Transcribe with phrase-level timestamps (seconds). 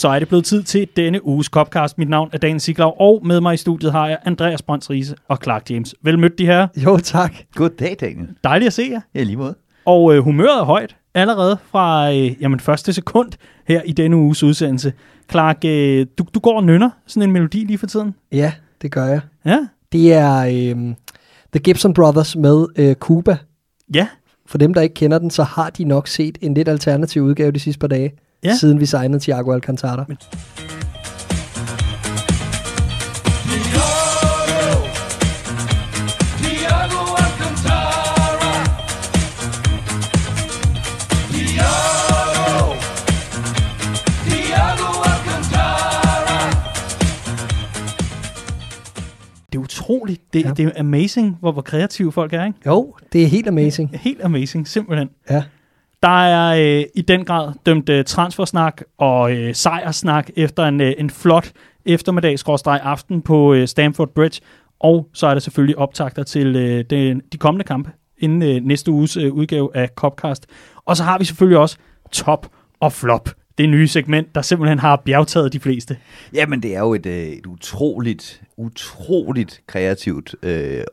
[0.00, 1.98] så er det blevet tid til denne uges Copcast.
[1.98, 5.14] Mit navn er Daniel Siglau, og med mig i studiet har jeg Andreas Brønds Riese
[5.28, 5.94] og Clark James.
[6.02, 6.68] Vel mødt de her.
[6.76, 7.34] Jo, tak.
[7.54, 8.28] Goddag, Daniel.
[8.44, 9.00] Dejligt at se jer.
[9.14, 9.54] Ja, lige måde.
[9.84, 13.30] Og øh, humøret er højt allerede fra øh, jamen, første sekund
[13.68, 14.92] her i denne uges udsendelse.
[15.30, 18.14] Clark, øh, du, du går og nynner sådan en melodi lige for tiden.
[18.32, 19.20] Ja, det gør jeg.
[19.44, 19.58] Ja,
[19.92, 20.36] Det er
[20.70, 20.94] øhm,
[21.52, 23.36] The Gibson Brothers med øh, Cuba.
[23.94, 24.06] ja,
[24.46, 27.52] For dem, der ikke kender den, så har de nok set en lidt alternativ udgave
[27.52, 28.12] de sidste par dage,
[28.44, 28.56] Ja.
[28.56, 30.04] siden vi signede Thiago Alcantara.
[30.08, 30.16] Men...
[49.52, 50.32] Er utroligt.
[50.32, 50.44] Det.
[50.44, 50.50] Ja.
[50.50, 52.58] det er amazing, hvor, hvor kreative folk er, ikke?
[52.66, 53.90] Jo, det er helt amazing.
[53.94, 55.08] Helt amazing, simpelthen.
[55.30, 55.42] Ja.
[56.02, 60.92] Der er øh, i den grad dømt øh, transfersnak og øh, sejrsnak efter en, øh,
[60.98, 61.52] en flot
[61.86, 64.40] eftermiddag-aften på øh, Stamford Bridge.
[64.80, 68.90] Og så er der selvfølgelig optagter til øh, de, de kommende kampe inden øh, næste
[68.90, 70.46] uges øh, udgave af Copcast.
[70.84, 71.76] Og så har vi selvfølgelig også
[72.12, 72.46] top
[72.80, 73.28] og flop.
[73.58, 75.96] Det nye segment, der simpelthen har bjergtaget de fleste.
[76.34, 80.84] Jamen, det er jo et, øh, et utroligt, utroligt kreativt øh,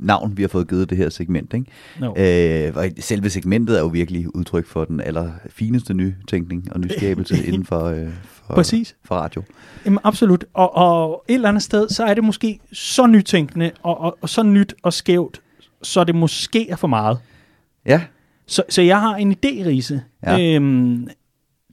[0.00, 1.54] navn, vi har fået givet det her segment.
[1.54, 1.66] Ikke?
[2.00, 2.14] No.
[2.16, 7.64] Øh, og selve segmentet er jo virkelig udtryk for den allerfineste nytænkning og nyskabelse inden
[7.66, 8.08] for, øh,
[8.46, 8.96] for, Præcis.
[9.04, 9.42] for radio.
[9.84, 10.44] Jamen absolut.
[10.54, 14.28] Og, og et eller andet sted, så er det måske så nytænkende og, og, og
[14.28, 15.40] så nyt og skævt,
[15.82, 17.18] så det måske er for meget.
[17.86, 18.00] Ja,
[18.46, 20.02] Så, så jeg har en idé, Riese.
[20.26, 20.54] Ja.
[20.54, 21.08] Øhm,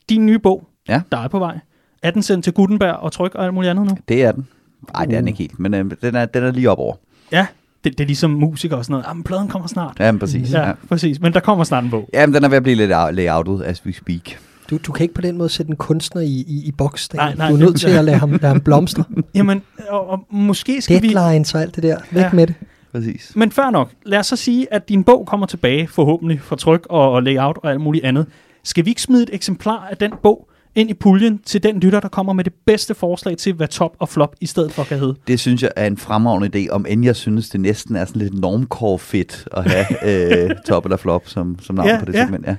[0.10, 1.02] din nye bog, Ja.
[1.12, 1.60] der er på vej.
[2.04, 3.98] Er den sendt til Gutenberg og tryk og alt muligt andet nu?
[4.08, 4.48] det er den.
[4.94, 6.96] Nej, det er den ikke helt, men øh, den, er, den er lige op over.
[7.32, 7.48] Ja,
[7.90, 9.06] det, det er ligesom musik og sådan noget.
[9.08, 9.96] Jamen, pladen kommer snart.
[10.00, 10.54] Ja, men præcis.
[10.54, 10.74] Ja, Ja.
[10.90, 11.20] præcis.
[11.22, 12.10] Men der kommer snart en bog.
[12.14, 14.22] Jamen, den er ved at blive lidt out- layoutet, as we speak.
[14.70, 17.14] Du, du kan ikke på den måde sætte en kunstner i, i, i boks.
[17.14, 19.04] Nej, nej, du er det- nødt til at lade ham, lade ham blomstre.
[19.36, 21.08] Jamen, og, og måske skal vi...
[21.14, 21.98] Deadlines og alt det der.
[22.12, 22.30] Væk Ja.
[22.34, 22.56] med det.
[22.92, 23.32] Præcis.
[23.36, 26.88] Men før nok, lad os så sige, at din bog kommer tilbage, forhåbentlig fra tryk
[26.90, 28.26] og, og layout og alt muligt andet.
[28.64, 30.47] Skal vi ikke smide et eksemplar af den bog
[30.78, 33.96] ind i puljen til den lytter, der kommer med det bedste forslag til, hvad top
[34.00, 35.16] og flop i stedet for kan hedde?
[35.28, 38.22] Det synes jeg er en fremragende idé, om end jeg synes, det næsten er sådan
[38.22, 39.86] lidt normcore fedt at have
[40.50, 42.24] øh, top eller flop som, som navn Ja, på det ja.
[42.24, 42.48] segment.
[42.48, 42.56] Ja.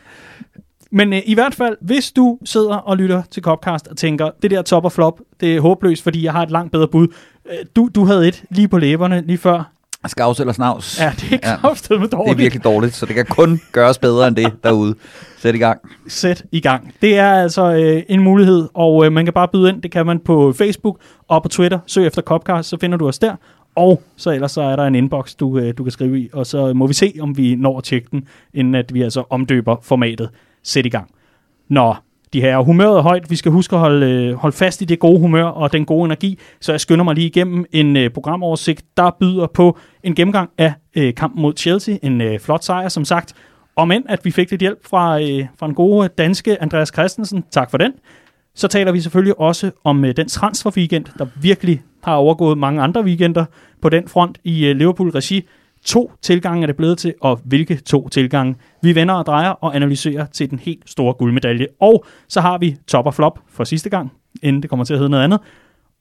[0.90, 4.50] Men øh, i hvert fald, hvis du sidder og lytter til Copcast og tænker, det
[4.50, 7.08] der top og flop, det er håbløst, fordi jeg har et langt bedre bud.
[7.50, 9.72] Øh, du, du havde et lige på læberne lige før.
[10.06, 11.00] Skavs eller snavs.
[11.00, 12.38] Ja, det er kraftedeme det er dårligt.
[12.38, 14.94] virkelig dårligt, så det kan kun gøres bedre end det derude.
[15.38, 15.80] Sæt i gang.
[16.08, 16.94] Sæt i gang.
[17.02, 19.82] Det er altså øh, en mulighed, og øh, man kan bare byde ind.
[19.82, 21.78] Det kan man på Facebook og på Twitter.
[21.86, 23.34] Søg efter Copcast, så finder du os der.
[23.76, 26.46] Og så ellers så er der en inbox, du, øh, du kan skrive i, og
[26.46, 29.76] så må vi se, om vi når at tjekke den, inden at vi altså omdøber
[29.82, 30.30] formatet.
[30.62, 31.10] Sæt i gang.
[31.70, 31.94] Nå,
[32.32, 33.30] de her humøret er højt.
[33.30, 36.04] Vi skal huske at holde, øh, holde fast i det gode humør og den gode
[36.04, 36.38] energi.
[36.60, 40.72] Så jeg skynder mig lige igennem en øh, programoversigt, der byder på en gennemgang af
[40.96, 41.96] øh, kampen mod Chelsea.
[42.02, 43.34] En øh, flot sejr, som sagt.
[43.76, 47.44] Og men at vi fik lidt hjælp fra, øh, fra en gode danske Andreas Christensen.
[47.50, 47.92] Tak for den.
[48.54, 53.02] Så taler vi selvfølgelig også om øh, den transferweekend, der virkelig har overgået mange andre
[53.04, 53.44] weekender
[53.82, 55.48] på den front i øh, Liverpool-regi.
[55.88, 58.56] To tilgange er det blevet til, og hvilke to tilgange?
[58.82, 61.66] Vi vender og drejer og analyserer til den helt store guldmedalje.
[61.80, 64.12] Og så har vi top og flop for sidste gang,
[64.42, 65.40] inden det kommer til at hedde noget andet.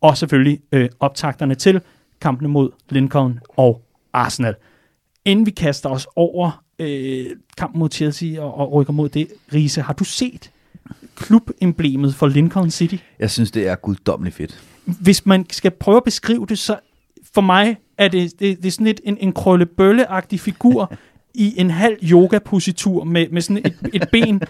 [0.01, 1.81] Og selvfølgelig øh, optakterne til
[2.21, 3.81] kampene mod Lincoln og
[4.13, 4.55] Arsenal.
[5.25, 7.25] Inden vi kaster os over øh,
[7.57, 10.51] kampen mod Chelsea og, og rykker mod det, Riese, har du set
[11.15, 12.97] klubemblemet for Lincoln City?
[13.19, 14.63] Jeg synes, det er guddommeligt fedt.
[14.85, 16.75] Hvis man skal prøve at beskrive det, så
[17.33, 20.93] for mig er det, det, det er sådan lidt en, en krøllebølle-agtig figur.
[21.33, 24.41] i en halv yoga-positur med, med sådan et, et ben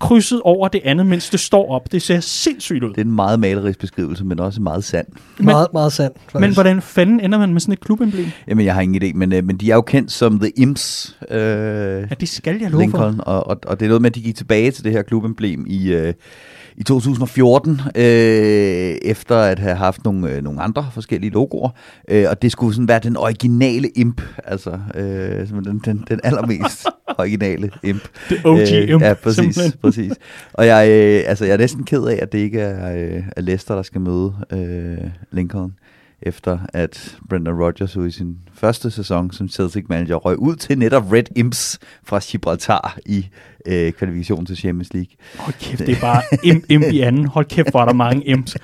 [0.00, 1.92] krydset over det andet, mens det står op.
[1.92, 2.88] Det ser sindssygt ud.
[2.90, 5.06] Det er en meget malerisk beskrivelse, men også meget sand.
[5.38, 6.16] Men- Meget, meget sandt.
[6.20, 6.40] faktisk.
[6.40, 8.26] Men hvordan fanden ender man med sådan et klubemblem?
[8.48, 11.16] Jamen, jeg har ingen idé, men, øh, men de er jo kendt som The Imps.
[11.30, 12.78] Øh, Ja, det skal jeg love for.
[12.80, 15.02] Lincoln, og, og, og det er noget med, at de gik tilbage til det her
[15.02, 16.14] klubemblem i, øh,
[16.76, 18.02] i 2014, øh,
[19.02, 21.70] efter at have haft nogle, øh, nogle andre forskellige logoer,
[22.10, 26.20] øh, og det skulle sådan være den originale imp, altså øh, som den, den, den
[26.24, 26.86] allermest
[27.18, 28.02] originale imp.
[28.28, 28.58] Det OG
[28.88, 29.72] imp, Ja, præcis, simpelthen.
[29.82, 30.12] præcis.
[30.52, 33.40] Og jeg, øh, altså, jeg er næsten ked af, at det ikke er, øh, er
[33.40, 35.72] Leicester, der skal møde øh, Lincoln,
[36.22, 40.78] efter at Brendan Rodgers jo i sin første sæson som Celtic manager røg ud til
[40.78, 43.26] netop Red Imps fra Gibraltar i
[43.66, 45.10] øh, kvalifikationen til Champions League.
[45.38, 47.26] Hold kæft, det er bare imp, imp i anden.
[47.26, 48.56] Hold kæft, hvor er der mange imps.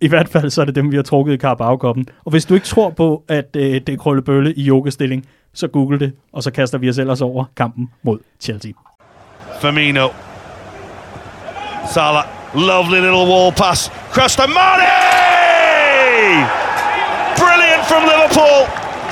[0.00, 2.06] I hvert fald så er det dem, vi har trukket i Carabao-koppen.
[2.24, 5.98] Og hvis du ikke tror på, at øh, det er krøllebølle i yogastilling, så google
[5.98, 8.72] det, og så kaster vi os ellers over kampen mod Chelsea.
[9.60, 10.08] Firmino.
[11.94, 12.24] Salah
[12.54, 13.90] Lovely little wall pass.
[14.12, 14.86] Cross to Mane!
[17.42, 18.60] Brilliant from Liverpool.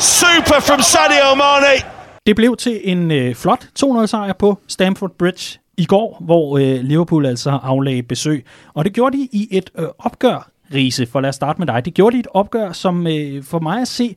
[0.00, 1.82] Super from Sadio Mane.
[2.26, 7.26] Det blev til en øh, flot 2-0-sejr på Stamford Bridge i går, hvor øh, Liverpool
[7.26, 8.46] altså aflagde besøg.
[8.74, 11.84] Og det gjorde de i et øh, opgør, Riese, for lad os starte med dig.
[11.84, 14.16] Det gjorde de et opgør, som øh, for mig at se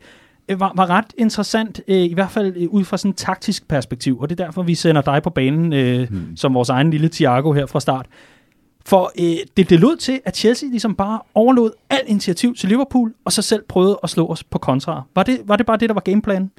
[0.59, 4.19] var, var ret interessant, øh, i hvert fald øh, ud fra sådan et taktisk perspektiv.
[4.19, 6.37] Og det er derfor, vi sender dig på banen øh, hmm.
[6.37, 8.05] som vores egen lille Thiago her fra start.
[8.85, 13.13] For øh, det, det lød til, at Chelsea ligesom bare overlod alt initiativ til Liverpool,
[13.25, 15.03] og så selv prøvede at slå os på kontra.
[15.15, 16.51] Var det, var det bare det, der var gameplanen?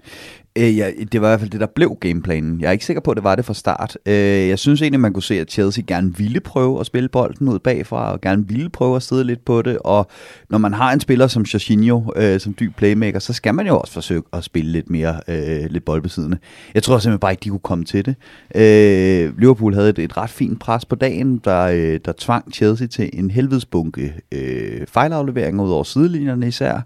[0.57, 2.61] Øh, ja, det var i hvert fald det, der blev gameplanen.
[2.61, 3.99] Jeg er ikke sikker på, at det var det fra start.
[4.07, 4.15] Øh,
[4.49, 7.59] jeg synes egentlig, man kunne se, at Chelsea gerne ville prøve at spille bolden ud
[7.59, 9.79] bagfra, og gerne ville prøve at sidde lidt på det.
[9.79, 10.07] Og
[10.51, 13.79] når man har en spiller som Jorginho, øh, som dyb playmaker, så skal man jo
[13.79, 16.39] også forsøge at spille lidt mere øh, lidt boldbesiddende.
[16.75, 18.15] Jeg tror simpelthen bare ikke, de kunne komme til det.
[18.55, 22.87] Øh, Liverpool havde et, et ret fint pres på dagen, der, øh, der tvang Chelsea
[22.87, 26.81] til en helvedes bunke øh, fejlafleveringer ud over sidelinjerne især.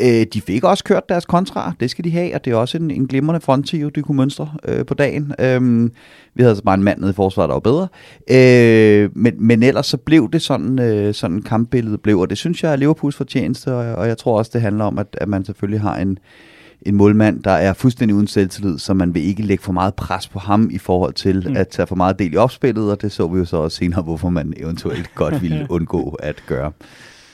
[0.00, 2.78] Øh, de fik også kørt deres kontra, det skal de have, og det er også
[2.78, 5.32] en, en glimrende fronttrio, de kunne mønstre øh, på dagen.
[5.38, 5.90] Øh,
[6.34, 7.88] vi havde altså bare en mand nede i forsvaret, der var bedre.
[8.30, 12.62] Øh, men, men ellers så blev det sådan, øh, sådan kampbilledet blev, og det synes
[12.62, 15.44] jeg er Liverpools fortjeneste, og, og jeg tror også, det handler om, at, at man
[15.44, 16.18] selvfølgelig har en,
[16.82, 20.28] en målmand, der er fuldstændig uden selvtillid, så man vil ikke lægge for meget pres
[20.28, 21.56] på ham i forhold til mm.
[21.56, 24.02] at tage for meget del i opspillet, og det så vi jo så også senere,
[24.02, 26.72] hvorfor man eventuelt godt ville undgå at gøre.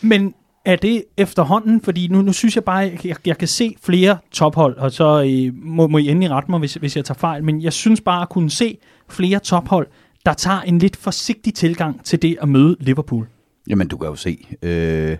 [0.00, 3.76] Men er det efterhånden, fordi nu, nu synes jeg bare, jeg, jeg, jeg kan se
[3.82, 7.18] flere tophold, og så øh, må, må I endelig rette mig, hvis, hvis jeg tager
[7.18, 9.86] fejl, men jeg synes bare at kunne se flere tophold,
[10.26, 13.26] der tager en lidt forsigtig tilgang til det at møde Liverpool.
[13.68, 15.16] Jamen, du kan jo se, øh,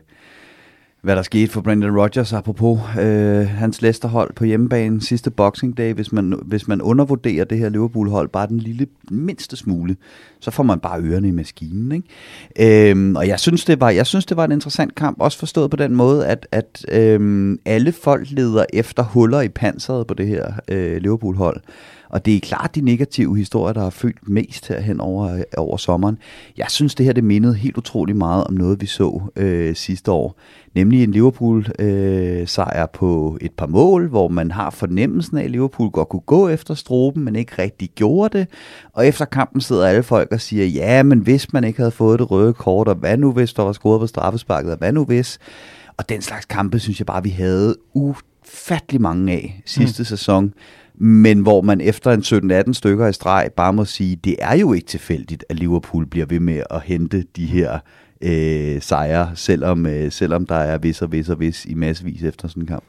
[1.04, 5.92] hvad der skete for Brendan Rodgers, apropos øh, hans Leicester-hold på hjemmebane sidste Boxing Day.
[5.92, 9.96] Hvis man, hvis man undervurderer det her Liverpool-hold bare den lille mindste smule,
[10.40, 11.92] så får man bare ørerne i maskinen.
[11.92, 12.90] Ikke?
[12.90, 15.70] Øhm, og jeg synes, det var, jeg synes, det var en interessant kamp, også forstået
[15.70, 20.26] på den måde, at, at øhm, alle folk leder efter huller i panseret på det
[20.26, 21.60] her øh, Liverpool-hold.
[22.14, 26.18] Og det er klart de negative historier, der har fyldt mest herhen over, over sommeren.
[26.56, 30.10] Jeg synes, det her det mindede helt utrolig meget om noget, vi så øh, sidste
[30.10, 30.38] år.
[30.74, 35.90] Nemlig en Liverpool-sejr øh, på et par mål, hvor man har fornemmelsen af, at Liverpool
[35.90, 38.48] godt kunne gå efter stroben, men ikke rigtig gjorde det.
[38.92, 42.18] Og efter kampen sidder alle folk og siger, ja, men hvis man ikke havde fået
[42.18, 45.04] det røde kort, og hvad nu hvis der var scoret på straffesparket, og hvad nu
[45.04, 45.38] hvis...
[45.96, 50.04] Og den slags kampe, synes jeg bare, vi havde ufattelig mange af sidste mm.
[50.04, 50.54] sæson
[50.94, 52.20] men hvor man efter en
[52.68, 56.26] 17-18 stykker i streg bare må sige, det er jo ikke tilfældigt, at Liverpool bliver
[56.26, 57.78] ved med at hente de her
[58.20, 62.48] øh, sejre, selvom, øh, selvom der er vis og vis og vis i massevis efter
[62.48, 62.84] sådan en kamp.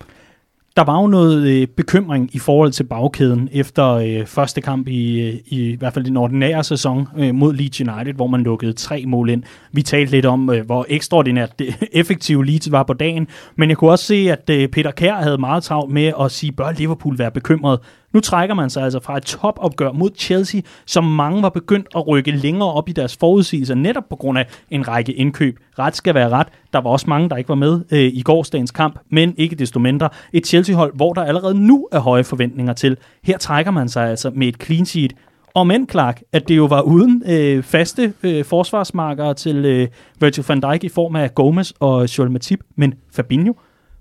[0.76, 5.22] Der var jo noget øh, bekymring i forhold til bagkæden efter øh, første kamp i,
[5.22, 8.74] øh, i, i hvert fald den ordinære sæson øh, mod Leeds United, hvor man lukkede
[8.74, 9.44] tre mål ind.
[9.72, 13.78] Vi talte lidt om, øh, hvor ekstraordinært det, effektiv Leeds var på dagen, men jeg
[13.78, 17.18] kunne også se, at øh, Peter Kær havde meget travlt med at sige, bør Liverpool
[17.18, 17.80] være bekymret?
[18.16, 22.08] Nu trækker man sig altså fra et topopgør mod Chelsea, som mange var begyndt at
[22.08, 25.60] rykke længere op i deres forudsigelser, netop på grund af en række indkøb.
[25.80, 26.48] Ret skal være ret.
[26.74, 29.80] Der var også mange, der ikke var med øh, i gårsdagens kamp, men ikke desto
[29.80, 32.98] mindre et Chelsea-hold, hvor der allerede nu er høje forventninger til.
[33.24, 35.14] Her trækker man sig altså med et clean sheet.
[35.54, 39.88] Og men Clark, at det jo var uden øh, faste øh, forsvarsmarkere til øh,
[40.20, 43.54] Virgil van Dijk i form af Gomez og Joel Matip, men Fabinho.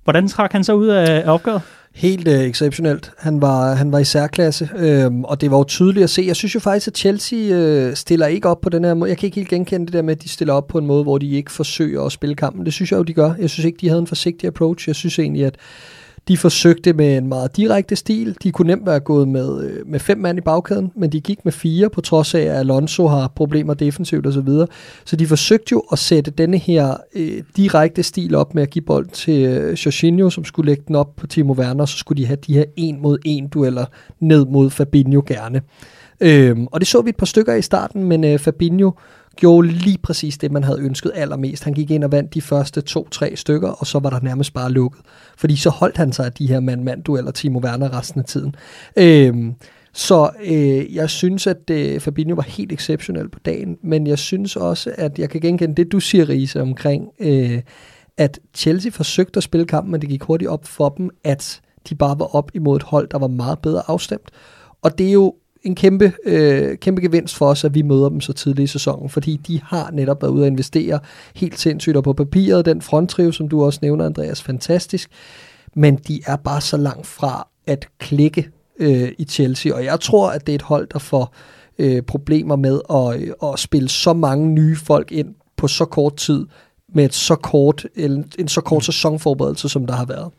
[0.05, 1.63] Hvordan trak han sig ud af, af opgøret?
[1.95, 3.13] Helt øh, exceptionelt.
[3.19, 6.25] Han var, han var i særklasse, øh, og det var jo tydeligt at se.
[6.27, 9.11] Jeg synes jo faktisk, at Chelsea øh, stiller ikke op på den her måde.
[9.11, 11.03] Jeg kan ikke helt genkende det der med, at de stiller op på en måde,
[11.03, 12.65] hvor de ikke forsøger at spille kampen.
[12.65, 13.33] Det synes jeg jo, de gør.
[13.39, 14.89] Jeg synes ikke, de havde en forsigtig approach.
[14.89, 15.57] Jeg synes egentlig, at
[16.29, 18.37] de forsøgte med en meget direkte stil.
[18.43, 21.45] De kunne nemt være gået med, øh, med fem mand i bagkæden, men de gik
[21.45, 24.47] med fire, på trods af, at Alonso har problemer defensivt osv.
[24.49, 24.67] Så,
[25.05, 28.85] så de forsøgte jo at sætte denne her øh, direkte stil op med at give
[28.85, 32.27] bold til øh, Jorginho, som skulle lægge den op på Timo Werner, så skulle de
[32.27, 33.85] have de her en mod en dueller
[34.21, 35.63] ned mod Fabinho gerne.
[36.21, 38.91] Øhm, og det så vi et par stykker i starten, men øh, Fabinho
[39.37, 41.65] gjorde lige præcis det, man havde ønsket allermest.
[41.65, 44.71] Han gik ind og vandt de første to-tre stykker, og så var der nærmest bare
[44.73, 45.01] lukket.
[45.37, 48.55] Fordi så holdt han sig af de her mand-mand-dueller Timo Werner resten af tiden.
[48.97, 49.55] Øhm,
[49.93, 54.57] så øh, jeg synes, at øh, Fabinho var helt exceptionel på dagen, men jeg synes
[54.57, 57.63] også, at jeg kan genkende det, du siger, Riese, omkring, øh,
[58.17, 61.95] at Chelsea forsøgte at spille kampen, men det gik hurtigt op for dem, at de
[61.95, 64.31] bare var op imod et hold, der var meget bedre afstemt.
[64.83, 65.35] Og det er jo
[65.65, 69.09] en kæmpe, øh, kæmpe gevinst for os, at vi møder dem så tidligt i sæsonen,
[69.09, 71.01] fordi de har netop været ude at investere
[71.35, 75.11] helt sindssygt, og på papiret, den fronttriv, som du også nævner, Andreas, fantastisk,
[75.77, 80.31] men de er bare så langt fra at klikke øh, i Chelsea, og jeg tror,
[80.31, 81.35] at det er et hold, der får
[81.79, 86.17] øh, problemer med at, øh, at spille så mange nye folk ind på så kort
[86.17, 86.47] tid
[86.95, 90.31] med et så kort, en, en så kort sæsonforberedelse, som der har været.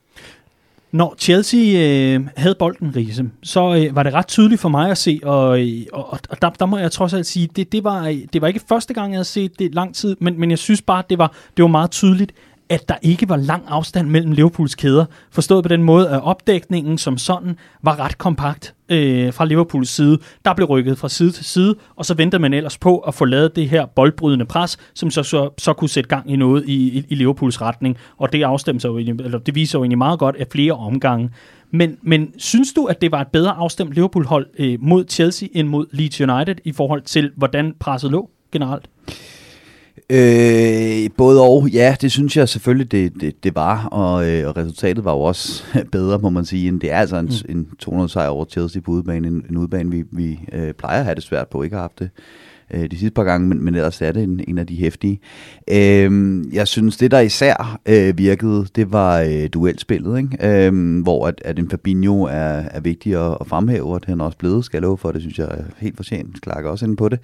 [0.95, 4.97] Når Chelsea øh, havde bolden, Riese, så øh, var det ret tydeligt for mig at
[4.97, 8.07] se, og, øh, og, og der, der må jeg trods alt sige, det, det, var,
[8.07, 10.59] øh, det var ikke første gang, jeg havde set det lang tid, men, men jeg
[10.59, 12.31] synes bare, det var, det var meget tydeligt,
[12.69, 15.05] at der ikke var lang afstand mellem Liverpools kæder.
[15.31, 20.17] Forstået på den måde, at opdækningen som sådan var ret kompakt øh, fra Liverpools side.
[20.45, 23.25] Der blev rykket fra side til side, og så venter man ellers på at få
[23.25, 26.97] lavet det her boldbrydende pres, som så, så, så kunne sætte gang i noget i,
[26.97, 27.97] i, i Liverpools retning.
[28.17, 31.29] Og det afstemte sig jo eller det viser jo egentlig meget godt af flere omgange.
[31.71, 35.67] Men, men synes du, at det var et bedre afstemt Liverpool-hold øh, mod Chelsea end
[35.67, 38.85] mod Leeds United i forhold til, hvordan presset lå generelt?
[40.09, 44.57] Øh, både og, ja, det synes jeg selvfølgelig, det, det, det var, og, øh, og
[44.57, 47.57] resultatet var jo også bedre, må man sige, end det er altså en, mm.
[47.57, 51.05] en 200 sejr over Chelsea på udebane, en, en udebane, vi, vi øh, plejer at
[51.05, 52.09] have det svært på, ikke har haft det
[52.73, 55.19] øh, de sidste par gange, men, men ellers er det en, en af de hæftige.
[55.71, 60.67] Øh, jeg synes, det der især øh, virkede, det var øh, duelspillet, ikke?
[60.67, 64.21] Øh, hvor at, at en Fabinho er, er vigtig at, at fremhæve, og det han
[64.21, 66.95] også blevet, skal jeg love for, det synes jeg er helt fortjent, Clark også inde
[66.95, 67.19] på det.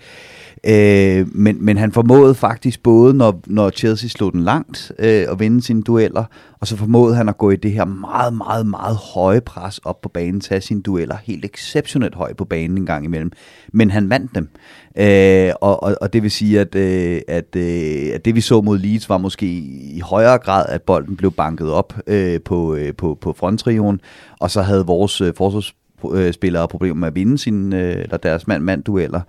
[0.63, 5.39] Øh, men, men han formåede faktisk både, når, når Chelsea slog den langt, øh, at
[5.39, 6.24] vinde sine dueller,
[6.60, 10.01] og så formåede han at gå i det her meget, meget, meget høje pres op
[10.01, 13.31] på banen, tage sine dueller helt exceptionelt højt på banen en gang imellem.
[13.74, 14.50] Men han vandt dem.
[14.95, 18.62] Øh, og, og, og det vil sige, at, øh, at, øh, at det vi så
[18.62, 22.93] mod Leeds var måske i højere grad, at bolden blev banket op øh, på, øh,
[22.95, 24.01] på, på fronttrioen,
[24.39, 29.21] og så havde vores øh, forsvarsspillere problemer med at vinde sin, øh, eller deres mand-mand-dueller.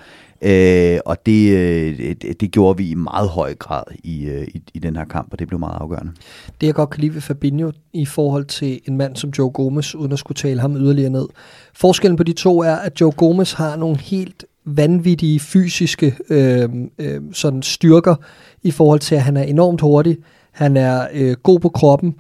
[0.45, 4.63] Øh, og det, øh, det, det gjorde vi i meget høj grad i, øh, i,
[4.75, 6.13] i den her kamp, og det blev meget afgørende.
[6.61, 9.95] Det jeg godt kan lide ved Fabinho i forhold til en mand som Joe Gomez,
[9.95, 11.27] uden at skulle tale ham yderligere ned.
[11.75, 17.21] Forskellen på de to er, at Joe Gomez har nogle helt vanvittige fysiske øh, øh,
[17.33, 18.15] sådan styrker
[18.63, 20.19] i forhold til, at han er enormt hurtig,
[20.53, 22.15] han er øh, god på kroppen,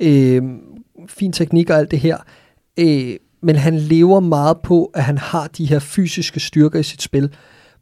[0.00, 0.42] øh,
[1.08, 2.16] fin teknik og alt det her,
[2.78, 7.02] øh, men han lever meget på, at han har de her fysiske styrker i sit
[7.02, 7.30] spil.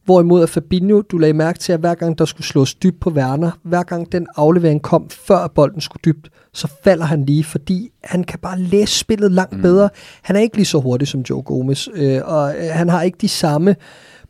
[0.06, 3.10] Hvorimod at Fabinho, du lagde mærke til, at hver gang der skulle slås dybt på
[3.10, 7.90] Werner, hver gang den aflevering kom, før bolden skulle dybt, så falder han lige, fordi
[8.04, 9.62] han kan bare læse spillet langt mm.
[9.62, 9.88] bedre.
[10.22, 13.18] Han er ikke lige så hurtig som Joe Gomez, øh, og øh, han har ikke
[13.20, 13.76] de samme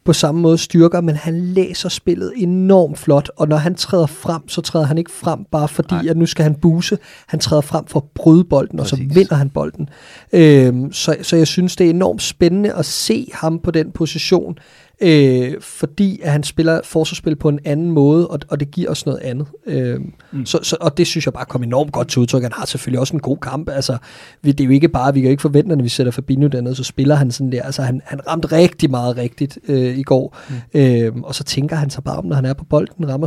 [0.06, 4.48] på samme måde styrker, men han læser spillet enormt flot, og når han træder frem,
[4.48, 6.06] så træder han ikke frem bare fordi, Nej.
[6.08, 6.98] at nu skal han buse.
[7.26, 8.92] Han træder frem for at bryde bolden, Præcis.
[8.92, 9.88] og så vinder han bolden.
[10.32, 14.58] Øhm, så, så jeg synes, det er enormt spændende at se ham på den position,
[15.00, 19.06] øh, fordi at han spiller forsvarsspil på en anden måde, og, og det giver os
[19.06, 19.46] noget andet.
[19.66, 20.00] Øh,
[20.32, 20.46] mm.
[20.46, 22.42] så, så, og det synes jeg bare kom enormt godt til udtryk.
[22.42, 23.68] Han har selvfølgelig også en god kamp.
[23.68, 23.98] Altså,
[24.42, 26.48] vi, det er jo ikke bare, vi kan jo ikke forvente, når vi sætter Fabinho
[26.48, 27.62] dernede, så spiller han sådan der.
[27.62, 30.80] Altså, han, han ramte rigtig meget rigtigt øh, i går, mm.
[30.80, 33.26] øh, og så tænker han sig bare om, når han er på bolden, rammer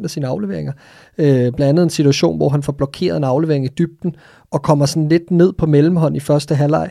[0.00, 0.72] 97% af sine afleveringer.
[1.18, 4.14] Øh, blandt andet en situation, hvor han får blokeret en aflevering i dybden,
[4.50, 6.90] og kommer sådan lidt ned på mellemhånd i første halvleg,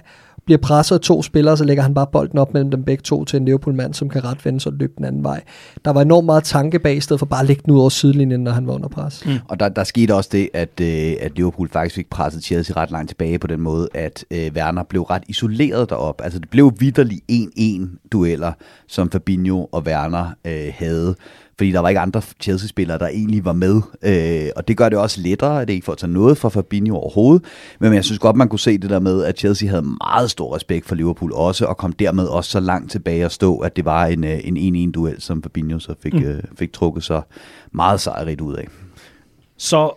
[0.50, 3.26] bliver presset af to spillere, så lægger han bare bolden op mellem dem begge to
[3.26, 5.42] til en Liverpool-mand, som kan ret vende sig og løbe den anden vej.
[5.86, 7.90] Der var enormt meget tanke bag, i stedet for bare at lægge den ud over
[7.90, 9.26] sidelinjen, når han var under pres.
[9.26, 9.32] Mm.
[9.48, 12.92] Og der, der skete også det, at, øh, at Liverpool faktisk fik presset Chelsea ret
[12.92, 16.22] langt tilbage på den måde, at øh, Werner blev ret isoleret derop.
[16.24, 18.52] Altså det blev vidderligt 1-1 dueller,
[18.88, 21.16] som Fabinho og Werner øh, havde
[21.60, 23.82] fordi der var ikke andre Chelsea-spillere, der egentlig var med.
[24.02, 26.96] Øh, og det gør det også lettere, at det ikke får tage noget fra Fabinho
[26.96, 27.44] overhovedet.
[27.80, 30.56] Men jeg synes godt, man kunne se det der med, at Chelsea havde meget stor
[30.56, 33.86] respekt for Liverpool også, og kom dermed også så langt tilbage at stå, at det
[33.86, 36.24] var en, øh, en 1-1-duel, som Fabinho så fik, mm.
[36.24, 37.22] øh, fik trukket så
[37.72, 38.68] meget sejrigt ud af.
[39.58, 39.92] Så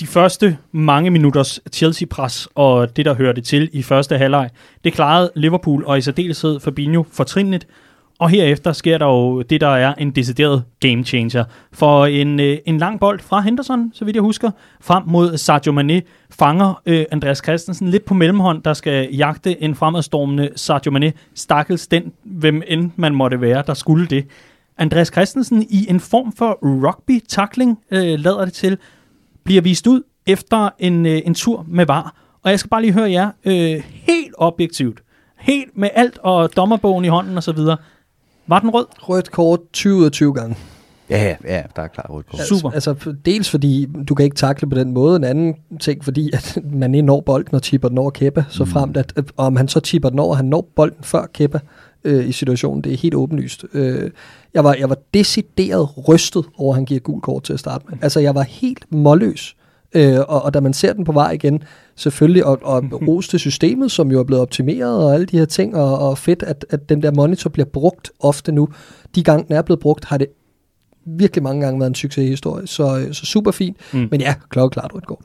[0.00, 4.50] de første mange minutters Chelsea-pres og det, der hørte til i første halvleg,
[4.84, 7.66] det klarede Liverpool og i særdeleshed Fabinho fortrinligt,
[8.24, 11.44] og herefter sker der jo det, der er en decideret game changer.
[11.72, 14.50] For en, øh, en lang bold fra Henderson, så vidt jeg husker,
[14.80, 19.74] frem mod Sadio Mane, fanger øh, Andreas Christensen lidt på mellemhånd, der skal jagte en
[19.74, 21.12] fremadstormende Sadio Mane.
[21.34, 24.26] Stakkels den, hvem end man måtte være, der skulle det.
[24.78, 28.78] Andreas Christensen i en form for rugby-tackling, øh, lader det til,
[29.44, 32.14] bliver vist ud efter en, øh, en tur med var.
[32.42, 35.02] Og jeg skal bare lige høre jer, øh, helt objektivt,
[35.38, 37.58] helt med alt og dommerbogen i hånden osv.,
[38.46, 38.86] var den rød?
[39.02, 40.56] Rødt kort 20 ud af 20 gange.
[41.10, 42.40] Ja, ja, ja, der er klart rødt kort.
[42.40, 42.70] Super.
[42.70, 46.30] Altså, altså, dels fordi du kan ikke takle på den måde, en anden ting, fordi
[46.32, 49.56] at man ikke når bolden og tipper den over Kepa, så fremt at, at om
[49.56, 51.58] han så tipper den over, han når bolden før Kepa
[52.04, 53.64] øh, i situationen, det er helt åbenlyst.
[53.72, 54.10] Øh,
[54.54, 57.84] jeg, var, jeg var decideret rystet over, at han giver gul kort til at starte
[57.88, 57.98] med.
[58.02, 59.56] Altså, jeg var helt målløs.
[59.94, 61.62] Øh, og, og da man ser den på vej igen,
[61.96, 65.44] selvfølgelig, og, og ros til systemet, som jo er blevet optimeret, og alle de her
[65.44, 68.68] ting, og, og fedt, at, at den der monitor bliver brugt ofte nu.
[69.14, 70.26] De gange, den er blevet brugt, har det
[71.06, 73.76] virkelig mange gange været en succeshistorie, så, øh, så super fint.
[73.92, 74.00] Mm.
[74.00, 74.08] Mm.
[74.10, 75.24] Men ja, klokkeklart rødt kort.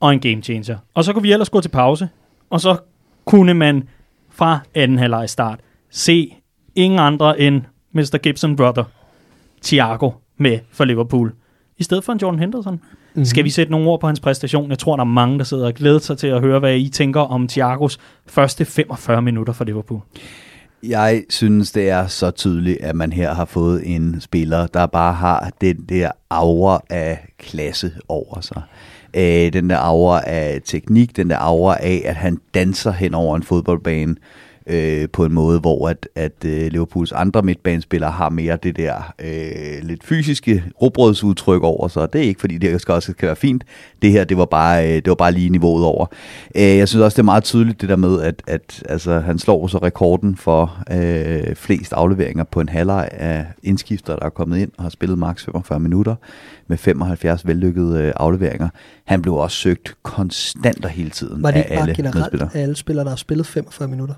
[0.00, 0.76] og en game changer.
[0.94, 2.08] Og så kunne vi ellers gå til pause,
[2.50, 2.76] og så
[3.24, 3.88] kunne man
[4.30, 6.34] fra anden halvleg start se
[6.74, 7.62] ingen andre end
[7.92, 8.18] Mr.
[8.22, 8.84] Gibson brother,
[9.62, 11.32] Thiago, med for Liverpool.
[11.78, 12.80] I stedet for en Jordan Henderson.
[13.14, 13.24] Mm-hmm.
[13.24, 14.70] Skal vi sætte nogle ord på hans præstation?
[14.70, 16.88] Jeg tror, der er mange, der sidder og glæder sig til at høre, hvad I
[16.88, 20.00] tænker om Thiagos første 45 minutter for Liverpool.
[20.82, 25.14] Jeg synes, det er så tydeligt, at man her har fået en spiller, der bare
[25.14, 28.62] har den der aura af klasse over sig.
[29.16, 33.36] Øh, den der aura af teknik, den der aura af, at han danser hen over
[33.36, 34.16] en fodboldbane
[34.70, 39.14] øh, på en måde, hvor at, at øh, Liverpools andre midtbanespillere har mere det der
[39.18, 42.12] øh, lidt fysiske råbrødsudtryk over sig.
[42.12, 43.64] Det er ikke, fordi det skal også skal være fint.
[44.02, 46.06] Det her, det var bare, øh, det var bare lige niveauet over.
[46.54, 49.38] Øh, jeg synes også, det er meget tydeligt det der med, at, at altså, han
[49.38, 54.58] slår så rekorden for øh, flest afleveringer på en halvleg af indskifter, der er kommet
[54.58, 56.14] ind og har spillet maks 45 minutter
[56.68, 58.68] med 75 vellykkede øh, afleveringer.
[59.04, 62.48] Han blev også søgt konstant og hele tiden Var det af bare alle generelt medspillere.
[62.54, 64.14] af alle spillere, der har spillet 45 minutter,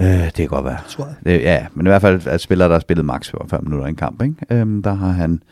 [0.00, 0.78] Øh, det kan godt være.
[0.88, 1.14] tror jeg?
[1.24, 3.88] Det, ja, men i hvert fald at spillere, der har spillet maks 45 minutter i
[3.88, 4.34] en kamp, ikke?
[4.50, 5.42] Øhm, der har han,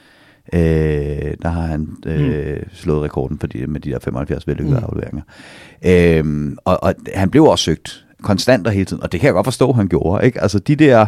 [0.52, 2.68] øh, der har han øh, mm.
[2.72, 4.80] slået rekorden for de, med de der 75 vellykkede mm.
[4.80, 4.84] Mm.
[4.88, 5.22] afleveringer.
[5.84, 9.34] Øhm, og, og han blev også søgt konstant og hele tiden, og det kan jeg
[9.34, 10.26] godt forstå, han gjorde.
[10.26, 10.40] Ikke?
[10.40, 11.06] Altså de der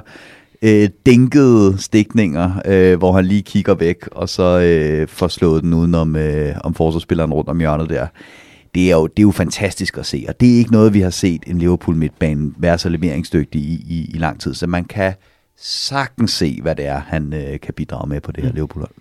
[0.63, 5.75] øh, dænkede stikninger, øh, hvor han lige kigger væk, og så øh, får slået den
[5.75, 8.07] udenom øh, om forsvarsspilleren rundt om hjørnet der.
[8.75, 11.01] Det er, jo, det er jo fantastisk at se, og det er ikke noget, vi
[11.01, 14.85] har set en Liverpool midtbane være så leveringsdygtig i, i, i lang tid, så man
[14.85, 15.15] kan
[15.57, 18.55] sagtens se, hvad det er, han øh, kan bidrage med på det her mm.
[18.55, 18.93] Liverpool-hold.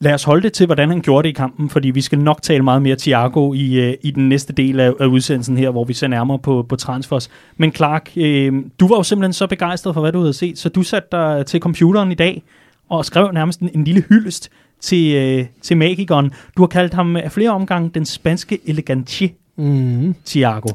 [0.00, 2.42] Lad os holde det til, hvordan han gjorde det i kampen, fordi vi skal nok
[2.42, 5.84] tale meget mere Thiago i, øh, i den næste del af, af udsendelsen her, hvor
[5.84, 7.30] vi ser nærmere på, på transfers.
[7.56, 10.68] Men Clark, øh, du var jo simpelthen så begejstret for, hvad du havde set, så
[10.68, 12.42] du satte dig til computeren i dag
[12.88, 14.50] og skrev nærmest en, en lille hyldest
[14.82, 16.32] til, øh, til magikeren.
[16.56, 20.14] Du har kaldt ham af flere omgange den spanske elegantier, Mm.
[20.26, 20.68] Thiago.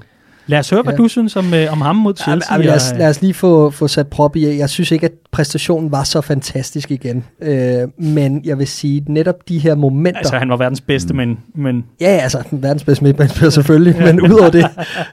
[0.47, 0.97] Lad os høre, hvad Ja.
[0.97, 2.53] du synes om, øh, om ham mod Ja, Chelsea.
[2.53, 4.57] ja, men lad, os, lad os lige få, få sat prop i.
[4.57, 7.23] Jeg synes ikke, at præstationen var så fantastisk igen.
[7.41, 10.17] Øh, men jeg vil sige, netop de her momenter...
[10.17, 11.17] Altså, han var verdens bedste, Mm.
[11.17, 14.65] men, men Ja, altså, verdens bedste midtbanespiller selvfølgelig, men udover det,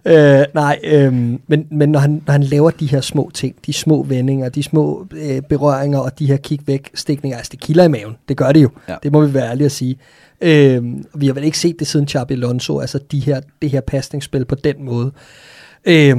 [0.05, 1.13] øh, nej, øh,
[1.49, 4.63] men, men når, han, når han laver de her små ting, de små vendinger, de
[4.63, 8.37] små øh, berøringer og de her kig væk stikninger, altså det kilder i maven, det
[8.37, 8.93] gør det jo, Ja.
[8.93, 8.99] ja.
[9.03, 9.97] det må vi være ærlige at sige.
[10.41, 10.83] Øh,
[11.15, 14.45] vi har vel ikke set det siden Xabi Alonso, altså de her, det her pasningsspil
[14.45, 15.13] på den måde.
[15.85, 16.17] Øh,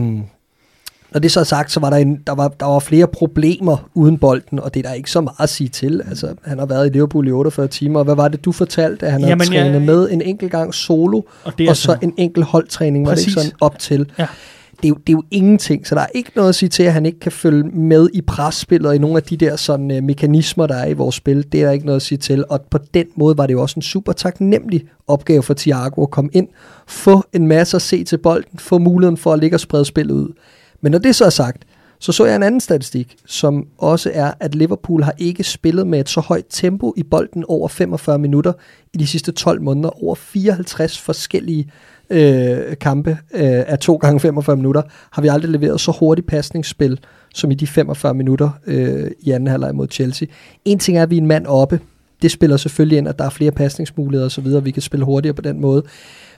[1.12, 3.90] når det så er sagt, så var der, en, der, var, der var flere problemer
[3.94, 6.02] uden bolden, og det er der ikke så meget at sige til.
[6.10, 9.06] Altså, han har været i Liverpool i 48 timer, og hvad var det, du fortalte,
[9.06, 11.92] at han Jamen, havde trænet jeg- med en enkelt gang solo, og det og så
[11.92, 13.28] altså- en enkelt holdtræning, var det Præcis.
[13.28, 14.12] ikke sådan op til.
[14.20, 14.28] Ja.
[14.78, 16.84] Det er, jo, det er jo ingenting, så der er ikke noget at sige til,
[16.84, 19.92] at han ikke kan følge med i presspillet og i nogle af de der sådan,
[19.92, 21.46] øh, mekanismer, der er i vores spil.
[21.52, 23.62] Det er der ikke noget at sige til, og på den måde var det jo
[23.62, 26.48] også en super taknemmelig opgave for Thiago at komme ind,
[26.88, 30.16] få en masse at se til bolden, få muligheden for at ligge og sprede spillet
[30.16, 30.34] ud.
[30.82, 31.66] Men når det så er sagt,
[32.00, 36.00] så så jeg en anden statistik, som også er, at Liverpool har ikke spillet med
[36.00, 38.54] et så højt tempo i bolden over 45 minutter
[38.94, 40.04] i de sidste 12 måneder.
[40.04, 41.72] Over 54 forskellige
[42.10, 47.00] øh, kampe øh, af 2 gange 45 minutter har vi aldrig leveret så hurtigt pasningsspil
[47.36, 50.28] som i de 45 minutter øh, i anden halvleg mod Chelsea.
[50.66, 51.80] En ting er, at vi er en mand oppe.
[52.22, 55.42] Det spiller selvfølgelig ind, at der er flere pasningsmuligheder osv., vi kan spille hurtigere på
[55.42, 55.84] den måde.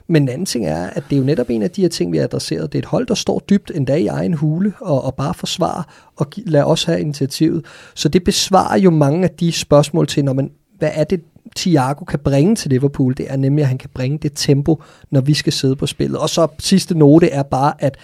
[0.10, 2.12] Men en anden ting er, at det er jo netop en af de her ting,
[2.12, 2.72] vi har adresseret.
[2.74, 5.84] Det er et hold, der står dybt endda i egen hule og, og bare forsvarer
[6.16, 7.66] og gi- lader os have initiativet.
[7.96, 11.22] Så det besvarer jo mange af de spørgsmål til, når man, hvad er det,
[11.56, 13.14] Thiago kan bringe til Liverpool?
[13.18, 16.18] Det er nemlig, at han kan bringe det tempo, når vi skal sidde på spillet.
[16.20, 17.98] Og så sidste note er bare, at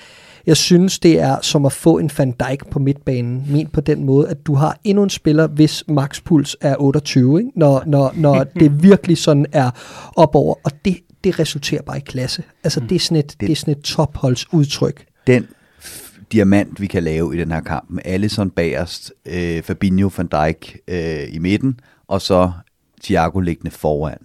[0.46, 3.44] jeg synes, det er som at få en Van Dijk på midtbanen.
[3.50, 7.52] Ment på den måde, at du har endnu en spiller, hvis makspuls er 28, ikke?
[7.56, 9.72] Når, når, når det virkelig sådan er
[10.16, 10.56] op over.
[10.64, 12.44] Og det, det resulterer bare i klasse.
[12.64, 15.06] Altså, det er sådan et, det er sådan et topholdsudtryk.
[15.28, 15.48] den
[15.80, 20.28] f- diamant, vi kan lave i den her kamp, med Alisson bagerst, øh, Fabinho, Van
[20.28, 22.52] Dijk øh, i midten, og så
[23.04, 24.18] Thiago liggende foran.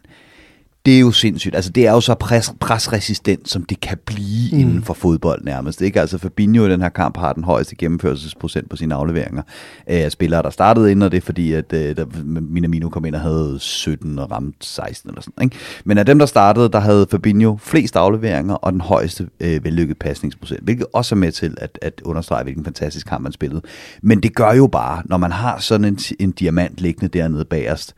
[0.88, 1.54] Det er jo sindssygt.
[1.54, 4.58] Altså, det er jo så pres, presresistent, som det kan blive mm.
[4.58, 5.82] inden for fodbold nærmest.
[5.82, 6.00] Ikke?
[6.00, 9.42] Altså, Fabinho i den her kamp har den højeste gennemførelsesprocent på sine afleveringer
[9.86, 13.04] af øh, spillere, der startede ind, og det er fordi, at øh, der, Minamino kom
[13.04, 15.44] ind og havde 17 og ramte 16 eller sådan.
[15.44, 15.56] Ikke?
[15.84, 19.98] Men af dem, der startede, der havde Fabinho flest afleveringer og den højeste øh, vellykket
[19.98, 23.62] pasningsprocent, hvilket også er med til at, at understrege, hvilken fantastisk kamp man spillede.
[24.02, 27.94] Men det gør jo bare, når man har sådan en, en diamant liggende dernede bagerst,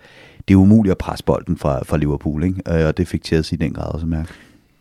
[0.51, 2.63] det er umuligt at presse bolden fra, fra Liverpool, ikke?
[2.69, 4.29] Øh, og det fik Chelsea i den grad også mærke.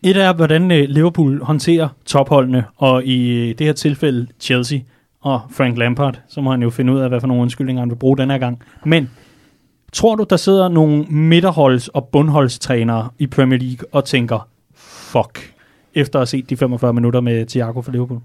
[0.02, 4.78] Et er, hvordan øh, Liverpool håndterer topholdene, og i øh, det her tilfælde Chelsea
[5.20, 7.90] og Frank Lampard, så må han jo finde ud af, hvad for nogle undskyldninger han
[7.90, 8.62] vil bruge den her gang.
[8.84, 9.10] Men
[9.92, 15.54] Tror du, der sidder nogle midterholds- og bundholdstrænere i Premier League og tænker, fuck,
[15.94, 18.20] efter at have set de 45 minutter med Thiago for Liverpool?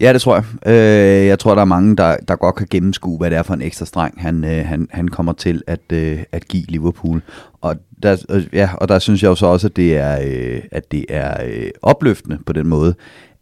[0.00, 0.44] Ja, det tror jeg.
[0.66, 3.54] Øh, jeg tror, der er mange, der, der godt kan gennemskue, hvad det er for
[3.54, 7.22] en ekstra streng, han, øh, han, han kommer til at, øh, at give Liverpool.
[7.60, 10.62] Og der, øh, ja, og der synes jeg jo så også, at det er, øh,
[10.72, 12.94] at det er øh, opløftende på den måde,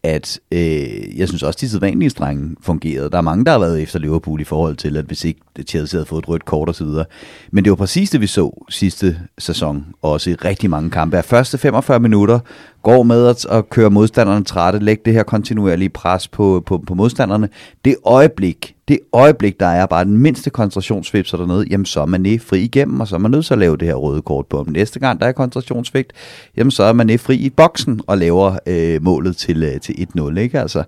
[0.02, 3.10] at øh, jeg synes også, at de sædvanlige strenge fungerede.
[3.10, 5.98] Der er mange, der har været efter Liverpool i forhold til, at hvis ikke Chelsea
[5.98, 6.86] havde fået et rødt kort osv.
[7.50, 11.16] Men det var præcis det, vi så sidste sæson, også i rigtig mange kampe.
[11.16, 12.38] Af første 45 minutter
[12.82, 16.94] går med at, at køre modstanderne trætte, lægge det her kontinuerlige pres på, på, på
[16.94, 17.48] modstanderne.
[17.84, 22.40] Det øjeblik, det øjeblik, der er bare den mindste koncentrationsvipser dernede, jamen så er man
[22.40, 24.62] fri igennem, og så er man nødt til at lave det her røde kort på.
[24.62, 26.12] Men næste gang, der er koncentrationsvigt,
[26.56, 30.38] jamen så er man fri i boksen og laver øh, målet til, øh, til 1-0.
[30.38, 30.60] Ikke?
[30.60, 30.82] Altså,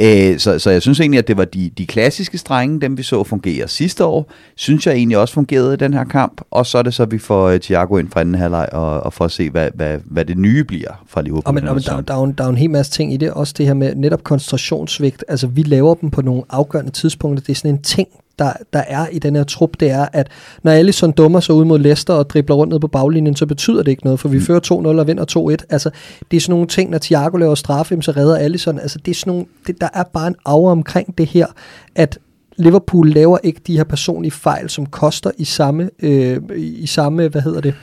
[0.00, 3.02] øh, så, så jeg synes egentlig, at det var de, de klassiske strenge, dem vi
[3.02, 6.40] så fungere sidste år, synes jeg egentlig også fungerede i den her kamp.
[6.50, 9.00] Og så er det så, at vi får øh, Thiago ind fra anden halvleg, og,
[9.00, 11.37] og får at se, hvad, hvad, hvad det nye bliver fra Liverpool.
[11.44, 13.16] Og men, og men der, der, er en, der er en hel masse ting i
[13.16, 13.30] det.
[13.30, 15.24] Også det her med netop koncentrationssvigt.
[15.28, 17.44] Altså, vi laver dem på nogle afgørende tidspunkter.
[17.44, 20.28] Det er sådan en ting, der, der er i den her trup, det er, at
[20.62, 23.82] når Alisson dummer sig ud mod Leicester og dribler rundt ned på baglinjen, så betyder
[23.82, 25.66] det ikke noget, for vi fører 2-0 og vinder 2-1.
[25.70, 25.90] Altså,
[26.30, 28.78] det er sådan nogle ting, når Thiago laver straffe, så redder Alisson.
[28.78, 31.46] Altså, det er sådan nogle, det, der er bare en aura omkring det her,
[31.94, 32.18] at
[32.56, 37.42] Liverpool laver ikke de her personlige fejl, som koster i samme, øh, i samme hvad
[37.42, 37.74] hedder det,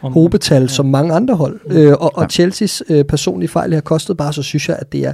[0.00, 0.68] hobetal ja.
[0.68, 1.60] som mange andre hold.
[1.70, 5.06] Øh, og, og Chelseas øh, personlige fejl har kostet bare, så synes jeg, at det
[5.06, 5.12] er...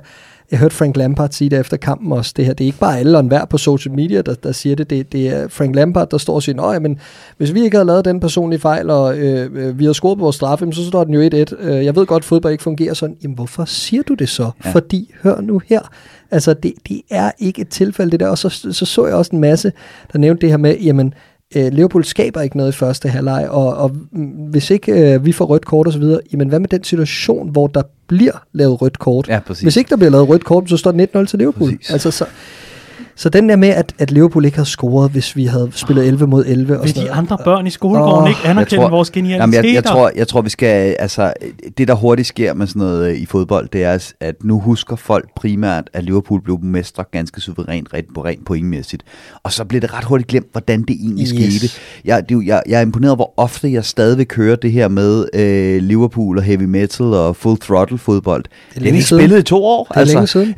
[0.50, 2.52] Jeg hørte Frank Lampard sige det efter kampen også, det her.
[2.52, 4.90] Det er ikke bare alle og enhver på social media, der, der siger det.
[4.90, 5.12] det.
[5.12, 6.98] Det er Frank Lampard, der står og siger, at men
[7.36, 10.22] hvis vi ikke havde lavet den personlige fejl, og øh, øh, vi havde scoret på
[10.22, 11.68] vores straffe, jamen, så står den jo 1-1.
[11.68, 13.16] Øh, jeg ved godt, at fodbold ikke fungerer sådan.
[13.22, 14.50] Jamen, hvorfor siger du det så?
[14.64, 14.70] Ja.
[14.70, 15.80] Fordi, hør nu her,
[16.30, 18.28] altså det, det er ikke et tilfælde det der.
[18.28, 19.72] Og så, så så jeg også en masse,
[20.12, 21.14] der nævnte det her med, jamen,
[21.54, 23.88] øh, Liverpool skaber ikke noget i første halvleg, og, og
[24.50, 27.82] hvis ikke øh, vi får rødt kort osv., jamen hvad med den situation, hvor der
[28.06, 29.28] bliver lavet rødt kort?
[29.28, 29.62] Ja, præcis.
[29.62, 31.70] Hvis ikke der bliver lavet rødt kort, så står den 1-0 til Liverpool.
[31.70, 31.90] Præcis.
[31.90, 32.24] Altså, så,
[33.16, 36.26] så den der med, at, at Liverpool ikke havde scoret, hvis vi havde spillet 11
[36.26, 39.58] mod 11 og Vil de andre børn i skolegården Åh, ikke anerkende vores genialiteter?
[39.58, 40.96] Jamen, jeg, jeg, tror, jeg tror, vi skal...
[40.98, 41.32] Altså,
[41.78, 44.96] det, der hurtigt sker med sådan noget øh, i fodbold, det er, at nu husker
[44.96, 49.02] folk primært, at Liverpool blev mestre ganske suverænt, rent, på rent pointmæssigt.
[49.42, 51.28] Og så blev det ret hurtigt glemt, hvordan det egentlig Yes.
[51.60, 51.80] skete.
[52.04, 55.24] Jeg, det, er jeg, jeg er imponeret, hvor ofte jeg stadigvæk hører det her med
[55.34, 58.42] øh, Liverpool og heavy metal og full throttle fodbold.
[58.44, 59.20] Det, det har vi længe ikke siden.
[59.20, 59.84] spillet i to år.
[59.84, 60.54] Det er længe siden.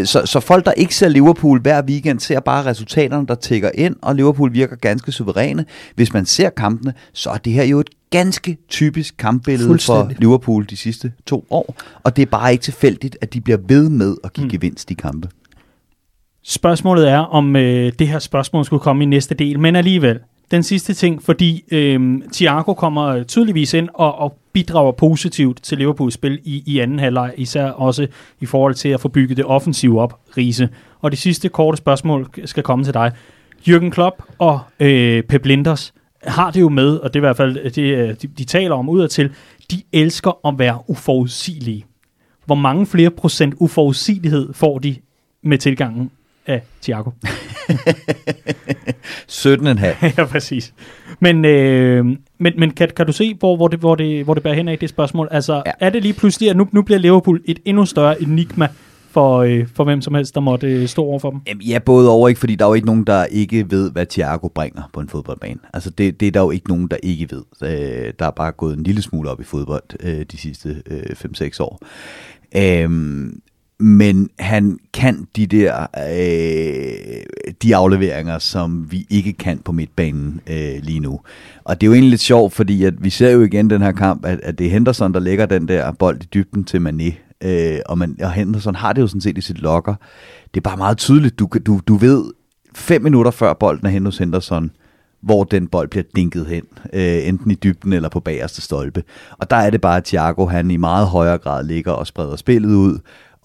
[0.00, 3.70] Øh, så, så folk, der ikke ser Liverpool hver weekend, ser bare resultaterne, der tækker
[3.74, 5.64] ind, og Liverpool virker ganske suveræne.
[5.94, 10.12] Hvis man ser kampene, så er det her jo et ganske typisk kampbillede for.
[10.18, 11.74] Liverpool de sidste to år.
[12.02, 14.50] Og det er bare ikke tilfældigt, at de bliver ved med at give mm.
[14.50, 15.28] gevinst i kampe.
[16.42, 20.18] Spørgsmålet er, om øh, det her spørgsmål skulle komme i næste del, men alligevel.
[20.50, 25.78] Den sidste ting, fordi øh, Thiago kommer øh, tydeligvis ind og, og bidrager positivt til
[25.78, 28.06] Liverpools spil i, i anden halvleg, især også
[28.40, 30.68] i forhold til at få bygget det offensive op, Riese.
[31.00, 33.12] Og det sidste korte spørgsmål skal komme til dig.
[33.68, 37.36] Jürgen Klopp og øh, Pep Linders har det jo med, og det er i hvert
[37.36, 39.32] fald øh, det, øh, de, de taler om udadtil,
[39.70, 41.84] de elsker at være uforudsigelige.
[42.46, 44.96] Hvor mange flere procent uforudsigelighed får de
[45.42, 46.10] med tilgangen
[46.48, 47.10] af Thiago?
[49.28, 50.06] 17,5.
[50.18, 50.74] ja, præcis.
[51.20, 52.04] Men, øh,
[52.38, 54.68] men, men kan, kan du se, hvor, hvor, det, hvor, det, hvor det bærer hen
[54.68, 55.28] af det spørgsmål?
[55.30, 55.72] Altså, ja.
[55.80, 58.68] Er det lige pludselig, at nu, nu bliver Liverpool et endnu større enigma
[59.10, 61.40] for, øh, for hvem som helst, der måtte øh, stå over for dem?
[61.46, 64.06] Jamen, ja, både over ikke, fordi der er jo ikke nogen, der ikke ved, hvad
[64.06, 65.60] Thiago bringer på en fodboldbane.
[65.74, 67.42] Altså, det, det er der jo ikke nogen, der ikke ved.
[67.62, 71.02] Øh, der er bare gået en lille smule op i fodbold øh, de sidste øh,
[71.02, 71.80] 5-6 år.
[72.56, 73.40] Øhm,
[73.80, 77.22] men han kan de der øh,
[77.62, 81.20] de afleveringer, som vi ikke kan på midtbanen øh, lige nu.
[81.64, 83.92] Og det er jo egentlig lidt sjovt, fordi at vi ser jo igen den her
[83.92, 87.14] kamp, at, at det er Henderson, der lægger den der bold i dybden til Mané.
[87.48, 89.94] Øh, og, man, og Henderson har det jo sådan set i sit lokker.
[90.54, 91.38] Det er bare meget tydeligt.
[91.38, 92.24] Du, du, du ved
[92.74, 94.70] fem minutter før bolden er hen hos Henderson,
[95.20, 96.62] hvor den bold bliver dinket hen,
[96.92, 99.02] øh, enten i dybden eller på bagerste stolpe.
[99.30, 102.36] Og der er det bare, at Thiago han i meget højere grad ligger og spreder
[102.36, 102.98] spillet ud,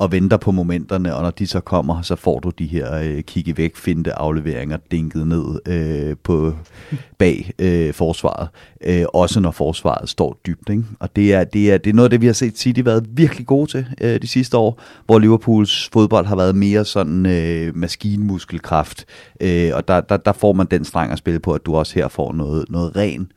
[0.03, 3.21] og venter på momenterne, og når de så kommer, så får du de her øh,
[3.21, 6.53] kigge væk, finte afleveringer dinket ned øh, på
[7.19, 8.47] bag øh, forsvaret.
[8.85, 10.69] Øh, også når forsvaret står dybt.
[10.69, 10.83] Ikke?
[10.99, 13.05] Og det er, det, er, det er noget af det, vi har set City været
[13.09, 17.75] virkelig gode til øh, de sidste år, hvor Liverpools fodbold har været mere sådan øh,
[17.75, 19.05] maskinmuskelkraft.
[19.41, 21.95] Øh, og der, der, der får man den streng at spille på, at du også
[21.95, 23.31] her får noget, noget ren,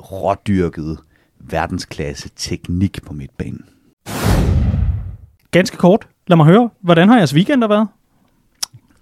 [0.00, 0.98] rådyrket
[1.50, 3.64] verdensklasse teknik på midtbanen.
[5.50, 6.08] Ganske kort.
[6.26, 7.88] Lad mig høre, hvordan har jeres weekender været?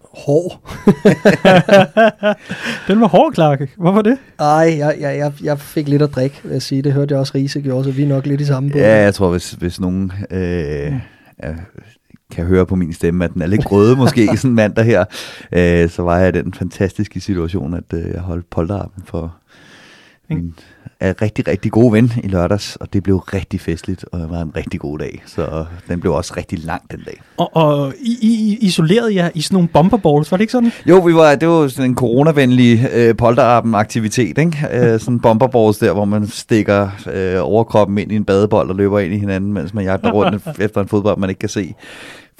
[0.00, 0.60] Hård.
[2.88, 3.60] Den var hård, Clark.
[3.76, 4.18] Hvorfor det?
[4.38, 6.82] Ej, jeg, jeg, jeg, jeg fik lidt at drikke, vil jeg sige.
[6.82, 8.80] Det hørte jeg også Riese gjorde, så vi er nok lidt i samme båd.
[8.80, 10.92] Ja, jeg tror, hvis, hvis nogen øh,
[11.38, 11.54] er,
[12.30, 15.04] kan høre på min stemme, at den er lidt grøde måske sådan en mandag her,
[15.52, 19.36] øh, så var jeg i den fantastiske situation, at øh, jeg holdt polterappen for
[20.30, 20.54] min
[21.00, 24.40] er rigtig, rigtig god ven i lørdags, og det blev rigtig festligt, og det var
[24.40, 25.22] en rigtig god dag.
[25.26, 27.22] Så den blev også rigtig lang den dag.
[27.36, 30.72] Og, og I, I isolerede jer i sådan nogle bomberballs, var det ikke sådan?
[30.86, 34.68] Jo, vi var, det var sådan en coronavenlig øh, polterappen-aktivitet, ikke?
[34.72, 38.98] Øh, sådan bomberballs der, hvor man stikker øh, overkroppen ind i en badebold og løber
[38.98, 41.74] ind i hinanden, mens man jagter rundt efter en fodbold, man ikke kan se.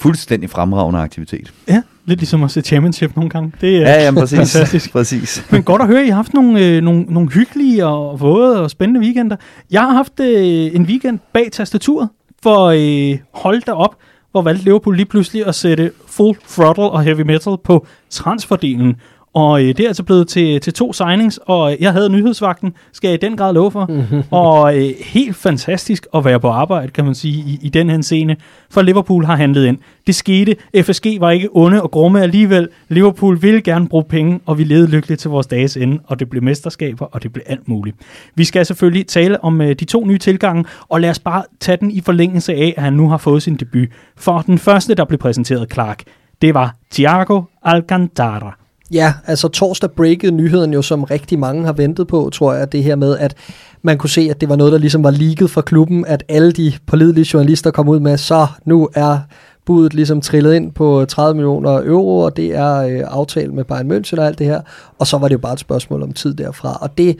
[0.00, 1.52] Fuldstændig fremragende aktivitet.
[1.68, 3.52] Ja, lidt ligesom at se championship nogle gange.
[3.60, 4.36] Det er Ja, ja, præcis.
[4.38, 4.92] fantastisk.
[4.96, 5.44] præcis.
[5.50, 8.62] Men godt at høre, at I har haft nogle, øh, nogle, nogle hyggelige og våde
[8.62, 9.36] og spændende weekender.
[9.70, 12.08] Jeg har haft øh, en weekend bag tastaturet,
[12.42, 13.96] for øh, hold da op,
[14.32, 18.96] hvor valgte Liverpool lige pludselig at sætte full throttle og heavy metal på transferdelen.
[19.38, 23.08] Og øh, det er altså blevet til, til to signings, og jeg havde nyhedsvagten, skal
[23.08, 23.90] jeg i den grad love for.
[24.30, 28.00] og øh, helt fantastisk at være på arbejde, kan man sige, i, i den her
[28.00, 28.36] scene.
[28.70, 29.78] For Liverpool har handlet ind.
[30.06, 30.56] Det skete.
[30.82, 32.68] FSG var ikke onde og grumme alligevel.
[32.88, 36.30] Liverpool ville gerne bruge penge, og vi levede lykkeligt til vores dages ende, og det
[36.30, 37.96] blev mesterskaber, og det blev alt muligt.
[38.34, 41.76] Vi skal selvfølgelig tale om øh, de to nye tilgange, og lad os bare tage
[41.80, 43.88] den i forlængelse af, at han nu har fået sin debut.
[44.16, 46.02] For den første, der blev præsenteret, Clark,
[46.42, 48.67] det var Thiago Alcantara.
[48.92, 52.82] Ja, altså torsdag breakede nyheden jo, som rigtig mange har ventet på, tror jeg, det
[52.82, 53.34] her med, at
[53.82, 56.52] man kunne se, at det var noget, der ligesom var leaget fra klubben, at alle
[56.52, 59.18] de pålidelige journalister kom ud med, så nu er
[59.66, 63.92] budet ligesom trillet ind på 30 millioner euro, og det er øh, aftalt med Bayern
[63.92, 64.60] München og alt det her,
[64.98, 67.16] og så var det jo bare et spørgsmål om tid derfra, og det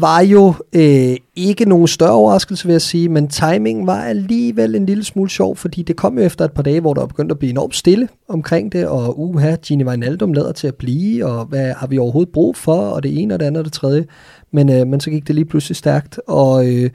[0.00, 4.86] var jo øh, ikke nogen større overraskelse, vil jeg sige, men timingen var alligevel en
[4.86, 7.38] lille smule sjov, fordi det kom jo efter et par dage, hvor der begyndte at
[7.38, 11.72] blive enormt stille omkring det, og uha, Gini Wijnaldum lader til at blive, og hvad
[11.72, 14.04] har vi overhovedet brug for, og det ene og det andet og det tredje.
[14.52, 16.90] Men, øh, men så gik det lige pludselig stærkt, og øh,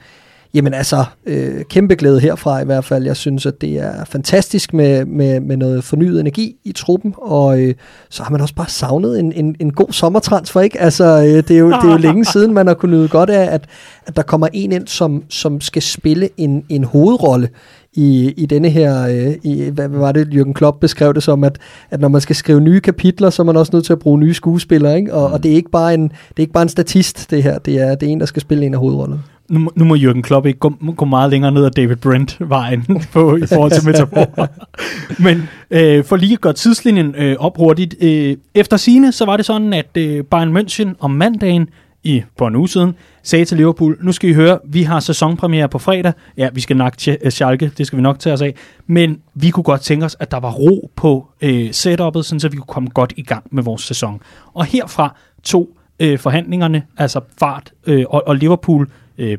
[0.54, 3.06] jamen altså, øh, kæmpe glæde herfra i hvert fald.
[3.06, 7.62] Jeg synes, at det er fantastisk med, med, med noget fornyet energi i truppen, og
[7.62, 7.74] øh,
[8.10, 10.82] så har man også bare savnet en, en, en god sommertransfer, ikke?
[10.82, 13.30] Altså, øh, det, er jo, det er jo længe siden, man har kunnet nyde godt
[13.30, 13.66] af, at,
[14.06, 17.50] at der kommer en ind, som, som skal spille en, en hovedrolle
[17.94, 21.58] i, i denne her, øh, i, hvad var det, Jürgen Klopp beskrev det som, at,
[21.92, 24.20] at når man skal skrive nye kapitler, så er man også nødt til at bruge
[24.20, 25.14] nye skuespillere, ikke?
[25.14, 27.58] Og, og det, er ikke bare en, det er ikke bare en statist, det her,
[27.60, 29.24] det er, det er en, der skal spille en af hovedrollerne.
[29.50, 32.86] Nu, må- nu må Jürgen Klopp ikke gå, gå meget længere ned ad David Brent-vejen
[33.14, 34.48] på, i forhold til metaforer.
[35.24, 37.96] Men øh, for lige at gøre tidslinjen øh, op hurtigt.
[38.02, 41.70] Øh, efter sine så var det sådan, at øh, Bayern München om mandagen
[42.04, 45.70] i, på en uge siden sagde til Liverpool, nu skal I høre, vi har sæsonpremiere
[45.70, 46.14] på fredag.
[46.38, 48.56] Ja, vi skal nok til øh, Schalke, det skal vi nok tage os af.
[48.88, 52.50] Men vi kunne godt tænke os, at der var ro på øh, setup'et, sådan så
[52.52, 54.22] vi kunne komme godt i gang med vores sæson.
[54.54, 59.38] Og herfra to øh, forhandlingerne, altså fart øh, og, og Liverpool øh,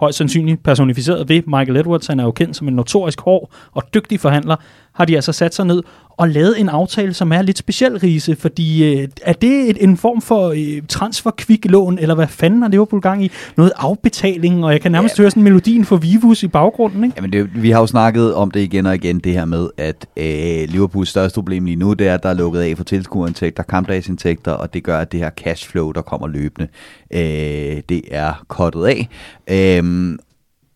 [0.00, 3.82] højst sandsynligt personificeret ved Michael Edwards, han er jo kendt som en notorisk hård og
[3.94, 4.56] dygtig forhandler,
[4.92, 5.82] har de altså sat sig ned
[6.20, 9.96] og lavet en aftale, som er lidt speciel, Riese, fordi øh, er det et, en
[9.96, 13.30] form for øh, transferkviklån, eller hvad fanden har Liverpool gang i?
[13.56, 15.22] Noget afbetaling, og jeg kan nærmest ja.
[15.22, 17.14] høre sådan melodien for Vivus i baggrunden, ikke?
[17.16, 20.06] Jamen det, vi har jo snakket om det igen og igen, det her med, at
[20.16, 23.62] øh, Liverpools største problem lige nu, det er, at der er lukket af for tilskuerindtægter,
[23.62, 26.68] kampdagsindtægter, og det gør, at det her cashflow, der kommer løbende,
[27.10, 29.08] øh, det er kottet af.
[29.50, 30.18] Øh,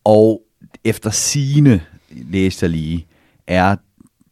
[0.05, 0.43] og
[0.85, 1.81] efter sine
[2.31, 3.07] læste jeg lige,
[3.47, 3.77] er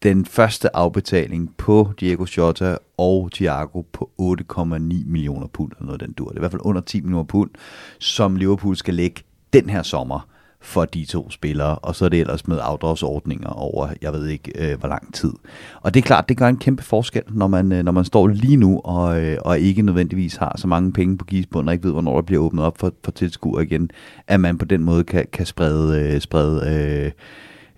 [0.03, 4.69] den første afbetaling på Diego Jota og Thiago på 8,9
[5.07, 6.29] millioner pund, eller noget den dur.
[6.29, 7.51] Det er i hvert fald under 10 millioner pund,
[7.99, 10.29] som Liverpool skal lægge den her sommer
[10.63, 14.73] for de to spillere, og så er det ellers med afdragsordninger over, jeg ved ikke,
[14.73, 15.33] øh, hvor lang tid.
[15.81, 18.29] Og det er klart, det gør en kæmpe forskel, når man, øh, når man står
[18.29, 21.85] lige nu, og, øh, og ikke nødvendigvis har så mange penge på gidsbunden, og ikke
[21.85, 23.91] ved, hvornår der bliver åbnet op for, for tilskuer igen,
[24.27, 27.13] at man på den måde kan, kan sprede, øh, sprede øh,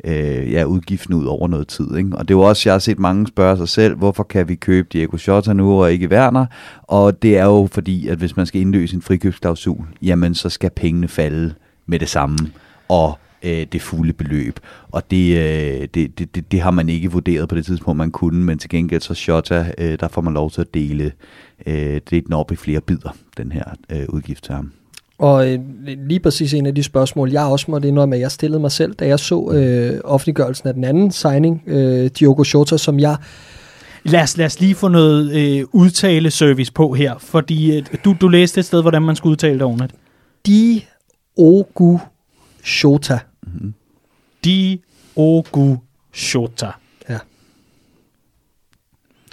[0.05, 1.97] øh, ja, udgiften ud over noget tid.
[1.97, 2.17] Ikke?
[2.17, 4.55] Og det er jo også, jeg har set mange spørge sig selv, hvorfor kan vi
[4.55, 6.47] købe Diego Jota nu og ikke Werner?
[6.83, 10.71] Og det er jo fordi, at hvis man skal indløse en frikøbsklausul, jamen så skal
[10.71, 11.55] pengene falde
[11.87, 12.39] med det samme,
[12.89, 14.61] og øh, det fulde beløb.
[14.91, 18.11] Og det, øh, det, det, det, det har man ikke vurderet på det tidspunkt, man
[18.11, 21.13] kunne, men til gengæld så Jota, øh, der får man lov til at dele
[21.67, 24.73] øh, det den op i flere bidder, den her øh, udgift til ham.
[25.19, 25.59] Og øh,
[26.07, 28.95] lige præcis en af de spørgsmål, jeg også måtte indrømme, at jeg stillede mig selv,
[28.95, 33.17] da jeg så øh, offentliggørelsen af den anden signing, øh, Diogo Jota, som jeg
[34.07, 38.29] Lad os, lad os lige få noget øh, udtale-service på her, fordi øh, du, du
[38.29, 39.95] læste et sted, hvordan man skulle udtale det ordentligt.
[40.47, 41.99] Diogo
[42.85, 43.19] Jota.
[44.45, 45.77] Diogo
[46.35, 46.67] Jota.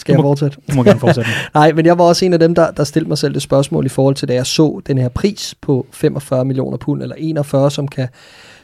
[0.02, 0.58] Skal jeg Du må- fortsætte?
[0.72, 1.30] Du må gerne fortsætte.
[1.54, 3.86] Nej, men jeg var også en af dem, der, der stillede mig selv det spørgsmål
[3.86, 7.72] i forhold til, da jeg så den her pris på 45 millioner pund, eller 41,
[7.72, 8.08] som kan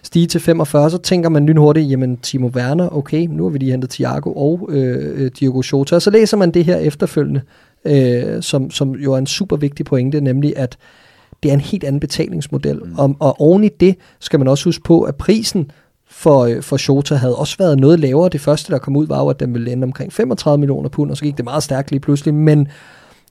[0.03, 3.71] stige til 45, så tænker man lynhurtigt, jamen Timo Werner, okay, nu har vi lige
[3.71, 7.41] hentet Thiago og øh, øh, Diogo Jota, og så læser man det her efterfølgende,
[7.85, 10.77] øh, som, som jo er en super vigtig pointe, nemlig at
[11.43, 12.93] det er en helt anden betalingsmodel, mm.
[12.97, 15.71] og, og oven i det skal man også huske på, at prisen
[16.17, 18.29] for, øh, for Shota havde også været noget lavere.
[18.29, 21.11] Det første, der kom ud, var jo, at den ville ende omkring 35 millioner pund,
[21.11, 22.33] og så gik det meget stærkt lige pludselig.
[22.33, 22.67] Men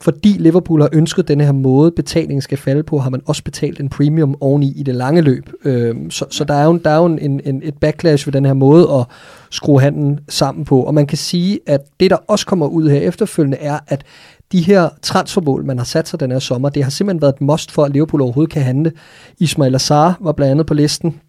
[0.00, 3.80] fordi Liverpool har ønsket den her måde, betalingen skal falde på, har man også betalt
[3.80, 5.50] en premium oveni i det lange løb.
[5.64, 8.44] Øhm, så, så der er jo, der er jo en, en, et backlash ved den
[8.44, 9.04] her måde at
[9.50, 10.82] skrue handlen sammen på.
[10.82, 14.04] Og man kan sige, at det, der også kommer ud her efterfølgende, er, at
[14.52, 17.40] de her transfermål, man har sat sig den her sommer, det har simpelthen været et
[17.40, 18.92] must for, at Liverpool overhovedet kan handle.
[19.38, 21.20] Ismail Azar var blandt andet på listen,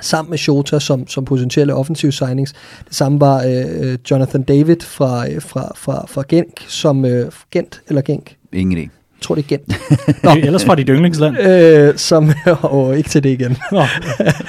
[0.00, 2.52] sammen med Shota som, som potentielle offensive signings.
[2.88, 7.80] Det samme var øh, Jonathan David fra, øh, fra, fra, fra Genk, som øh, Gent
[7.88, 8.80] eller Genk, Ingen idé.
[8.80, 8.88] jeg
[9.20, 9.74] tror det er Gent,
[10.24, 10.30] Nå.
[10.30, 11.38] Ellers fra dit yndlingsland.
[11.38, 13.78] øh, som, og ikke til det igen, Nå,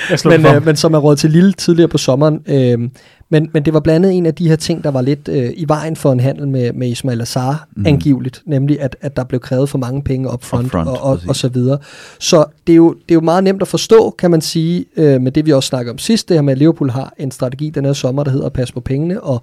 [0.10, 2.40] jeg men, øh, men som er råd til Lille tidligere på sommeren.
[2.48, 2.90] Øh,
[3.36, 5.52] men, men det var blandt andet en af de her ting, der var lidt øh,
[5.56, 7.86] i vejen for en handel med, med Ismail Azar, mm.
[7.86, 11.20] angiveligt, nemlig at, at der blev krævet for mange penge up front, Upfront, og, og,
[11.28, 11.78] og så videre.
[12.20, 15.22] Så det er, jo, det er jo meget nemt at forstå, kan man sige, øh,
[15.22, 17.70] med det vi også snakker om sidst, det her med, at Liverpool har en strategi
[17.70, 19.42] den her sommer, der hedder at passe på pengene, og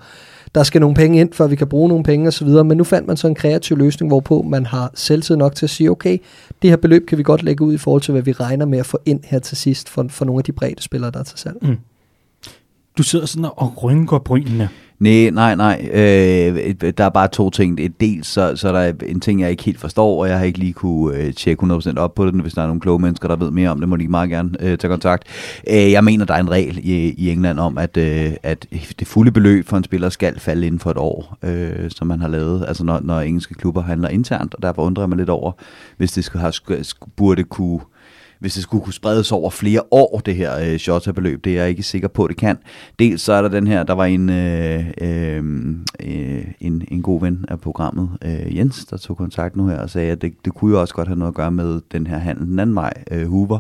[0.54, 3.08] der skal nogle penge ind, før vi kan bruge nogle penge osv., men nu fandt
[3.08, 6.18] man så en kreativ løsning, hvorpå man har selvtid nok til at sige, okay,
[6.62, 8.78] det her beløb kan vi godt lægge ud i forhold til, hvad vi regner med
[8.78, 11.24] at få ind her til sidst for, for nogle af de brede spillere, der er
[11.24, 11.56] til salg
[12.98, 14.68] du sidder sådan og rynker brynene.
[15.02, 15.88] Nej, nej, nej.
[15.92, 18.00] Øh, der er bare to ting.
[18.00, 20.58] Dels så, så er der en ting, jeg ikke helt forstår, og jeg har ikke
[20.58, 22.34] lige kunne øh, tjekke 100% op på det.
[22.34, 24.50] Hvis der er nogle kloge mennesker, der ved mere om det, må de meget gerne
[24.60, 25.24] øh, tage kontakt.
[25.70, 28.66] Øh, jeg mener, der er en regel i, i England om, at, øh, at
[28.98, 32.20] det fulde beløb for en spiller skal falde inden for et år, øh, som man
[32.20, 32.64] har lavet.
[32.68, 35.52] Altså når, når engelske klubber handler internt, og derfor undrer jeg mig lidt over,
[35.96, 36.84] hvis det skulle have, skulle,
[37.16, 37.80] burde kunne
[38.42, 41.68] hvis det skulle kunne spredes over flere år, det her øh, Shota-beløb, det er jeg
[41.68, 42.58] ikke sikker på, det kan.
[42.98, 45.44] Dels så er der den her, der var en, øh, øh,
[46.00, 49.90] øh, en, en god ven af programmet, øh, Jens, der tog kontakt nu her og
[49.90, 52.18] sagde, at det, det kunne jo også godt have noget at gøre med den her
[52.18, 53.58] handel den anden vej, øh, Hoover.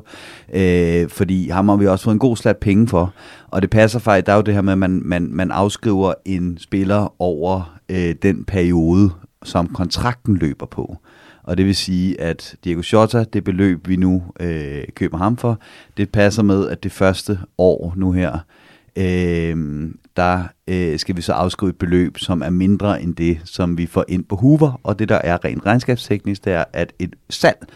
[0.54, 3.14] Øh, fordi ham har vi også fået en god slat penge for,
[3.50, 6.14] og det passer faktisk, der er jo det her med, at man, man, man afskriver
[6.24, 9.10] en spiller over øh, den periode,
[9.44, 10.96] som kontrakten løber på.
[11.42, 15.58] Og det vil sige, at Diego Jota, det beløb, vi nu øh, køber ham for,
[15.96, 18.38] det passer med, at det første år nu her,
[18.96, 23.78] øh, der øh, skal vi så afskrive et beløb, som er mindre end det, som
[23.78, 24.80] vi får ind på Hoover.
[24.82, 27.66] Og det, der er rent regnskabsteknisk, det er, at et salg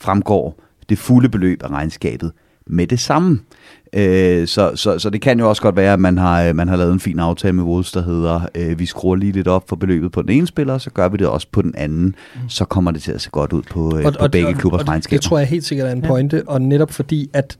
[0.00, 2.32] fremgår det fulde beløb af regnskabet
[2.66, 3.40] med det samme.
[3.96, 6.68] Øh, så, så, så det kan jo også godt være, at man har, øh, man
[6.68, 9.68] har lavet en fin aftale med Wolves, der hedder, øh, vi skruer lige lidt op
[9.68, 12.04] for beløbet på den ene spiller, så gør vi det også på den anden.
[12.34, 12.48] Mm.
[12.48, 15.20] Så kommer det til at se godt ud på, øh, på begge klubbers og regnskaber.
[15.20, 17.58] Det tror jeg helt sikkert er en pointe, og netop fordi, at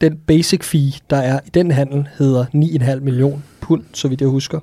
[0.00, 4.28] den basic fee, der er i den handel, hedder 9,5 million pund, så vidt jeg
[4.28, 4.60] husker,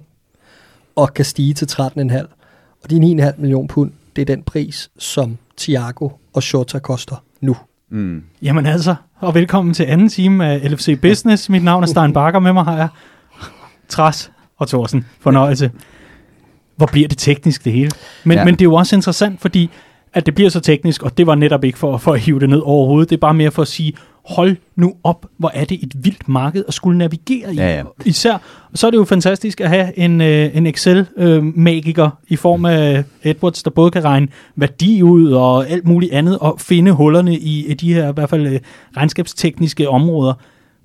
[0.96, 2.80] og kan stige til 13,5.
[2.84, 7.56] Og de 9,5 million pund, det er den pris, som Thiago og Shota koster nu.
[7.90, 8.24] Mm.
[8.42, 11.50] Jamen altså, og velkommen til anden time af LFC Business.
[11.50, 12.88] Mit navn er Stein Bakker, med mig har jeg
[13.90, 15.06] Tras og Thorsen.
[15.20, 15.72] Fornøjelse.
[16.76, 17.92] Hvor bliver det teknisk, det hele?
[18.24, 18.46] Men, Ja.
[18.46, 19.70] men det er jo også interessant, fordi
[20.14, 22.50] at det bliver så teknisk, og det var netop ikke for, for at hive det
[22.50, 23.10] ned overhovedet.
[23.10, 23.94] Det er bare mere for at sige,
[24.26, 27.58] hold nu op, hvor er det et vildt marked at skulle navigere i.
[27.58, 27.84] Ja, ja.
[28.06, 28.38] Især,
[28.74, 33.64] så er det jo fantastisk at have en, øh, en Excel-magiker i form af Edwards,
[33.64, 37.74] der både kan regne værdi ud og alt muligt andet, og finde hullerne i, i
[37.74, 38.60] de her i hvert fald øh,
[38.98, 40.34] regnskabstekniske områder.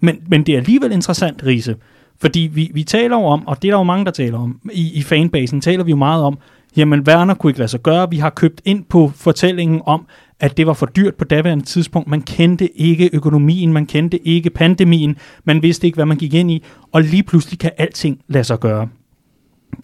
[0.00, 1.76] Men, men det er alligevel interessant, Riese,
[2.20, 4.60] fordi vi, vi taler jo om, og det er der jo mange, der taler om,
[4.72, 6.38] i, i fanbasen taler vi jo meget om,
[6.76, 10.06] jamen Werner kunne ikke lade sig gøre, vi har købt ind på fortællingen om,
[10.40, 12.08] at det var for dyrt på daværende tidspunkt.
[12.08, 16.50] Man kendte ikke økonomien, man kendte ikke pandemien, man vidste ikke, hvad man gik ind
[16.50, 18.88] i, og lige pludselig kan alting lade sig gøre.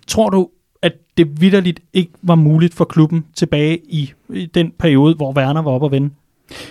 [0.07, 0.49] Tror du,
[0.83, 5.63] at det vidderligt ikke var muligt for klubben tilbage i, i den periode, hvor Werner
[5.63, 6.11] var oppe at vende?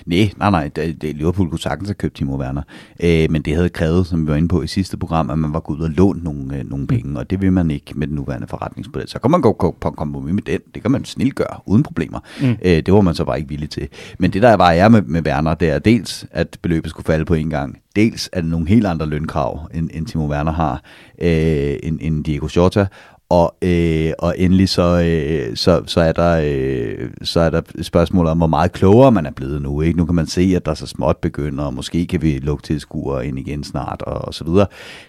[0.05, 0.95] Nej, nej, nej.
[1.01, 2.61] Liverpool kunne sagtens have købt Timo Werner.
[3.03, 5.53] Øh, men det havde krævet, som vi var inde på i sidste program, at man
[5.53, 8.07] var gået ud og lånt nogle, øh, nogle penge, og det vil man ikke med
[8.07, 9.07] den nuværende forretningsmodel.
[9.09, 10.59] Så kan man gå på kompromis med den.
[10.73, 12.19] Det kan man snilt gøre, uden problemer.
[12.41, 12.49] Mm.
[12.65, 13.87] Øh, det var man så bare ikke villig til.
[14.19, 17.25] Men det, der bare er med, med Werner, det er dels, at beløbet skulle falde
[17.25, 17.77] på en gang.
[17.95, 20.81] Dels er det nogle helt andre lønkrav, end, end Timo Werner har,
[21.21, 22.85] øh, end, end Diego Jota.
[23.29, 28.31] Og, øh, og endelig så, øh, så, så, er der, øh, så er der spørgsmålet
[28.31, 29.81] om, hvor meget klogere man er blevet nu.
[29.81, 29.97] Ikke?
[29.97, 33.27] Nu kan man se, at der så småt begynder, og måske kan vi lukke tilskuere
[33.27, 34.65] ind igen snart, og, og så videre.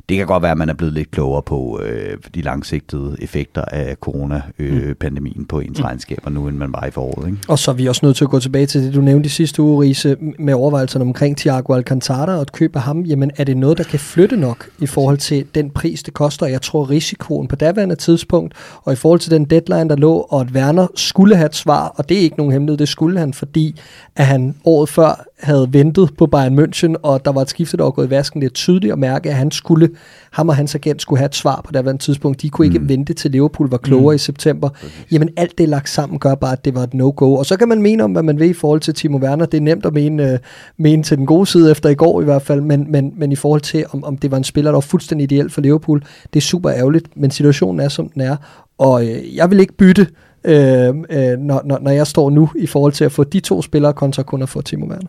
[0.09, 3.65] Det kan godt være, at man er blevet lidt klogere på øh, de langsigtede effekter
[3.65, 7.27] af coronapandemien øh, på ens regnskaber nu, end man var i foråret.
[7.27, 7.39] Ikke?
[7.49, 9.31] Og så er vi også nødt til at gå tilbage til det, du nævnte i
[9.31, 13.03] sidste uge, Riese, med overvejelserne omkring Thiago Alcantara og et køb af ham.
[13.03, 16.47] Jamen, er det noget, der kan flytte nok i forhold til den pris, det koster?
[16.47, 20.41] Jeg tror, risikoen på daværende tidspunkt, og i forhold til den deadline, der lå, og
[20.41, 23.35] at Werner skulle have et svar, og det er ikke nogen hemmelighed, det skulle han,
[23.35, 23.81] fordi
[24.17, 27.83] at han året før havde ventet på Bayern München, og der var et skifte, der
[27.83, 28.41] var gået i vasken.
[28.41, 29.89] Det er tydeligt at mærke, at han skulle,
[30.33, 32.43] ham og hans agent skulle have et svar på daværende tidspunkt.
[32.43, 32.89] De kunne ikke mm.
[32.89, 34.17] vente til Liverpool var klogere mm.
[34.17, 34.69] i september.
[35.13, 37.35] Jamen alt det lagt sammen gør bare, at det var et no-go.
[37.35, 39.47] Og så kan man mene om, hvad man vil i forhold til Timo Werner.
[39.47, 40.39] Det er nemt at mene, uh,
[40.77, 43.37] mene til den gode side efter i går i hvert fald, men, men, men i
[43.37, 46.41] forhold til, om, om det var en spiller, der var fuldstændig ideelt for Liverpool, det
[46.41, 48.37] er super ærgerligt, men situationen er, som den er.
[48.79, 50.07] Og øh, jeg vil ikke bytte,
[50.45, 53.63] øh, øh, når, når, når jeg står nu, i forhold til at få de to
[53.63, 55.09] spillere kontra kun at få Timo Werner.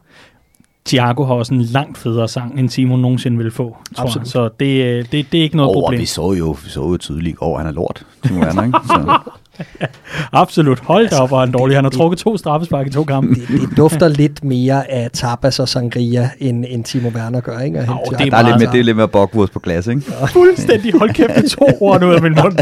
[0.86, 4.28] Thiago har også en langt federe sang, end Simon nogensinde vil få, tror jeg.
[4.28, 6.02] Så det, øh, det, det er ikke noget Og problem.
[6.02, 8.06] vi så jo, vi så jo tydeligt går, at han er lort.
[8.24, 8.80] Timo Werner, ikke?
[8.88, 9.20] Så,
[10.32, 10.80] Absolut.
[10.80, 11.78] Hold da op, hvor han dårlig.
[11.78, 13.36] Han har trukket to straffespark i to kampe.
[13.36, 17.80] Det, det dufter lidt mere af tapas og sangria, end, end Timo Werner gør, ikke?
[17.80, 20.01] Og det er der er lidt mere, det er lidt mere bockwurst på glas, ikke?
[20.32, 20.93] Fuldstændig.
[20.93, 22.58] Hold kæft, to ord nu ud af min mund.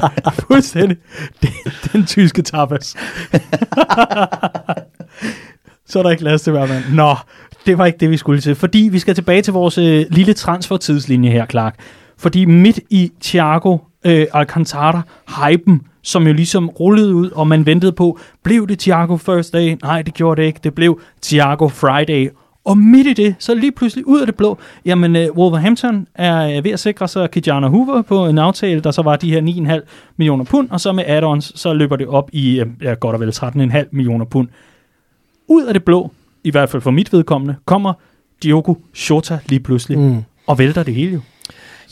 [0.48, 0.98] Fuldstændig.
[1.42, 1.50] Det,
[1.94, 2.96] den tyske tapas.
[5.88, 6.84] Så er der ikke plads til hver mand.
[6.94, 7.16] Nå,
[7.66, 8.56] det var ikke det, vi skulle til.
[8.56, 11.76] Fordi vi skal tilbage til vores øh, lille transfertidslinje her, Clark.
[12.18, 18.20] Fordi midt i Thiago øh, Alcantara-hypen, som jo ligesom rullede ud, og man ventede på,
[18.44, 19.78] blev det Thiago First Day?
[19.84, 20.60] Nej, det gjorde det ikke.
[20.64, 22.30] Det blev Thiago Friday.
[22.66, 26.58] Og midt i det, så lige pludselig ud af det blå, jamen uh, Wolverhampton er
[26.58, 29.42] uh, ved at sikre sig Kijana Hoover på en aftale, der så var de her
[29.80, 33.14] 9,5 millioner pund, og så med add-ons, så løber det op i uh, ja, godt
[33.14, 34.48] og vel 13,5 millioner pund.
[35.48, 36.12] Ud af det blå,
[36.44, 37.94] i hvert fald for mit vedkommende, kommer
[38.44, 38.76] Diogo
[39.10, 40.24] Jota lige pludselig, mm.
[40.48, 41.20] og vælter det hele jo.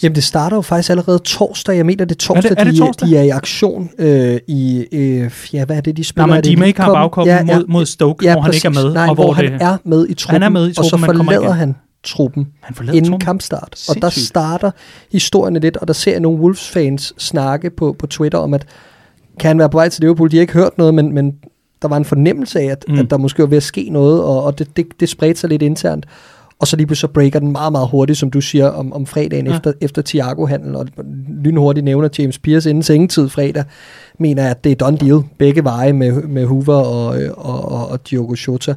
[0.03, 1.75] Jamen, det starter jo faktisk allerede torsdag.
[1.77, 3.07] Jeg mener, det er torsdag, Er det- er det de, torsdag?
[3.09, 4.85] de er i aktion øh, i...
[4.91, 6.25] Øh, ja, hvad er det, de spiller?
[6.27, 6.93] Nej, men det de er med i Cup'en?
[6.93, 8.93] bagkoppen mod, mod Stoke, hvor han ikke er med.
[8.93, 10.75] Nej, og hvor, hvor han det, er med i truppen, Han er med i og
[10.85, 13.19] så truppen, men kommer forlader han truppen han inden truppen.
[13.19, 13.85] kampstart.
[13.89, 14.27] Og der Sindssygt.
[14.27, 14.71] starter
[15.11, 18.65] historien lidt, og der ser jeg nogle Wolves-fans snakke på, på Twitter om, at
[19.39, 20.31] kan han være på vej til Liverpool?
[20.31, 21.33] De har ikke hørt noget, men, men
[21.81, 22.99] der var en fornemmelse af, at, mm.
[22.99, 25.49] at der måske var ved at ske noget, og, og det, det, det spredte sig
[25.49, 26.05] lidt internt.
[26.61, 29.05] Og så lige pludselig så breaker den meget, meget hurtigt, som du siger, om, om
[29.05, 29.55] fredagen Ja.
[29.55, 30.75] efter, efter Thiago-handlen.
[30.75, 30.87] Og
[31.43, 33.63] lynhurtigt nævner James Pierce inden sengetid fredag,
[34.19, 35.21] mener at det er done deal.
[35.37, 38.73] Begge veje med, med Hoover og, øh, og, og, og Diogo Jota.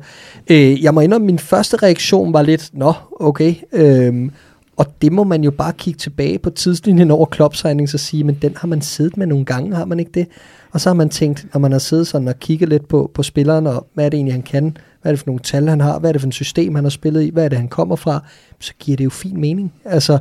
[0.50, 3.54] Øh, jeg må indrømme, min første reaktion var lidt, nå, okay.
[3.72, 4.30] Øhm,
[4.76, 8.38] og det må man jo bare kigge tilbage på tidslinjen over Klopps og sige, men
[8.42, 10.26] den har man siddet med nogle gange, har man ikke det?
[10.72, 13.22] Og så har man tænkt, når man har siddet sådan og kigget lidt på, på
[13.22, 14.76] spilleren, og hvad er det egentlig, han kan?
[15.04, 15.98] Hvad er det for nogle tal, han har?
[15.98, 17.30] Hvad er det for et system, han har spillet i?
[17.30, 18.24] Hvad er det, han kommer fra?
[18.60, 19.72] Så giver det jo fin mening.
[19.84, 20.18] Altså,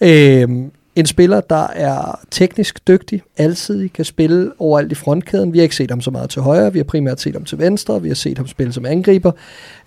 [0.00, 0.48] øh,
[0.96, 5.52] en spiller, der er teknisk dygtig, altid kan spille overalt i frontkæden.
[5.52, 7.58] Vi har ikke set ham så meget til højre, vi har primært set ham til
[7.58, 9.32] venstre, vi har set ham spille som angriber.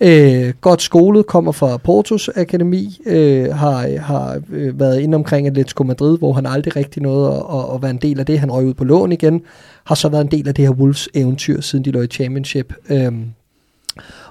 [0.02, 5.84] Øh, godt skolet, kommer fra Portos Akademi, øh, har, har øh, været inde omkring Atletico
[5.84, 8.39] Madrid, hvor han aldrig rigtig nåede at, at, at være en del af det.
[8.39, 9.41] Han røg ud på lån igen,
[9.84, 12.74] har så været en del af det her Wolves eventyr, siden de lå i Championship.
[12.89, 13.12] Øh,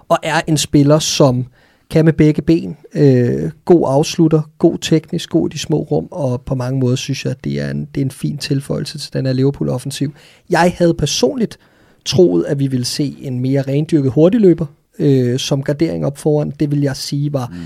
[0.08, 1.46] og er en spiller, som
[1.90, 6.42] kan med begge ben, øh, god afslutter, god teknisk, god i de små rum, og
[6.42, 9.12] på mange måder synes jeg, at det er en, det er en fin tilføjelse til
[9.12, 10.14] den her Liverpool-offensiv.
[10.50, 11.58] Jeg havde personligt
[12.04, 14.66] troet, at vi ville se en mere rendyrket hurtigløber,
[14.98, 16.52] øh, som gardering op foran.
[16.60, 17.56] Det vil jeg sige var mm.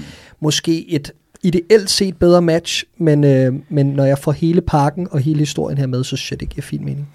[0.40, 1.12] måske et
[1.42, 5.78] ideelt set bedre match, men, øh, men når jeg får hele pakken og hele historien
[5.78, 7.08] her med, så synes jeg, det giver fin mening.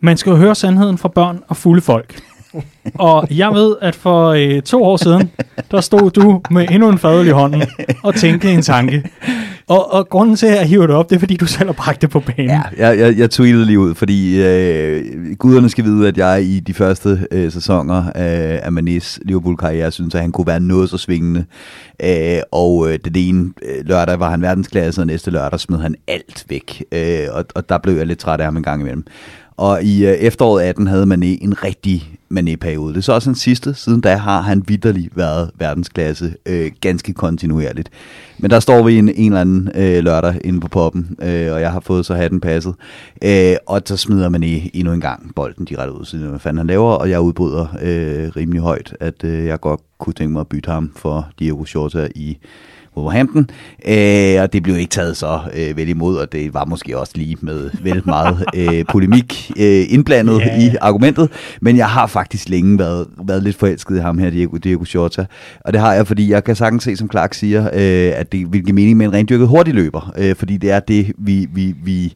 [0.00, 2.22] Man skal jo høre sandheden fra børn og fulde folk.
[2.94, 5.30] og jeg ved, at for øh, to år siden,
[5.70, 7.62] der stod du med endnu en fadøl i hånden
[8.02, 9.02] og tænkte en tanke.
[9.68, 11.72] Og, og grunden til, at jeg hiver det op, det er, fordi du selv har
[11.72, 12.50] bragt det på banen.
[12.50, 16.60] Ja, jeg, jeg, jeg tweetede lige ud, fordi øh, guderne skal vide, at jeg i
[16.60, 18.12] de første øh, sæsoner øh,
[18.62, 21.44] af Manis Liverpool-karriere synes, at han kunne være noget så svingende.
[22.02, 25.94] Øh, og øh, det ene øh, lørdag var han verdensklasse, og næste lørdag smed han
[26.08, 26.84] alt væk.
[26.92, 29.04] Øh, og, og der blev jeg lidt træt af ham en gang imellem.
[29.56, 32.92] Og i øh, efteråret 18 havde Mané en rigtig Mané-periode.
[32.92, 33.74] Det er så også den sidste.
[33.74, 37.90] Siden da har han vidderlig været verdensklasse øh, ganske kontinuerligt.
[38.38, 41.60] Men der står vi en, en eller anden øh, lørdag inde på poppen, øh, og
[41.60, 42.74] jeg har fået så hatten passet.
[43.24, 46.66] Øh, og så smider Mané endnu en gang bolden direkte ud, siden hvad fanden han
[46.66, 50.48] laver, og jeg udbryder øh, rimelig højt, at øh, jeg godt kunne tænke mig at
[50.48, 52.38] bytte ham for Diego Shorta i
[52.96, 53.48] Wolverhampton,
[53.88, 57.12] øh, og det blev ikke taget så øh, vel imod, og det var måske også
[57.16, 60.62] lige med vel meget øh, polemik øh, indblandet yeah.
[60.62, 61.30] i argumentet,
[61.60, 65.26] men jeg har faktisk længe været, været lidt forelsket i ham her, Diego, Diego Jota,
[65.60, 68.52] og det har jeg, fordi jeg kan sagtens se, som Clark siger, øh, at det
[68.52, 71.74] vil give mening med en rendyrket hurtig løber, øh, fordi det er det, vi, vi,
[71.84, 72.14] vi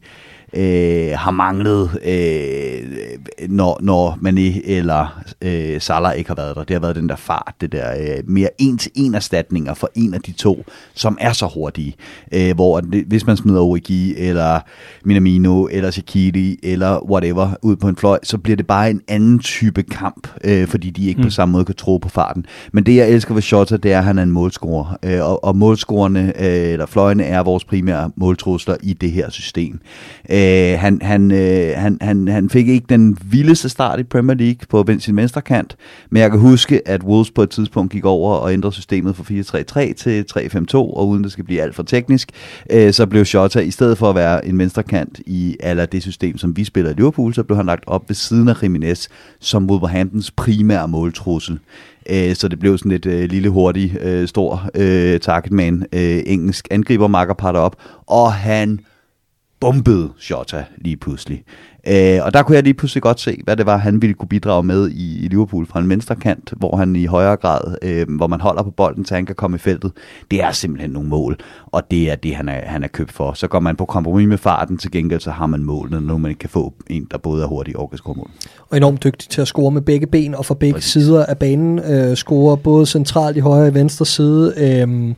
[0.53, 6.63] øh, har manglet, øh, når, når Mané eller øh, Salah ikke har været der.
[6.63, 10.21] Det har været den der fart, det der øh, mere en-til-en erstatninger for en af
[10.21, 11.95] de to, som er så hurtige.
[12.31, 14.59] Øh, hvor hvis man smider Origi, eller
[15.03, 19.39] Minamino, eller Shaqiri, eller whatever, ud på en fløj, så bliver det bare en anden
[19.39, 21.23] type kamp, øh, fordi de ikke mm.
[21.23, 22.45] på samme måde kan tro på farten.
[22.71, 24.97] Men det, jeg elsker ved Shota, det er, at han er en målscorer.
[25.03, 29.79] Øh, og, og målscorerne, øh, eller fløjene, er vores primære måltrusler i det her system.
[30.29, 34.37] Øh, Øh, han, han, øh, han, han, han fik ikke den vildeste start i Premier
[34.37, 35.75] League på sin venstre kant,
[36.09, 39.23] men jeg kan huske, at Wolves på et tidspunkt gik over og ændrede systemet fra
[39.89, 42.29] 4-3-3 til 3-5-2, og uden det skal blive alt for teknisk,
[42.69, 46.01] øh, så blev Shota, i stedet for at være en venstre kant i aller det
[46.01, 49.07] system, som vi spiller i Liverpool, så blev han lagt op ved siden af Jimenez,
[49.39, 51.59] som Wolverhamptons primære måltrussel.
[52.09, 56.67] Øh, så det blev sådan et øh, lille, hurtig, øh, stor øh, targetman, øh, engelsk
[56.71, 57.75] angriber, makkerpar op,
[58.07, 58.79] og han
[59.59, 61.43] bombede Jota lige pludselig.
[61.87, 64.27] Øh, og der kunne jeg lige pludselig godt se, hvad det var, han ville kunne
[64.27, 68.05] bidrage med i, i Liverpool fra en venstre kant, hvor han i højere grad, øh,
[68.09, 69.91] hvor man holder på bolden, så han kan komme i feltet.
[70.31, 73.33] Det er simpelthen nogle mål, og det er det, han er, han er købt for.
[73.33, 76.35] Så går man på kompromis med farten, til gengæld så har man målene, når man
[76.35, 78.29] kan få en, der både er hurtig og kan score mål.
[78.69, 80.91] og enormt dygtig til at score med begge ben og fra begge Præcis.
[80.91, 81.79] Sider af banen.
[81.79, 84.53] Øh, scorer både centralt i højre og venstre side.
[84.57, 85.13] Øh,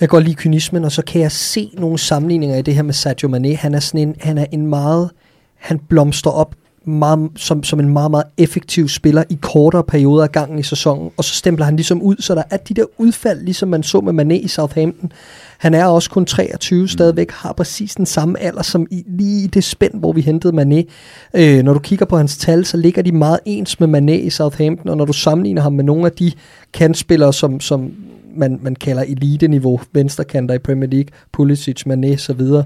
[0.00, 2.94] jeg godt lide kynismen, og så kan jeg se nogle sammenligninger i det her med
[2.94, 3.54] Sadio Mane.
[3.54, 5.10] Han er sådan en, han er en meget,
[5.54, 6.54] han blomster op
[6.86, 11.10] meget, som, som en meget, meget effektiv spiller i kortere perioder af gangen i sæsonen,
[11.16, 14.00] og så stempler han ligesom ud, så der er de der udfald, ligesom man så
[14.00, 15.12] med Mané i Southampton.
[15.58, 19.46] Han er også kun 23 stadigvæk, har præcis den samme alder som i, lige i
[19.46, 20.92] det spænd, hvor vi hentede Mané.
[21.34, 24.30] Øh, når du kigger på hans tal, så ligger de meget ens med Mané i
[24.30, 26.32] Southampton, og når du sammenligner ham med nogle af de
[26.72, 27.92] kantspillere, som, som
[28.36, 32.64] man, man kalder elite-niveau, venstrekanter i Premier League, Pulisic, Mané så videre,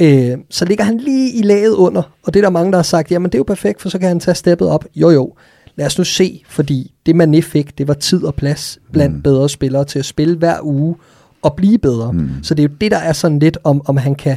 [0.00, 2.82] øh, så ligger han lige i laget under, og det er der mange, der har
[2.82, 4.84] sagt, jamen det er jo perfekt, for så kan han tage steppet op.
[4.96, 5.34] Jo jo,
[5.76, 9.22] lad os nu se, fordi det Mané fik, det var tid og plads blandt mm.
[9.22, 10.96] bedre spillere til at spille hver uge
[11.42, 12.12] og blive bedre.
[12.12, 12.30] Mm.
[12.42, 14.36] Så det er jo det, der er sådan lidt om, om han kan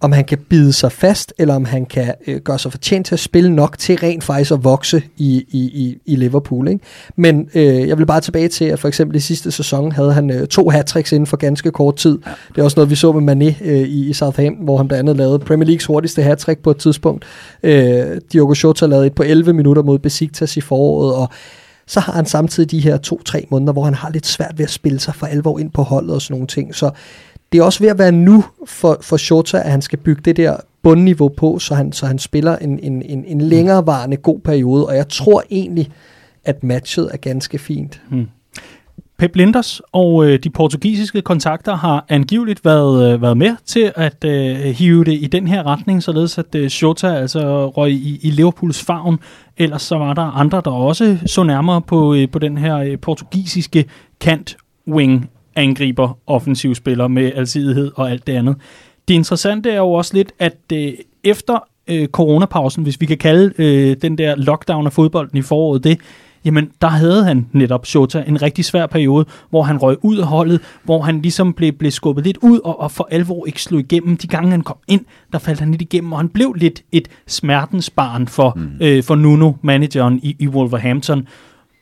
[0.00, 3.14] om han kan bide sig fast, eller om han kan øh, gøre sig fortjent til
[3.14, 6.68] at spille nok til rent faktisk at vokse i, i, i, i Liverpool.
[6.68, 6.84] Ikke?
[7.16, 10.30] Men øh, jeg vil bare tilbage til, at for eksempel i sidste sæson havde han
[10.30, 12.18] øh, to hat inden for ganske kort tid.
[12.26, 12.30] Ja.
[12.48, 15.00] Det er også noget, vi så med Mané øh, i, i Southampton, hvor han blandt
[15.00, 17.24] andet lavede Premier Leagues hurtigste hat på et tidspunkt.
[17.62, 21.28] Øh, Diogo Jota lavede et på 11 minutter mod Besiktas i foråret, og
[21.86, 24.70] så har han samtidig de her to-tre måneder, hvor han har lidt svært ved at
[24.70, 26.74] spille sig for alvor ind på holdet og sådan nogle ting.
[26.74, 26.90] Så
[27.52, 30.36] det er også ved at være nu for, for Shota, at han skal bygge det
[30.36, 34.86] der bundniveau på, så han, så han spiller en, en, en, en længerevarende god periode,
[34.86, 35.90] og jeg tror egentlig,
[36.44, 38.00] at matchet er ganske fint.
[39.18, 44.24] Pep Linders og øh, de portugisiske kontakter har angiveligt været, øh, været med til at
[44.24, 48.30] øh, hive det i den her retning, således at øh, Shota altså røg i, i
[48.30, 49.18] Liverpools favn.
[49.56, 52.98] Ellers så var der andre, der også så nærmere på, øh, på den her øh,
[52.98, 53.84] portugisiske
[54.20, 54.56] kant
[54.88, 55.30] wing
[55.60, 58.56] angriber offensiv spiller med alsidighed og alt det andet.
[59.08, 60.92] Det interessante er jo også lidt, at øh,
[61.24, 61.58] efter
[61.88, 65.98] øh, coronapausen, hvis vi kan kalde øh, den der lockdown af fodbolden i foråret det,
[66.44, 70.26] jamen der havde han netop Shota en rigtig svær periode, hvor han røg ud af
[70.26, 73.80] holdet, hvor han ligesom blev, blev skubbet lidt ud og, og for alvor ikke slog
[73.80, 74.16] igennem.
[74.16, 77.08] De gange han kom ind, der faldt han lidt igennem, og han blev lidt et
[77.26, 78.70] smertensbarn for, mm.
[78.80, 81.26] øh, for Nuno, manageren i, i Wolverhampton.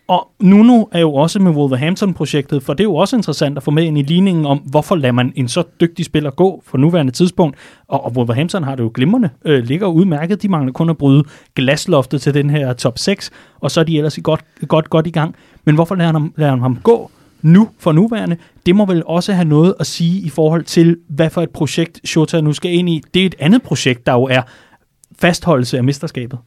[0.08, 3.70] Og Nuno er jo også med Wolverhampton-projektet, for det er jo også interessant at få
[3.70, 7.12] med ind i ligningen om, hvorfor lader man en så dygtig spiller gå for nuværende
[7.12, 7.56] tidspunkt.
[7.88, 10.42] Og, og Wolverhampton har det jo glimrende, øh, ligger udmærket.
[10.42, 11.24] De mangler kun at bryde
[11.56, 13.30] glasloftet til den her top 6,
[13.60, 15.34] og så er de ellers i godt, godt, godt i gang.
[15.64, 17.10] Men hvorfor lader han, lader han ham gå
[17.42, 18.36] nu for nuværende?
[18.66, 22.00] Det må vel også have noget at sige i forhold til, hvad for et projekt
[22.04, 23.02] Shota nu skal ind i.
[23.14, 24.42] Det er et andet projekt, der jo er
[25.18, 26.38] fastholdelse af mesterskabet.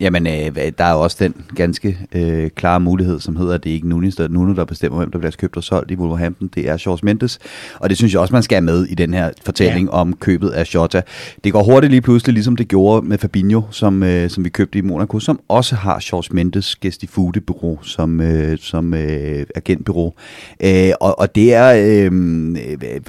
[0.00, 3.88] Jamen, øh, der er også den ganske øh, klare mulighed, som hedder, at det ikke
[3.88, 6.50] Nunes, der, Nuno, der bestemmer, hvem der bliver købt og solgt i Wolverhampton.
[6.54, 7.38] Det er George Mendes,
[7.78, 9.92] og det synes jeg også, man skal have med i den her fortælling ja.
[9.92, 11.02] om købet af Jota.
[11.44, 14.78] Det går hurtigt lige pludselig, ligesom det gjorde med Fabinho, som, øh, som vi købte
[14.78, 17.06] i Monaco, som også har George Mendes gæst i
[17.46, 20.12] bureau som, øh, som øh, agentbureau.
[20.60, 23.00] Øh, og, og det er, øh, øh,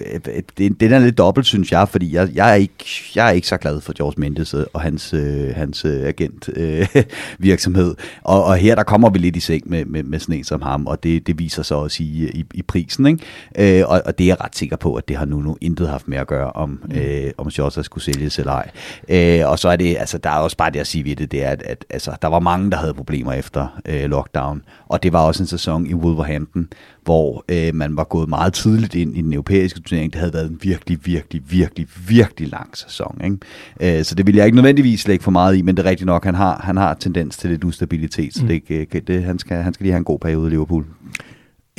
[0.58, 2.86] det, det er lidt dobbelt, synes jeg, fordi jeg, jeg, er ikke,
[3.16, 6.50] jeg er ikke så glad for George Mendes og hans, øh, hans øh, agent.
[6.56, 7.04] Øh, øh,
[7.40, 7.96] virksomhed.
[8.22, 10.62] Og, og her der kommer vi lidt i seng med, med, med sådan en som
[10.62, 13.06] ham, og det, det viser sig også i, i, i prisen.
[13.06, 13.80] Ikke?
[13.80, 15.90] Øh, og, og det er jeg ret sikker på, at det har nu, nu intet
[15.90, 16.98] haft med at gøre, om, mm.
[16.98, 18.70] øh, om Shota skulle sælges eller ej.
[19.10, 21.32] Øh, og så er det, altså der er også bare det at sige ved det,
[21.32, 25.04] det er, at, at altså, der var mange, der havde problemer efter øh, lockdown, og
[25.04, 26.68] det var også en sæson i Wolverhampton,
[27.08, 30.14] hvor øh, man var gået meget tidligt ind i den europæiske turnering.
[30.14, 33.22] Det havde været en virkelig, virkelig, virkelig, virkelig lang sæson.
[33.24, 33.98] Ikke?
[34.00, 36.06] Øh, så det vil jeg ikke nødvendigvis lægge for meget i, men det er rigtigt
[36.06, 38.48] nok, han har, han har tendens til lidt ustabilitet, så Mm.
[38.48, 40.86] det, ikke- det, han, skal, han skal lige have en god periode i Liverpool.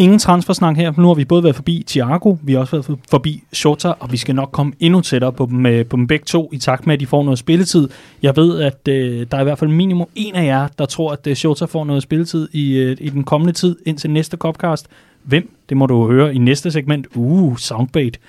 [0.01, 0.93] Ingen transfersnak her.
[0.97, 4.13] Nu har vi både været forbi Thiago, vi har også været for- forbi Shota, og
[4.13, 6.87] vi skal nok komme endnu tættere på dem, øh, på dem begge to, i takt
[6.87, 7.89] med, at de får noget spilletid.
[8.23, 11.13] Jeg ved, at øh, der er i hvert fald minimum en af jer, der tror,
[11.13, 14.87] at øh, Shota får noget spilletid i, øh, i den kommende tid, indtil næste Copcast.
[15.29, 15.57] Hvem?
[15.69, 17.07] Det må du høre i næste segment.
[17.15, 18.21] Uh, soundbait.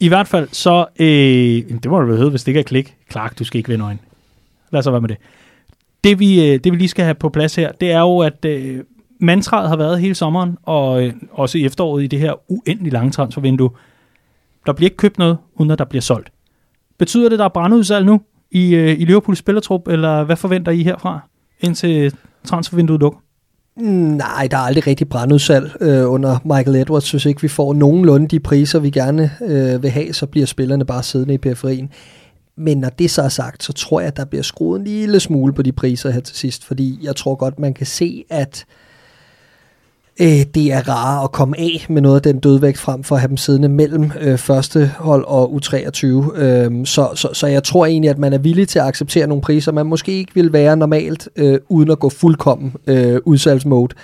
[0.00, 2.96] I hvert fald så, øh, det må du vel hedde, hvis det ikke er klik.
[3.10, 3.98] Clark, du skal ikke vende øjne.
[4.72, 5.16] Lad så være med det.
[6.04, 8.44] Det vi, øh, det vi lige skal have på plads her, det er jo, at
[8.44, 8.84] øh,
[9.20, 13.10] mantraet har været hele sommeren, og øh, også i efteråret i det her uendelig lange
[13.10, 13.70] transfervindue.
[14.66, 16.32] Der bliver ikke købt noget, uden at der bliver solgt.
[16.98, 18.20] Betyder det, at der er brandudsalg nu
[18.50, 21.20] i, øh, i Liverpools spillertrup, eller hvad forventer I herfra,
[21.60, 22.14] indtil
[22.44, 23.18] transfervinduet lukker?
[23.80, 27.10] Nej, der er aldrig rigtig brandudsalg øh, under Michael Edwards.
[27.10, 30.84] Hvis ikke vi får nogenlunde de priser, vi gerne øh, vil have, så bliver spillerne
[30.84, 31.90] bare siddende i periferien.
[32.56, 35.20] Men når det så er sagt, så tror jeg, at der bliver skruet en lille
[35.20, 38.64] smule på de priser her til sidst, fordi jeg tror godt, man kan se, at
[38.68, 38.89] øh,
[40.20, 43.20] Øh, det er rarere at komme af med noget af den dødvægt frem for at
[43.20, 46.06] have dem siddende mellem øh, første hold og U23.
[46.40, 49.42] Øh, så, så, så jeg tror egentlig, at man er villig til at acceptere nogle
[49.42, 53.94] priser, man måske ikke vil være normalt, øh, uden at gå fuldkommen øh, udsalgsmode.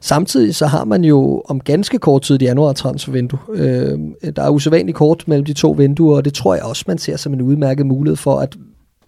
[0.00, 3.38] Samtidig så har man jo om ganske kort tid i januar transfervindue.
[3.54, 3.98] Øh,
[4.36, 7.16] der er usædvanligt kort mellem de to vinduer, og det tror jeg også, man ser
[7.16, 8.56] som en udmærket mulighed for, at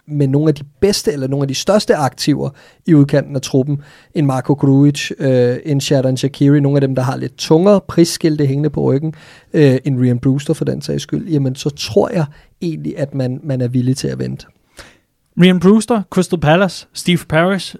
[0.07, 2.49] med nogle af de bedste eller nogle af de største aktiver
[2.85, 3.81] i udkanten af truppen,
[4.15, 8.45] en Marco Grujic, øh, en Shadon Shakiri, nogle af dem, der har lidt tungere prisskilte
[8.45, 9.13] hængende på ryggen,
[9.53, 12.25] øh, en Ryan Brewster for den sags skyld, jamen så tror jeg
[12.61, 14.45] egentlig, at man, man er villig til at vente.
[15.41, 17.75] Ryan Brewster, Crystal Palace, Steve Parrish.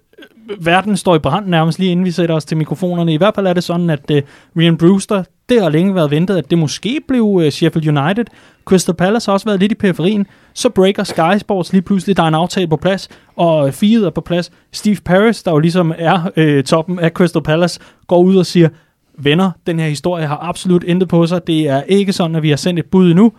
[0.59, 3.13] Verden står i brand nærmest lige inden vi sætter os til mikrofonerne.
[3.13, 4.17] I hvert fald er det sådan, at uh,
[4.57, 8.25] Ryan Brewster, det har længe været ventet, at det måske blev øh, Sheffield United.
[8.65, 10.27] Crystal Palace har også været lidt i periferien.
[10.53, 14.03] Så breaker Sky Sports lige pludselig, der er en aftale på plads, og øh, Fiat
[14.03, 14.51] er på plads.
[14.71, 18.69] Steve Paris, der jo ligesom er øh, toppen af Crystal Palace, går ud og siger,
[19.17, 21.47] venner, den her historie har absolut intet på sig.
[21.47, 23.31] Det er ikke sådan, at vi har sendt et bud endnu.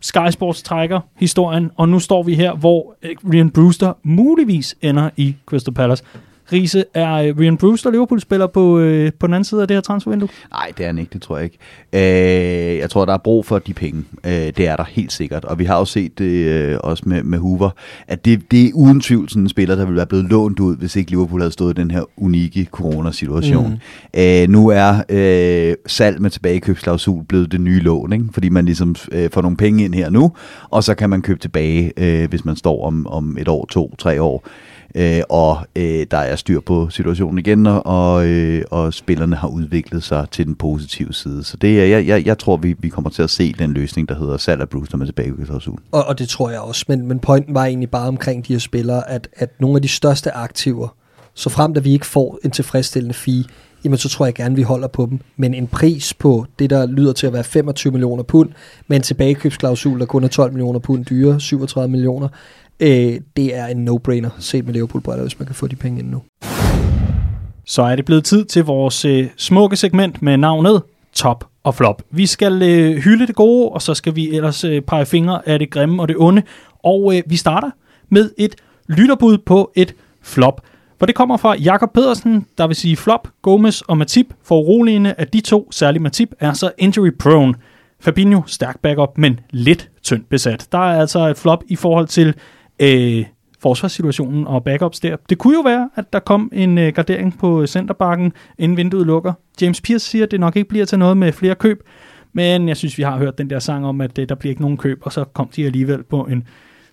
[0.00, 5.10] Sky Sports trækker historien, og nu står vi her, hvor øh, Ryan Brewster muligvis ender
[5.16, 6.04] i Crystal Palace.
[6.52, 9.80] Riese, er øh, Ryan Brewster Liverpool-spiller på, øh, på den anden side af det her
[9.80, 10.28] transfervindue?
[10.50, 11.58] Nej, det er han ikke, det tror jeg ikke.
[11.92, 14.04] Øh, jeg tror, der er brug for de penge.
[14.26, 15.44] Øh, det er der helt sikkert.
[15.44, 17.70] Og vi har jo set det øh, også med, med Hoover,
[18.08, 20.76] at det, det er uden tvivl sådan en spiller, der ville være blevet lånt ud,
[20.76, 23.80] hvis ikke Liverpool havde stået i den her unikke coronasituation.
[24.14, 24.20] Mm.
[24.20, 28.24] Øh, nu er øh, salg med tilbagekøbsklausul blevet det nye lån, ikke?
[28.32, 30.32] fordi man ligesom øh, får nogle penge ind her nu,
[30.70, 33.94] og så kan man købe tilbage, øh, hvis man står om, om et år, to,
[33.98, 34.46] tre år.
[34.94, 40.02] Øh, og øh, der er styr på situationen igen, og, øh, og spillerne har udviklet
[40.02, 41.44] sig til den positive side.
[41.44, 44.08] Så det er, jeg, jeg, jeg tror, vi, vi kommer til at se den løsning,
[44.08, 45.46] der hedder salg af Brewster med i
[45.92, 48.60] Og, og det tror jeg også, men, men pointen var egentlig bare omkring de her
[48.60, 50.88] spillere, at, at nogle af de største aktiver,
[51.34, 53.44] så frem at vi ikke får en tilfredsstillende fee,
[53.84, 55.20] jamen så tror jeg gerne, vi holder på dem.
[55.36, 58.50] Men en pris på det, der lyder til at være 25 millioner pund,
[58.88, 62.28] med en tilbagekøbsklausul, der kun er 12 millioner pund dyre, 37 millioner,
[62.80, 65.98] øh, det er en no-brainer, set med liverpool briller hvis man kan få de penge
[65.98, 66.22] ind nu.
[67.66, 72.02] Så er det blevet tid til vores øh, smukke segment med navnet Top og Flop.
[72.10, 75.58] Vi skal øh, hylde det gode, og så skal vi ellers øh, pege fingre af
[75.58, 76.42] det grimme og det onde.
[76.84, 77.70] Og øh, vi starter
[78.08, 78.54] med et
[78.88, 80.60] lytterbud på et flop.
[80.98, 84.26] For det kommer fra Jakob Pedersen, der vil sige flop, Gomez og Matip.
[84.42, 87.54] For uroligende at de to, særligt Matip, er så injury prone.
[88.00, 90.68] Fabinho, stærk backup, men lidt tyndt besat.
[90.72, 92.34] Der er altså et flop i forhold til
[92.80, 93.24] øh,
[93.60, 95.16] forsvarssituationen og backups der.
[95.28, 99.32] Det kunne jo være, at der kom en øh, gardering på centerbakken, inden vinduet lukker.
[99.60, 101.82] James Pierce siger, at det nok ikke bliver til noget med flere køb,
[102.32, 104.62] men jeg synes, vi har hørt den der sang om, at øh, der bliver ikke
[104.62, 106.44] nogen køb, og så kom de alligevel på en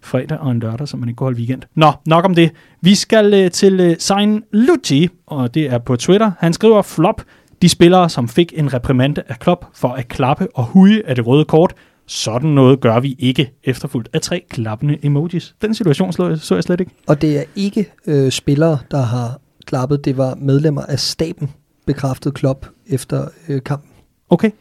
[0.02, 1.62] fredag og en lørdag, så man ikke kunne holde weekend.
[1.76, 2.52] Nå, nok om det.
[2.82, 6.32] Vi skal øh, til øh, Sein Lucci, og det er på Twitter.
[6.40, 7.22] Han skriver flop.
[7.62, 11.28] De spillere, som fik en reprimande af Klopp for at klappe og huge af det
[11.28, 11.74] røde kort,
[12.08, 15.56] sådan noget gør vi ikke, efterfulgt af tre klappende emojis.
[15.62, 16.92] Den situation så jeg, så jeg slet ikke.
[17.08, 21.52] Og det er ikke øh, spillere, der har klappet, det var medlemmer af staben,
[21.86, 23.90] bekræftet Klopp efter øh, kampen.
[24.30, 24.52] Okay.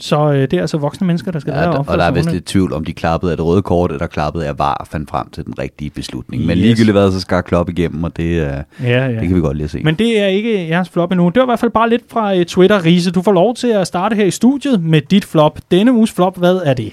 [0.00, 2.10] Så øh, det er altså voksne mennesker, der skal Ja, der, opføre og der er
[2.10, 5.10] vist lidt tvivl om de klappede af det røde kort, eller klappede af var fandt
[5.10, 6.46] frem til den rigtige beslutning.
[6.46, 6.62] Men Yes.
[6.64, 9.12] ligegyldigt hvad, så skal Klopp igennem, og det, er, Ja, ja.
[9.20, 9.80] det kan vi godt lide at se.
[9.84, 11.28] Men det er ikke jeres flop endnu.
[11.28, 13.10] Det var i hvert fald bare lidt fra uh, Twitter, Riese.
[13.10, 15.58] Du får lov til at starte her i studiet med dit flop.
[15.70, 16.92] Denne uges flop, hvad er det?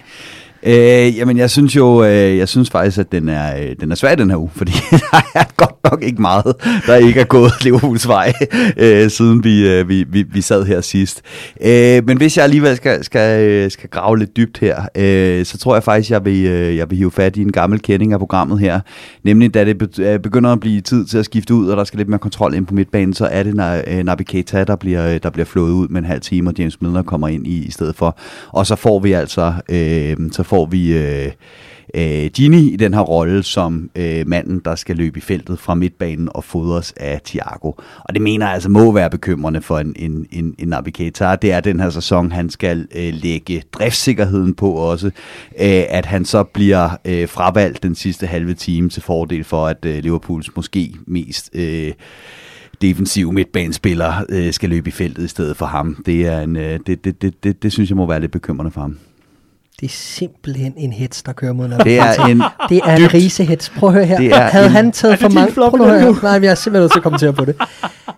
[0.66, 3.96] Øh, jamen, jeg synes jo, øh, jeg synes faktisk, at den er, øh, den er
[3.96, 6.56] svær den her uge, fordi der er godt nok ikke meget,
[6.88, 8.34] der ikke er gået Liverpools vej,
[8.78, 11.22] øh, siden vi, øh, vi, vi, vi sad her sidst.
[11.62, 15.58] Øh, men hvis jeg alligevel skal, skal, øh, skal grave lidt dybt her, øh, så
[15.58, 18.20] tror jeg faktisk, jeg vil, øh, jeg vil hive fat i en gammel kending af
[18.20, 18.80] programmet her,
[19.24, 21.98] nemlig da det øh, begynder at blive tid til at skifte ud, og der skal
[21.98, 25.14] lidt mere kontrol ind på midtbanen, så er det når øh, Naby Keita, der bliver,
[25.14, 27.66] øh, der bliver flået ud med en halv time, og James Milner kommer ind i,
[27.66, 28.18] i stedet for.
[28.50, 31.32] Og så får vi altså, øh, så får vi øh,
[31.96, 35.76] øh, Gini i den her rolle som øh, manden, der skal løbe i feltet fra
[35.76, 37.72] midtbanen og fodres af Thiago.
[38.00, 41.36] Og det mener jeg altså må være bekymrende for en, en, en, en Naby Keita.
[41.36, 45.08] Det er den her sæson, han skal øh, lægge driftsikkerheden på også,
[45.60, 49.86] øh, at han så bliver øh, fravalgt den sidste halve time til fordel for, at
[49.86, 51.50] øh, Liverpools måske mest...
[51.54, 51.92] Øh,
[52.82, 56.04] defensiv midtbanespiller øh, skal løbe i feltet i stedet for ham.
[56.06, 58.72] Det, er en, øh, det, det, det, det, det synes jeg må være lidt bekymrende
[58.72, 58.98] for ham.
[59.84, 63.14] Det er simpelthen en hets, der kører mod Naby Det er en Det er en
[63.14, 63.70] risehets.
[63.70, 64.18] Prøv at høre her.
[64.18, 65.54] Det Havde en- han taget for mange...
[65.54, 66.16] flop Prøv at høre.
[66.24, 67.56] Nej, men jeg er simpelthen nødt til at kommentere på det.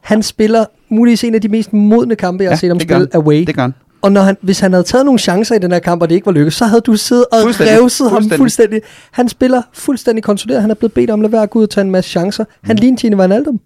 [0.02, 3.08] Han spiller muligvis en af de mest modne kampe, jeg har set ham gør spille
[3.16, 3.44] away.
[3.48, 3.74] Det gør han.
[4.02, 6.16] Og når han, hvis han havde taget nogle chancer i den her kamp, og det
[6.16, 7.82] ikke var lykkedes, så havde du siddet og Fuldstændig.
[7.84, 8.82] revset ham Fuldstændig.
[9.12, 10.62] Han spiller fuldstændig kontrolleret.
[10.62, 12.10] Han er blevet bedt om at lade være at gå ud og tage en masse
[12.12, 12.46] chancer.
[12.64, 12.80] Han mm.
[12.82, 13.60] ligner Gini Wijnaldum.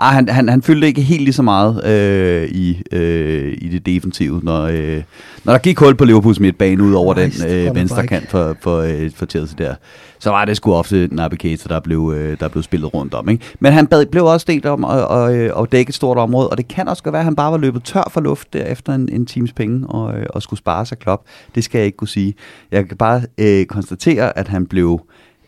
[0.00, 3.86] Ej, han, han, han fyldte ikke helt lige så meget øh, i, øh, i det
[3.86, 5.02] defensive, når, øh,
[5.44, 8.78] når der gik hul på Liverpools midtbane ud over den øh, venstre kant for, for,
[8.78, 9.74] øh, for Chelsea der.
[10.18, 13.28] Så var det sgu ofte Naby Keita, der blev, øh, der blev spillet rundt om.
[13.28, 13.44] Ikke?
[13.60, 16.48] Men han bad, blev også delt om at, og, øh, og dække et stort område,
[16.48, 18.64] og det kan også godt være, at han bare var løbet tør for luft der
[18.64, 21.24] efter en, en times penge og, øh, og skulle spare sig klop.
[21.54, 22.34] Det skal jeg ikke kunne sige.
[22.70, 25.00] Jeg kan bare øh, konstatere, at han blev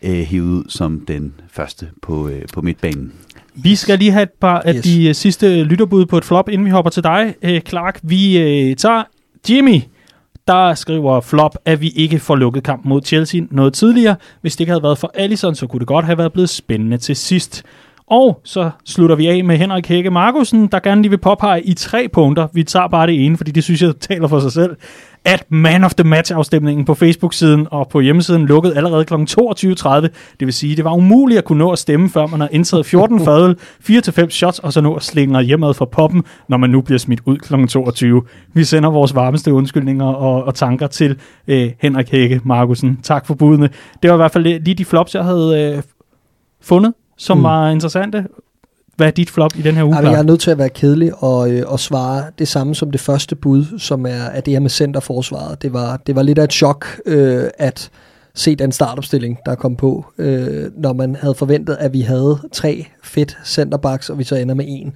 [0.03, 3.13] øh, hævet ud som den første på, øh, på midtbanen.
[3.55, 4.83] Vi skal lige have et par af Yes.
[4.83, 7.99] de øh, sidste lytterbud på et flop, inden vi hopper til dig, øh, Clark.
[8.03, 9.03] Vi øh, tager
[9.49, 9.81] Jimmy,
[10.47, 14.15] der skriver flop, at vi ikke får lukket kampen mod Chelsea noget tidligere.
[14.41, 16.97] Hvis det ikke havde været for Allison, så kunne det godt have været blevet spændende
[16.97, 17.63] til sidst.
[18.07, 21.73] Og så slutter vi af med Henrik Hække Markusen, der gerne lige vil påpege i
[21.73, 22.47] tre punkter.
[22.53, 24.75] Vi tager bare det ene, fordi det synes jeg taler for sig selv.
[25.25, 29.13] At Man of the Match-afstemningen på Facebook-siden og på hjemmesiden lukkede allerede kl.
[29.13, 29.89] 22.30.
[29.99, 32.85] Det vil sige, det var umuligt at kunne nå at stemme, før man har indtaget
[32.85, 33.55] 14 fadøl,
[33.89, 37.21] 4-5 shots, og så nå at slinge hjemad fra poppen, når man nu bliver smidt
[37.25, 37.67] ud kl.
[37.67, 38.21] 22.
[38.53, 42.99] Vi sender vores varmeste undskyldninger og, og tanker til øh, Henrik Hække Markusen.
[43.03, 43.69] Tak for budene.
[44.03, 45.83] Det var i hvert fald lige de flops, jeg havde øh,
[46.61, 47.43] fundet, som Mm.
[47.43, 48.25] var interessante.
[48.95, 49.95] Hvad er dit flop i den her uge?
[49.95, 52.91] Men jeg er nødt til at være kedelig og, øh, og svare det samme som
[52.91, 55.61] det første bud, som er, er det her med centerforsvaret.
[55.61, 57.89] Det var, det var lidt af et chok øh, at
[58.35, 62.85] se den startopstilling, der kom på, øh, når man havde forventet, at vi havde tre
[63.03, 64.93] fedt centerbacks, og vi så ender med en.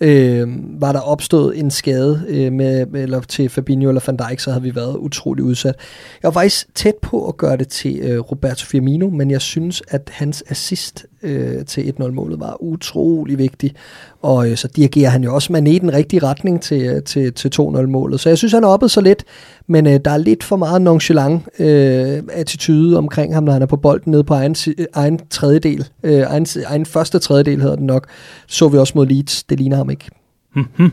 [0.00, 0.48] Øh,
[0.80, 4.62] var der opstået en skade øh, med, eller til Fabinho eller Van Dijk, så havde
[4.62, 5.74] vi været utrolig udsat.
[6.22, 9.82] Jeg var faktisk tæt på at gøre det til øh, Roberto Firmino, men jeg synes,
[9.88, 13.74] at hans assist øh, til 1-0-målet var utrolig vigtig.
[14.22, 17.32] Og øh, så dirigerer han jo også Mané i den rigtige retning til, øh, til,
[17.32, 18.20] til 2-0-målet.
[18.20, 19.24] Så jeg synes, han er oppet så lidt,
[19.66, 23.66] men øh, der er lidt for meget nonchalant øh, attitude omkring ham, når han er
[23.66, 24.56] på bolden nede på egen,
[24.94, 25.88] egen tredjedel.
[26.02, 28.06] Øh, egen, egen første tredjedel hedder den nok.
[28.46, 29.44] Så vi også mod Leeds.
[29.44, 30.10] Det ligner ham ikke.
[30.54, 30.92] Mhm.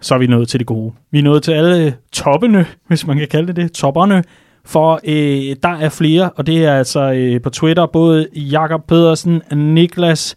[0.00, 0.92] Så er vi nået til det gode.
[1.10, 4.24] Vi er nået til alle toppene, hvis man kan kalde det det, topperne.
[4.64, 9.42] For øh, der er flere, og det er altså øh, på Twitter, både Jakob Pedersen,
[9.52, 10.36] Niklas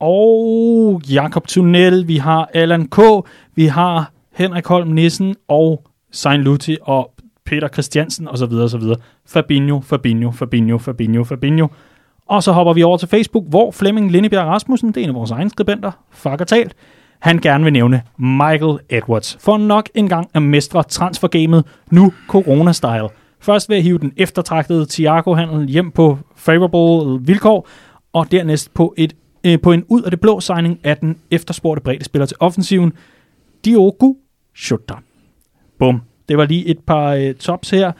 [0.00, 2.08] og Jakob Tunnel.
[2.08, 2.98] Vi har Allan K.,
[3.54, 7.14] vi har Henrik Holm Nissen og Sein Luthi og
[7.46, 8.52] Peter Christiansen osv.
[8.52, 8.82] osv.
[9.26, 11.68] Fabinho, Fabinho, Fabinho, Fabinho, Fabinho.
[12.28, 15.14] Og så hopper vi over til Facebook, hvor Flemming Lindebjerg Rasmussen, det er en af
[15.14, 16.74] vores egne skribenter, fucker talt,
[17.20, 23.08] han gerne vil nævne Michael Edwards, for nok en gang at mestre transfergamet, nu corona-style.
[23.40, 27.68] Først ved at hive den eftertragtede Thiago-handel hjem på favorable vilkår,
[28.12, 31.82] og dernæst på, et, øh, på en ud af det blå signing af den efterspurgte
[31.82, 32.92] bredde spiller til offensiven,
[33.64, 34.14] Diogo
[34.70, 34.94] Jota.
[35.78, 36.02] Bum.
[36.28, 37.92] Det var lige et par øh, tops her,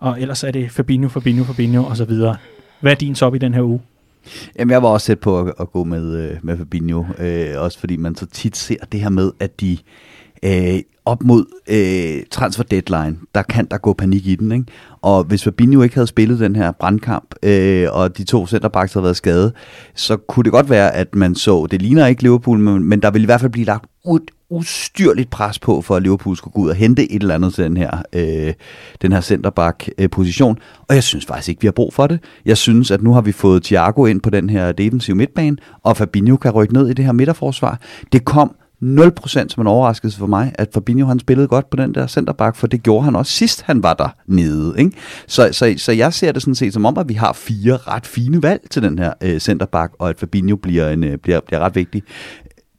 [0.00, 2.36] og ellers er det Fabinho, Fabinho, Fabinho og så videre.
[2.80, 3.80] Hvad er din top i den her uge?
[4.58, 7.78] Jamen, jeg var også tæt på at, at gå med, øh, med Fabinho, øh, også
[7.78, 9.78] fordi man så tit ser det her med, at de
[10.42, 14.64] øh, op mod øh, transfer deadline, der kan der gå panik i den, ikke?
[15.02, 19.04] Og hvis Fabinho ikke havde spillet den her brandkamp, øh, og de to centerbacks havde
[19.04, 19.52] været skadet,
[19.94, 23.10] så kunne det godt være, at man så, det ligner ikke Liverpool, men, men der
[23.10, 24.20] ville i hvert fald blive lagt ud,
[24.50, 27.64] ustyrligt pres på, for at Liverpool skulle gå ud og hente et eller andet til
[27.64, 28.52] den her, øh,
[29.02, 30.58] den her centerback-position.
[30.88, 32.20] Og jeg synes faktisk ikke, vi har brug for det.
[32.44, 35.96] Jeg synes, at nu har vi fået Thiago ind på den her defensive midtbane, og
[35.96, 37.80] Fabinho kan rykke ned i det her midterforsvar.
[38.12, 41.94] Det kom 0% som en overraskelse for mig, at Fabinho han spillede godt på den
[41.94, 44.74] der centerback, for det gjorde han også sidst, han var der nede.
[44.78, 44.90] Ikke?
[45.26, 48.06] Så, så, så jeg ser det sådan set som om, at vi har fire ret
[48.06, 51.60] fine valg til den her øh, centerback, og at Fabinho bliver, en, øh, bliver, bliver
[51.60, 52.02] ret vigtig.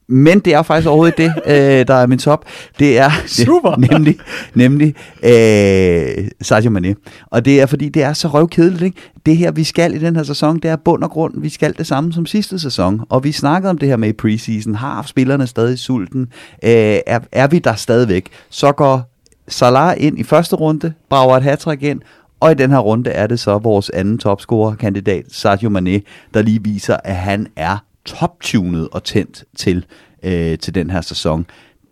[0.08, 2.46] Men det er faktisk overhovedet det, øh, der er min top.
[2.80, 3.10] Det er
[3.46, 3.76] Super.
[3.76, 4.18] Det, nemlig,
[4.54, 6.96] nemlig øh, Sadio Mane.
[7.26, 8.84] Og det er fordi, det er så røvkedeligt.
[8.84, 8.98] Ikke?
[9.26, 11.42] Det her, vi skal i den her sæson, det er bund og grund.
[11.42, 13.02] Vi skal det samme som sidste sæson.
[13.10, 14.76] Og vi snakkede om det her med i preseason.
[14.76, 16.22] Har spillerne stadig sulten?
[16.64, 18.28] Øh, er, er vi der stadigvæk?
[18.50, 19.12] Så går
[19.48, 22.02] Salah ind i første runde, brager et hat ind,
[22.40, 26.02] og i den her runde er det så vores anden topscorer-kandidat, Sadio Mane,
[26.34, 29.86] der lige viser, at han er toptunet og tændt til,
[30.24, 31.46] øh, til den her sæson.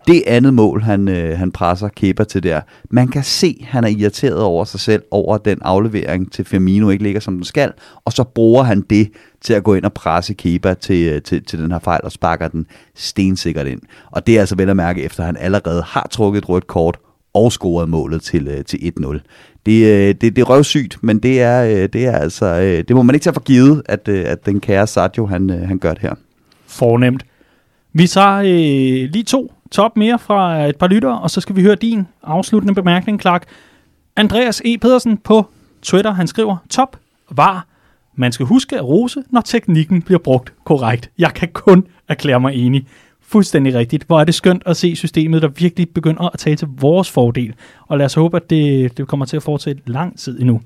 [0.07, 3.87] Det andet mål, han, øh, han presser Kepa til der, man kan se, han er
[3.87, 7.71] irriteret over sig selv, over den aflevering til Firmino ikke ligger som den skal,
[8.05, 9.11] og så bruger han det
[9.41, 12.11] til at gå ind og presse Kepa til, øh, til, til den her fejl og
[12.11, 13.81] sparker den stensikkert ind.
[14.11, 16.97] Og det er altså vel at mærke, efter han allerede har trukket et rødt kort
[17.33, 19.19] og scorede målet til, øh, til 1-0.
[19.65, 22.95] Det, øh, det, det er røvsygt, men det er, øh, det er altså, øh, det
[22.95, 25.79] må man ikke tage for givet, at, øh, at den kære Sadio, han, øh, han
[25.79, 26.13] gør det her.
[26.67, 27.25] Fornemt.
[27.93, 31.61] Vi tager øh, lige to top mere fra et par lyttere, og så skal vi
[31.61, 33.45] høre din afsluttende bemærkning, Clark.
[34.15, 34.77] Andreas E.
[34.77, 35.45] Pedersen på
[35.81, 36.97] Twitter, han skriver, top
[37.31, 37.67] var,
[38.15, 41.09] man skal huske at rose, når teknikken bliver brugt korrekt.
[41.17, 42.87] Jeg kan kun erklære mig enig.
[43.33, 44.03] Fuldstændig rigtigt.
[44.03, 47.53] Hvor er det skønt at se systemet, der virkelig begynder at tage til vores fordel.
[47.87, 50.61] Og lad os håbe, at det, det kommer til at fortsætte lang tid endnu.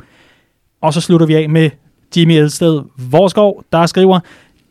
[0.81, 1.69] Og så slutter vi af med
[2.17, 4.19] Jimmy Elsted Vorskov, der skriver,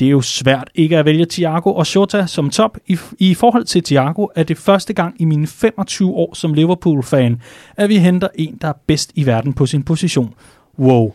[0.00, 2.78] det er jo svært ikke at vælge Thiago og Shota som top.
[2.86, 7.42] I, I forhold til Thiago er det første gang i mine 25 år som Liverpool-fan,
[7.76, 10.34] at vi henter en, der er bedst i verden på sin position.
[10.78, 11.12] Wow.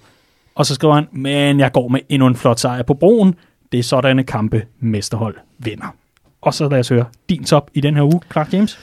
[0.55, 3.36] Og så skriver han, men jeg går med endnu en flot sejr på broen.
[3.71, 6.00] Det er sådanne kampe, mesterhold vinder.
[6.41, 8.79] Og så lad os høre din top i den her uge, Clark James.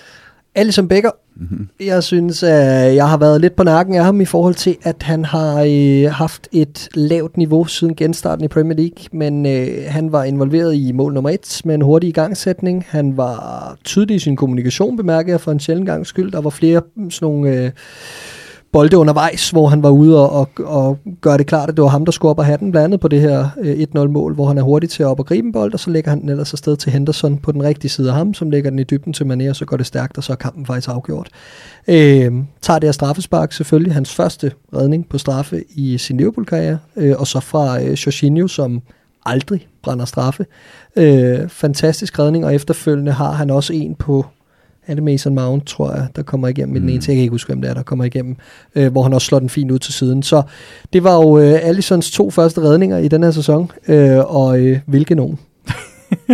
[0.54, 1.11] Alison Becker.
[1.36, 1.68] Mm-hmm.
[1.80, 5.02] Jeg synes, at jeg har været lidt på nakken af ham i forhold til, at
[5.02, 10.12] han har øh, haft et lavt niveau siden genstarten i Premier League, men øh, han
[10.12, 12.84] var involveret i mål nummer et med en hurtig igangsætning.
[12.88, 16.32] Han var tydelig i sin kommunikation, bemærker jeg for en sjældent gang skyld.
[16.32, 17.50] Der var flere sådan nogle...
[17.50, 17.70] Øh,
[18.72, 21.88] bolde undervejs, hvor han var ude og, og, og gøre det klart, at det var
[21.88, 24.46] ham, der skulle op og have den, blandt andet på det her øh, 1-0-mål, hvor
[24.46, 26.28] han er hurtig til at op og gribe en bold, og så lægger han den
[26.28, 29.12] ellers afsted til Henderson på den rigtige side af ham, som lægger den i dybden
[29.12, 31.28] til Mané, og så går det stærkt, og så er kampen faktisk afgjort.
[31.88, 37.14] Øh, tager det her straffespark selvfølgelig, hans første redning på straffe i sin Liverpool-karriere, øh,
[37.18, 38.82] og så fra øh, Jorginho, som
[39.26, 40.46] aldrig brænder straffe.
[40.96, 44.26] Øh, fantastisk redning, og efterfølgende har han også en på
[44.89, 46.86] er det Mason Mount, tror jeg, der kommer igennem med mm.
[46.86, 47.03] den ene.
[47.09, 48.36] Jeg kan ikke huske, hvem det er, der kommer igennem,
[48.74, 50.22] øh, hvor han også slår den fint ud til siden.
[50.22, 50.43] Så
[50.93, 54.78] det var jo øh, Allisons to første redninger i den her sæson, øh, og øh,
[54.86, 55.39] hvilke nogen.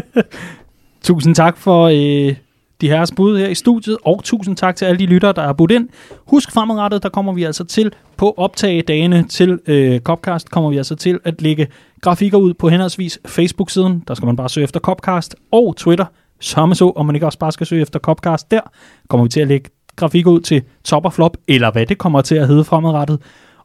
[1.03, 2.35] Tusind tak for øh,
[2.81, 5.53] de herres bud her i studiet, og tusind tak til alle de lyttere, der har
[5.53, 5.89] budt ind.
[6.27, 10.95] Husk fremadrettet, der kommer vi altså til på optagedagene til øh, Copcast, kommer vi altså
[10.95, 11.67] til at lægge
[12.01, 16.05] grafikker ud på henholdsvis Facebook-siden, der skal man bare søge efter Copcast, og Twitter,
[16.45, 18.61] Samme så, om man ikke også bare skal søge efter Copcast der,
[19.09, 22.21] kommer vi til at lægge grafik ud til top og flop, eller hvad det kommer
[22.21, 23.23] til at hedde fremadrettet.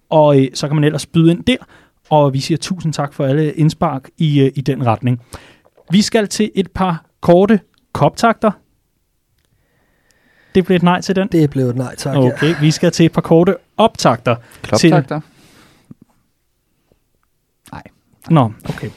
[0.10, 1.58] Og øh, så kan man ellers byde ind der,
[2.10, 5.22] og vi siger tusind tak for alle indspark i, øh, i den retning.
[5.92, 7.60] Vi skal til et par korte
[7.94, 8.52] koptakter.
[10.56, 11.28] Det blev et nej til den.
[11.28, 12.16] Det blev et nej, tak.
[12.16, 12.34] Ja.
[12.34, 14.36] Okay, vi skal til et par korte optakter.
[14.36, 15.22] Til, Kloptakter?
[17.72, 17.84] Nej.
[18.30, 18.90] Nå, okay.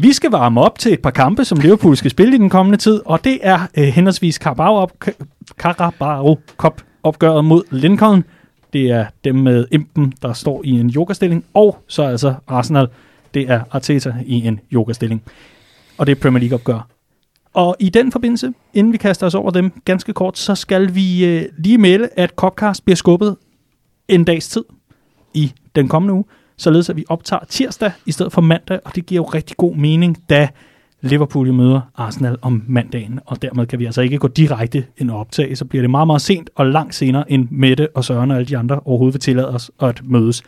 [0.00, 2.78] Vi skal varme op til et par kampe, som Liverpool skal spille i den kommende
[2.78, 4.92] tid, og det er øh, henholdsvis Carabao, op,
[5.58, 8.24] Carabao Cup opgøret mod Lincoln.
[8.72, 12.88] Det er dem med Impen, der står i en yogastilling, og så altså Arsenal,
[13.34, 15.22] det er Arteta i en yogastilling.
[15.98, 16.88] Og det er Premier League opgør.
[17.54, 21.26] Og i den forbindelse, inden vi kaster os over dem ganske kort, så skal vi
[21.26, 23.36] øh, lige melde, at Copcast bliver skubbet
[24.08, 24.64] en dags tid
[25.34, 26.24] i den kommende uge
[26.58, 29.76] således at vi optager tirsdag i stedet for mandag, og det giver jo rigtig god
[29.76, 30.48] mening, da
[31.00, 35.10] Liverpool jo møder Arsenal om mandagen, og dermed kan vi altså ikke gå direkte ind
[35.10, 38.30] og optage, så bliver det meget, meget sent og langt senere, end Mette og Søren
[38.30, 40.42] og alle de andre overhovedet vil tillade os at mødes.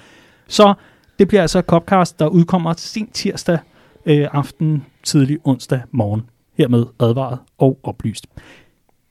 [0.49, 0.75] Så
[1.19, 3.59] det bliver altså Copcast, der udkommer sent tirsdag
[4.07, 6.23] øh, aften, tidlig onsdag morgen.
[6.59, 8.27] Hermed advaret og oplyst.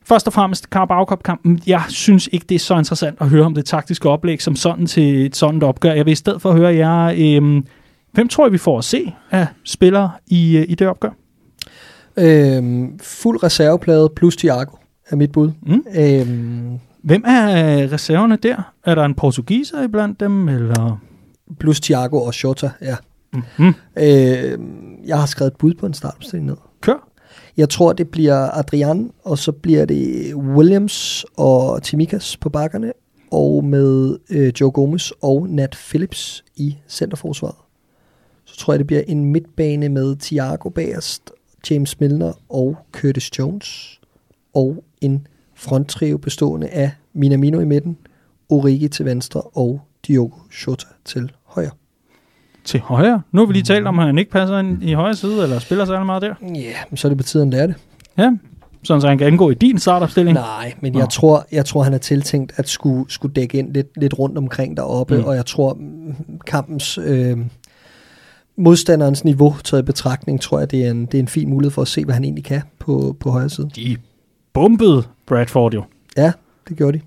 [0.10, 1.60] Først og fremmest Carabao Cup-kampen.
[1.68, 4.86] Jeg synes ikke, det er så interessant at høre om det taktiske oplæg som sådan
[4.86, 5.94] til et sådan opgør.
[5.94, 7.64] Jeg vil i stedet for høre jer, øh,
[8.12, 11.10] hvem tror I, vi får at se af spillere i, øh, i det opgør?
[12.18, 14.76] Øhm, fuld reserveplade plus Thiago
[15.10, 15.52] er mit bud.
[15.62, 15.84] Mm.
[15.96, 17.48] Øhm, Hvem er
[17.84, 18.74] øh, reserverne der?
[18.86, 21.00] Er der en portugiser iblandt dem, eller?
[21.60, 22.96] plus Thiago og Shota, ja.
[23.34, 23.74] Mm.
[23.98, 26.56] Øhm, jeg har skrevet et bud på en startopstilling ned.
[27.60, 32.94] Jeg tror, det bliver Adrian, og så bliver det Williams og Timikas på bakkerne,
[33.32, 37.56] og med øh, Joe Gomez og Nat Phillips i centerforsvaret.
[38.46, 41.32] Så tror jeg, det bliver en midtbane med Thiago bagerst,
[41.70, 44.00] James Milner og Curtis Jones,
[44.54, 47.98] og en fronttrio bestående af Minamino i midten,
[48.50, 51.32] Origi til venstre og Diogo Jota til.
[52.64, 53.22] Til højre.
[53.32, 55.60] Nu har vi lige talt om, at han ikke passer ind i højre side, eller
[55.60, 56.34] spiller særlig meget der.
[56.42, 57.76] Ja, yeah, så er det på tide, at lære det.
[58.18, 58.32] Ja,
[58.84, 60.34] sådan så han kan indgå i din startopstilling.
[60.36, 61.00] Nej, men Nå.
[61.00, 64.38] jeg tror, jeg tror, han er tiltænkt at skulle, skulle dække ind lidt, lidt rundt
[64.38, 65.24] omkring deroppe, Mm.
[65.24, 66.16] og jeg tror, mm,
[66.48, 67.38] kampens øh,
[68.58, 71.72] modstanderens niveau taget i betragtning, tror jeg, det er, en, det er en fin mulighed
[71.72, 73.70] for at se, hvad han egentlig kan på, på højre side.
[73.76, 73.98] De
[74.54, 75.84] bombede Bradford jo.
[76.18, 76.32] Ja,
[76.70, 77.04] det gjorde de.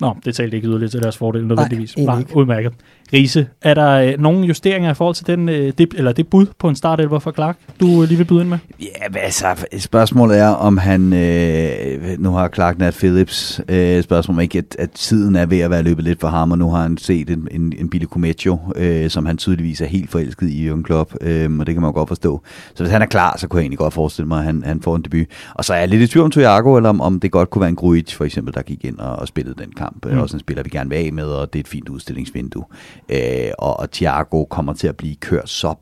[0.00, 1.94] Nå, det talte ikke yderligere til deres fordel nødvendigvis.
[1.94, 2.36] egentlig ikke.
[2.36, 2.72] udmærket.
[3.12, 6.46] Riese, er der øh, nogle justeringer i forhold til den, øh, det, eller det bud
[6.58, 8.58] på en startelver for Clark, du øh, lige vil byde ind med?
[8.80, 9.46] Ja, men altså,
[9.78, 14.76] spørgsmålet er, om han, øh, nu har Clark Nat Phillips, øh, spørgsmålet om ikke, at,
[14.78, 17.30] at tiden er ved at være løbet lidt for ham, og nu har han set
[17.30, 21.14] en, en, en Billy Cometto, øh, som han tydeligvis er helt forelsket i Jürgen Klopp,
[21.20, 22.42] øh, og det kan man jo godt forstå.
[22.74, 24.82] Så hvis han er klar, så kunne jeg egentlig godt forestille mig, at han, han
[24.82, 25.26] får en debut.
[25.54, 27.60] Og så er jeg lidt i tvivl om Thiago, eller om, om det godt kunne
[27.60, 29.91] være en Grujic, for eksempel, der gik ind og, og spillede den kamp.
[30.04, 30.10] Mm.
[30.12, 30.18] Mm.
[30.18, 32.64] Også en spiller, vi gerne vil af med, og det er et fint udstillingsvindue.
[33.08, 35.74] Øh, og, og Thiago kommer til at blive kørt så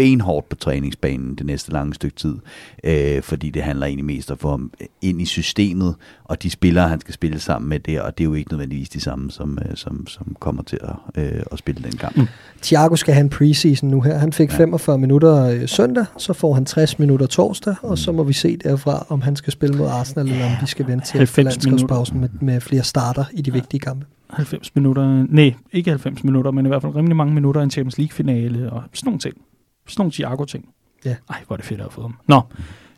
[0.00, 2.34] benhårdt på træningsbanen det næste lange stykke tid,
[2.84, 4.72] øh, fordi det handler egentlig mest om at få ham
[5.02, 5.94] ind i systemet,
[6.24, 8.88] og de spillere, han skal spille sammen med der, og det er jo ikke nødvendigvis
[8.88, 12.16] de samme, som, øh, som, som kommer til at, øh, at spille den kamp.
[12.16, 12.26] Mm.
[12.62, 14.18] Thiago skal have en preseason nu her.
[14.18, 14.56] Han fik Ja.
[14.56, 18.56] 45 minutter øh, søndag, så får han 60 minutter torsdag, og så må vi se
[18.56, 22.20] derfra, om han skal spille mod Arsenal, eller om de skal vente til 90 landskabspausen
[22.20, 24.06] med, med flere starter i de vigtige kampe.
[24.30, 27.70] 90 minutter, nej, ikke 90 minutter, men i hvert fald rimelig mange minutter i en
[27.70, 29.34] Champions League-finale og sådan nogle ting.
[29.90, 30.68] Sådan nogle Thiago-ting.
[31.04, 31.16] Ja.
[31.30, 32.14] Ej, hvor er det fedt at have fået dem.
[32.26, 32.40] Nå,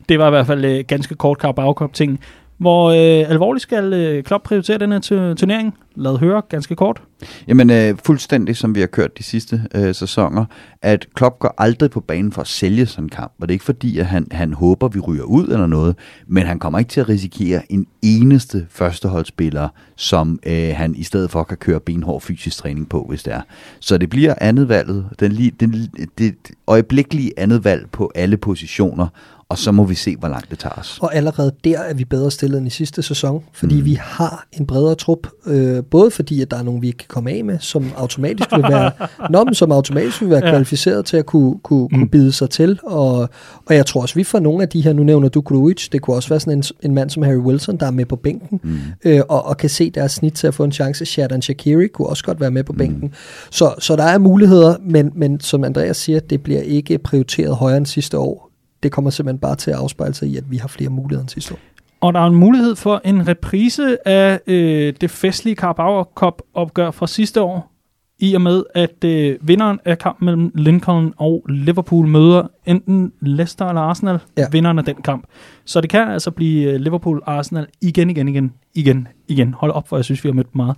[0.09, 2.19] det var i hvert fald øh, ganske kort kap ting
[2.63, 4.99] hvor øh, alvorligt skal øh, Klopp prioritere den her
[5.37, 5.77] turnering?
[5.95, 7.01] Lad høre ganske kort.
[7.47, 10.45] Jamen øh, fuldstændig som vi har kørt de sidste øh, sæsoner,
[10.81, 13.33] at Klopp går aldrig på banen for at sælge sådan en kamp.
[13.41, 15.95] Og det er ikke fordi, at han, han håber, vi ryger ud eller noget,
[16.27, 21.31] men han kommer ikke til at risikere en eneste førsteholdsspiller, som øh, han i stedet
[21.31, 23.41] for kan køre benhård fysisk træning på, hvis det er.
[23.79, 26.35] Så det bliver andet valget, den, den, det
[26.67, 29.07] øjeblikkelige andet valg på alle positioner,
[29.53, 30.99] og så må vi se, hvor langt det tager os.
[31.01, 33.85] Og allerede der er vi bedre stillet end i sidste sæson, fordi Mm.
[33.85, 37.07] vi har en bredere trup, øh, både fordi at der er nogen, vi ikke kan
[37.09, 38.91] komme af med, som automatisk vil være,
[39.33, 40.51] nå, men som automatisk vil være Ja.
[40.51, 42.09] kvalificeret til at kunne, kunne, kunne Mm.
[42.09, 42.79] bide sig til.
[42.83, 43.29] Og,
[43.65, 46.01] og jeg tror også, vi får nogle af de her, nu nævner du Grujic, det
[46.01, 48.59] kunne også være sådan en, en mand som Harry Wilson, der er med på bænken,
[48.63, 48.77] Mm.
[49.05, 51.05] øh, og, og kan se deres snit til at få en chance.
[51.05, 52.77] Shadan Shakiri kunne også godt være med på Mm.
[52.77, 53.13] bænken.
[53.51, 57.77] Så, så der er muligheder, men, men som Andreas siger, det bliver ikke prioriteret højere
[57.77, 58.49] end sidste år.
[58.83, 61.29] Det kommer simpelthen bare til at afspejle sig i, at vi har flere muligheder end
[61.29, 61.59] sidste år.
[62.01, 66.91] Og der er en mulighed for en reprise af øh, det festlige Carabao Cup opgør
[66.91, 67.73] fra sidste år,
[68.19, 73.65] i og med at øh, vinderen af kampen mellem Lincoln og Liverpool møder enten Leicester
[73.65, 74.45] eller Arsenal, ja.
[74.51, 75.25] Vinderen af den kamp.
[75.65, 79.53] Så det kan altså blive øh, Liverpool-Arsenal igen, igen, igen, igen, igen.
[79.53, 80.77] Hold op, for jeg synes, vi har mødt meget.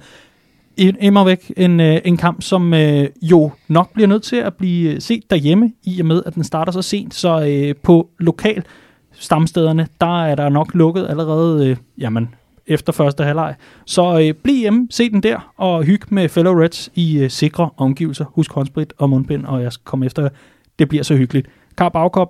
[0.78, 4.54] I- Immer væk en, øh, en kamp, som øh, jo nok bliver nødt til at
[4.54, 7.14] blive øh, set derhjemme, i og med at den starter så sent.
[7.14, 8.64] Så øh, på lokal
[9.12, 12.30] stamstederne, der er der nok lukket allerede, øh, jamen,
[12.68, 13.56] efter første halvleg.
[13.86, 17.70] Så øh, bliv hjemme, se den der, og hyg med fellow Reds i øh, sikre
[17.78, 18.26] omgivelser.
[18.26, 20.30] Husk håndsprit og mundbind, og jeg skal komme efter.
[20.80, 21.48] Det bliver så hyggeligt.
[21.76, 22.26] Carabao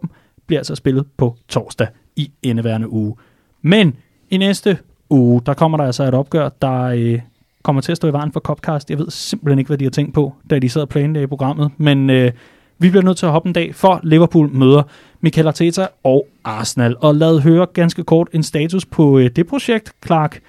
[0.47, 3.15] bliver altså spillet på torsdag i indeværende uge.
[3.61, 3.95] Men
[4.29, 4.77] i næste
[5.09, 7.19] uge, der kommer der altså et opgør, der øh,
[7.65, 8.89] kommer til at stå i vejen for Copcast.
[8.89, 11.27] Jeg ved simpelthen ikke, hvad de har tænkt på, da de sad og planlagde i
[11.27, 12.31] programmet, men øh,
[12.79, 14.83] vi bliver nødt til at hoppe en dag, for Liverpool møder
[15.21, 16.95] Mikel Arteta og Arsenal.
[16.99, 20.39] Og lad høre ganske kort en status på øh, det projekt, Clark.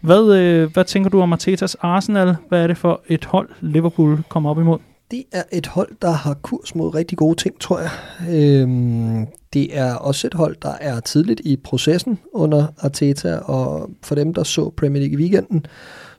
[0.00, 2.36] Hvad, øh, hvad tænker du om Artetas Arsenal?
[2.48, 4.78] Hvad er det for et hold, Liverpool kommer op imod?
[5.10, 7.90] Det er et hold, der har kurs mod rigtig gode ting, tror jeg.
[8.30, 14.14] Øhm, det er også et hold, der er tidligt i processen under Arteta, og for
[14.14, 15.66] dem, der så Premier League i weekenden,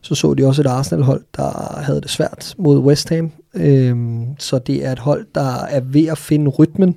[0.04, 3.30] så så de også et Arsenal-hold, der havde det svært mod West Ham.
[3.54, 6.96] Øhm, så det er et hold, der er ved at finde rytmen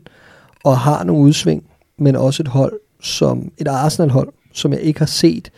[0.64, 1.64] og har nogle udsving,
[1.98, 5.52] men også et hold, som et Arsenal-hold, som jeg ikke har set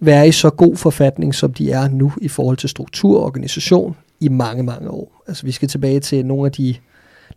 [0.00, 3.96] være i så god forfatning, som de er nu i forhold til struktur og organisation
[4.20, 5.22] i mange, mange år.
[5.28, 6.74] Altså vi skal tilbage til nogle af de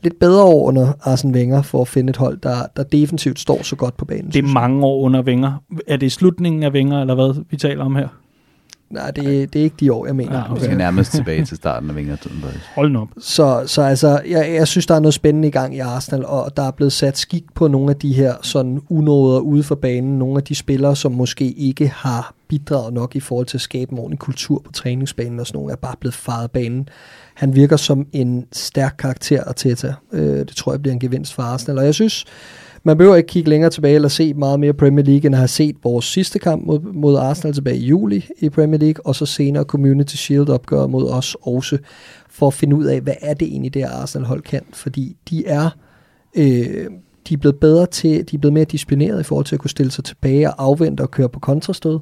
[0.02, 3.64] lidt bedre år under Arsene Wenger for at finde et hold, der, der defensivt står
[3.64, 4.32] så godt på banen.
[4.32, 5.64] Det er mange år under Wenger.
[5.88, 8.08] Er det slutningen af Wenger, eller hvad vi taler om her?
[8.90, 10.38] Nej, det, det er ikke de år, jeg mener.
[10.38, 12.44] Ja, Vi skal nærmest tilbage til starten af vingertiden.
[12.76, 13.08] Hold nu op.
[13.20, 16.58] Så, så altså, jeg, jeg synes, der er noget spændende i gang i Arsenal, og
[16.58, 20.20] der er blevet sat skik på nogle af de her sådan unåder ude for banen.
[20.20, 23.92] Nogle af de spillere, som måske ikke har bidraget nok i forhold til at skabe
[23.92, 26.90] en ordentlig kultur på træningsbanen, og sådan nogle er bare blevet faret banen.
[27.34, 29.94] Han virker som en stærk karakter, Arteta.
[30.12, 32.26] Øh, det tror jeg bliver en gevinst for Arsenal, og jeg synes,
[32.84, 35.48] man behøver ikke kigge længere tilbage eller se meget mere Premier League, end at have
[35.48, 39.26] set vores sidste kamp mod, mod Arsenal tilbage i juli i Premier League, og så
[39.26, 41.78] senere Community Shield opgør mod os også,
[42.30, 44.62] for at finde ud af, hvad er det egentlig, det Arsenal-hold kan.
[44.74, 45.70] Fordi de er,
[46.36, 46.86] øh,
[47.30, 49.70] de er blevet bedre til, de er blevet mere disciplineret i forhold til at kunne
[49.70, 52.00] stille sig tilbage og afvente og køre på kontrastød.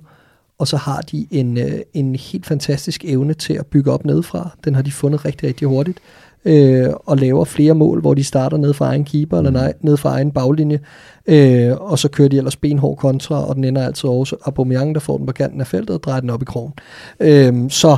[0.60, 4.58] Og så har de en, øh, en helt fantastisk evne til at bygge op nedefra.
[4.66, 6.00] Den har de fundet rigtig, rigtig hurtigt.
[6.48, 9.98] Øh, og laver flere mål, hvor de starter ned fra egen keeper, eller nej, ned
[9.98, 10.80] fra egen baglinje.
[11.28, 15.00] Øh, og så kører de ellers benhård kontra, og den ender altid også Aubameyang, der
[15.00, 16.74] får den på kanten af feltet og drejer den op i krogen.
[17.20, 17.98] Øh, så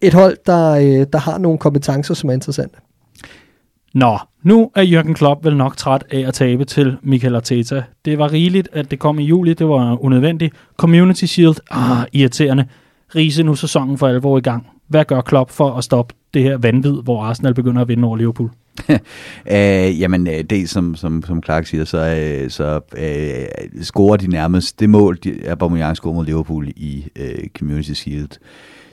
[0.00, 2.78] et hold, der, øh, der har nogle kompetencer, som er interessante.
[3.94, 7.82] Nå, nu er Jürgen Klopp vel nok træt af at tabe til Michael Arteta.
[8.04, 9.54] Det var rigeligt, at det kom i juli.
[9.54, 10.54] Det var unødvendigt.
[10.76, 12.66] Community Shield, ah, irriterende.
[13.16, 14.66] Riese nu sæsonen for alvor i gang.
[14.88, 18.16] Hvad gør Klopp for at stoppe det her vanvid, hvor Arsenal begynder at vinde over
[18.16, 18.50] Liverpool?
[19.50, 24.80] Øh, jamen, det som, som, som Clark siger, så, øh, så øh, scorer de nærmest
[24.80, 28.30] det mål, de, Aubameyang scorer mod Liverpool i øh, Community Shield,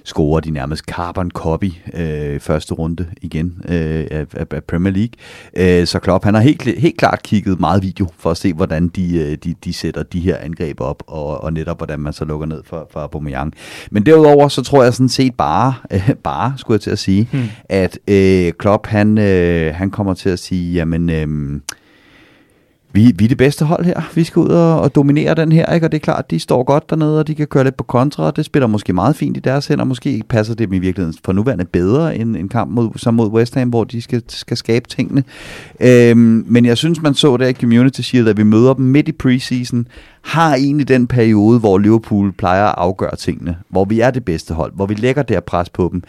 [0.04, 5.12] scorer de nærmest carbon copy øh, første runde igen øh, af, af, Premier League.
[5.58, 8.88] Øh, så Klopp, han har helt, helt klart kigget meget video for at se, hvordan
[8.88, 12.26] de, øh, de, de sætter de her angreb op, og, og netop hvordan man så
[12.26, 13.54] lukker ned for, for Aubameyang.
[13.92, 17.28] Men derudover, så tror jeg sådan set bare, øh, bare skulle jeg til at sige,
[17.32, 17.44] hmm.
[17.70, 21.10] at øh, Klopp, han, øh, han kommer til at sige, jamen...
[21.10, 21.60] Øh,
[22.94, 24.02] vi, vi er det bedste hold her.
[24.16, 25.88] Vi skal ud og, og dominere den her, ikke?
[25.88, 28.24] og det er klart, de står godt dernede, og de kan køre lidt på kontra,
[28.24, 29.86] og det spiller måske meget fint i deres hænder.
[29.86, 33.28] Måske passer det dem i virkeligheden for nuværende bedre end en kamp mod, som mod
[33.28, 35.24] West Ham, hvor de skal, skal skabe tingene.
[35.80, 39.08] Øhm, men jeg synes, man så det i Community Shield, at vi møder dem midt
[39.08, 39.88] i preseason,
[40.22, 44.54] har egentlig den periode, hvor Liverpool plejer at afgøre tingene, hvor vi er det bedste
[44.54, 46.04] hold, hvor vi lægger der pres på dem.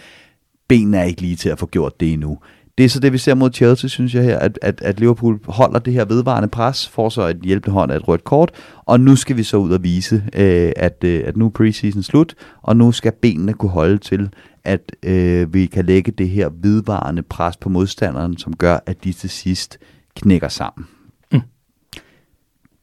[0.68, 2.38] Benene er ikke lige til at få gjort det endnu.
[2.78, 5.40] Det er så det, vi ser mod Chelsea, synes jeg her, at, at, at Liverpool
[5.44, 8.50] holder det her vedvarende pres, får så et hjælpende hånd af et rødt kort,
[8.84, 12.02] og nu skal vi så ud og vise, øh, at, øh, at nu er preseason
[12.02, 14.30] slut, og nu skal benene kunne holde til,
[14.64, 19.12] at øh, vi kan lægge det her vedvarende pres på modstanderen, som gør, at de
[19.12, 19.78] til sidst
[20.16, 20.86] knækker sammen.
[21.32, 21.40] Mm.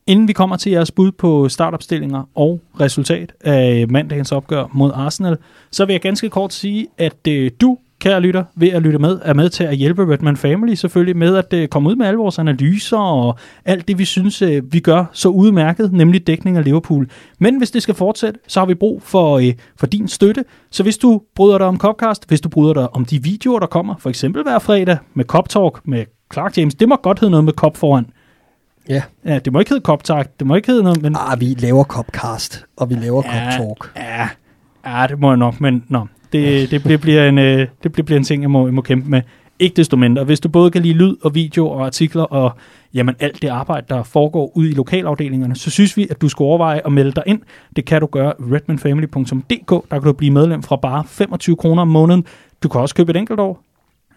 [0.08, 5.38] Inden vi kommer til jeres bud på startopstillinger og resultat af mandagens opgør mod Arsenal,
[5.72, 9.20] så vil jeg ganske kort sige, at øh, du, kære lytter, ved at lytte med,
[9.24, 12.18] er med til at hjælpe Redman Family selvfølgelig med at øh, komme ud med alle
[12.18, 16.64] vores analyser og alt det, vi synes, øh, vi gør så udmærket, nemlig dækning af
[16.64, 17.10] Liverpool.
[17.40, 20.46] Men hvis det skal fortsætte, så har vi brug for, øh, for din støtte.
[20.72, 23.68] Så hvis du bryder dig om Copcast, hvis du bryder dig om de videoer, der
[23.68, 27.32] kommer, for eksempel hver fredag med Cop Talk med Clark James, det må godt hedde
[27.32, 28.06] noget med Cop foran.
[28.90, 29.02] Ja.
[29.26, 31.16] Ja, det må ikke hedde Cop Talk, det må ikke hedde noget, men...
[31.20, 33.92] Ah, vi laver Copcast, og vi laver Ja, Cop Talk.
[33.96, 34.30] Ja,
[34.86, 38.06] ja, det må jeg nok, men nå, det, det, bliver, bliver en, øh, det bliver,
[38.06, 39.22] bliver en ting, jeg må, jeg må kæmpe med.
[39.60, 40.24] Ikke desto mindre.
[40.24, 42.52] Hvis du både kan lide lyd og video og artikler og
[42.94, 46.44] jamen, alt det arbejde, der foregår ude i lokalafdelingerne, så synes vi, at du skal
[46.44, 47.42] overveje at melde dig ind.
[47.76, 49.70] Det kan du gøre redmanfamily.dk.
[49.70, 52.26] Der kan du blive medlem fra bare 25 kroner om måneden.
[52.64, 53.64] Du kan også købe et enkelt år,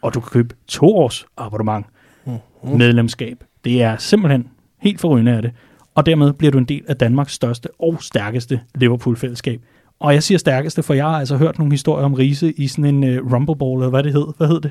[0.02, 1.86] og du kan købe to års abonnement.
[2.26, 2.78] Mm-hmm.
[2.78, 3.44] Medlemskab.
[3.64, 4.48] Det er simpelthen
[4.80, 5.52] helt forrygende af det.
[5.94, 9.60] Og dermed bliver du en del af Danmarks største og stærkeste Liverpool-fællesskab.
[10.02, 12.84] Og jeg siger stærkeste, for jeg har altså hørt nogle historier om Riese i sådan
[12.84, 14.26] en uh, rumbleball, eller hvad det hed.
[14.36, 14.70] Hvad hed det?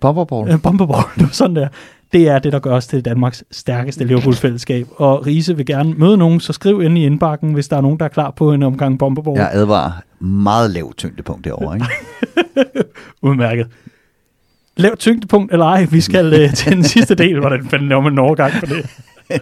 [0.00, 0.54] Bomberball.
[0.54, 1.68] Uh, bomberball, det var sådan der.
[2.12, 4.86] Det er det, der gør os til Danmarks stærkeste Liverpool-fællesskab.
[4.96, 7.98] Og Riese vil gerne møde nogen, så skriv ind i indbakken, hvis der er nogen,
[7.98, 9.38] der er klar på en omgang bomberball.
[9.38, 9.92] Jeg advarer
[10.24, 11.86] meget lavt tyngdepunkt derovre, ikke?
[13.22, 13.66] Udmærket.
[14.76, 17.40] Lav tyngdepunkt eller ej, vi skal uh, til den sidste del.
[17.40, 18.86] Hvordan fanden laver man en overgang for det?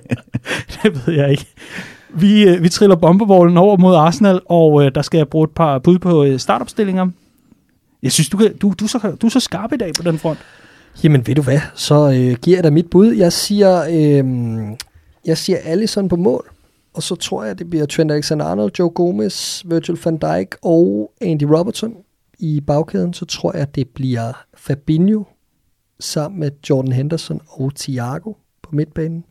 [0.82, 1.46] det ved jeg ikke.
[2.16, 5.50] Vi, øh, vi triller bombeballen over mod Arsenal, og øh, der skal jeg bruge et
[5.50, 7.08] par bud på øh, startopstillinger.
[8.02, 10.02] Jeg synes, du, kan, du, du, er så, du er så skarp i dag på
[10.02, 10.38] den front.
[11.04, 13.12] Jamen ved du hvad, så øh, giver jeg dig mit bud.
[13.12, 14.24] Jeg siger, øh,
[15.24, 16.50] jeg siger Allison på mål,
[16.94, 21.42] og så tror jeg, det bliver Trent Alexander-Arnold, Joe Gomez, Virgil van Dijk og Andy
[21.42, 21.94] Robertson
[22.38, 23.14] i bagkæden.
[23.14, 25.24] Så tror jeg, det bliver Fabinho
[26.00, 28.32] sammen med Jordan Henderson og Thiago
[28.62, 29.24] på midtbanen.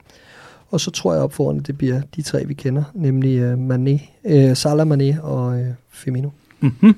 [0.74, 3.54] Og så tror jeg op foran, at det bliver de tre, vi kender, nemlig øh,
[3.54, 6.30] Mané, øh, Salah Mané og øh, Firmino.
[6.60, 6.96] Mm-hmm.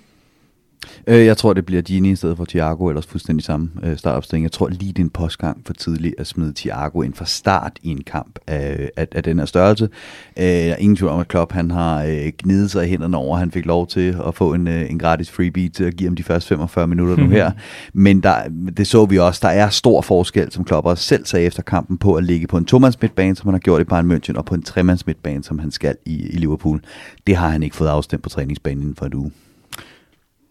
[1.07, 4.43] Øh, jeg tror, det bliver Gini i stedet for Thiago, ellers fuldstændig samme øh, startopstilling.
[4.43, 7.80] Jeg tror lige, det er en postgang for tidligt at smide Thiago ind fra start
[7.84, 9.89] i en kamp af, af, af den her størrelse.
[10.38, 13.18] Øh, jeg er ingen tvivl om, at Klopp han har øh, gnidet sig i hænderne
[13.18, 16.10] over, han fik lov til at få en, øh, en gratis freebie til at give
[16.10, 17.52] ham de første 45 minutter nu her.
[17.93, 18.35] Men der,
[18.77, 21.97] det så vi også, der er stor forskel, som Klopp også selv sagde efter kampen,
[21.97, 24.45] på at ligge på en tomands midtbane, som han har gjort i Bayern München, og
[24.45, 26.81] på en tremands midtbane, som han skal i, i Liverpool.
[27.27, 29.31] Det har han ikke fået afstemt på træningsbanen inden for et uge.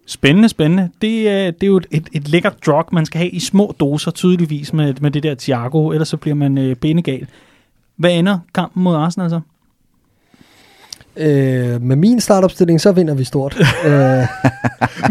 [0.07, 0.89] Spændende, spændende.
[1.03, 4.11] Det, er- det er jo et, et, lækkert drug, man skal have i små doser,
[4.11, 7.27] tydeligvis med, med det der Thiago, ellers så bliver man øh, benegal.
[7.97, 9.41] Hvad ender kampen mod Arsenal så?
[11.17, 13.57] Øh, med min startopstilling, så vinder vi stort.
[13.87, 13.93] øh,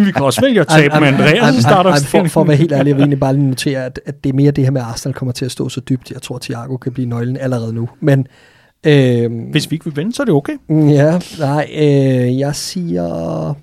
[0.06, 2.32] Vi kan også vælge at tabe med Andreas for, startopstilling.
[2.32, 4.34] for at være helt ærlig, jeg vil egentlig bare lige notere, at, at det er
[4.34, 6.12] mere det her med, at Arsenal kommer til at stå så dybt.
[6.12, 7.90] Jeg tror, Thiago kan blive nøglen allerede nu.
[8.00, 8.28] Men
[8.84, 10.54] øh, Hvis vi ikke vil vinde, så er det okay.
[10.70, 13.54] ja, nej, øh, jeg siger,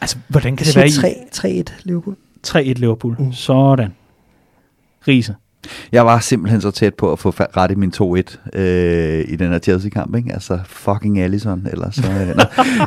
[0.00, 2.16] Altså, hvordan kan det være i 3 3-1 Liverpool.
[2.46, 3.16] 3-1 Liverpool?
[3.18, 3.32] Mm.
[3.32, 3.94] Sådan.
[5.08, 5.34] Riese.
[5.92, 9.50] Jeg var simpelthen så tæt på at få ret i min 2-1 øh, i den
[9.50, 10.32] her Chelsea-kamp, ikke?
[10.32, 12.02] Altså fucking Allison, eller så...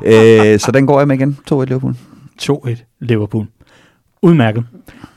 [0.06, 1.38] Øh, øh, så den går jeg med igen.
[1.52, 1.96] 2-1 Liverpool.
[2.42, 3.48] 2-1 Liverpool.
[4.22, 4.64] Udmærket.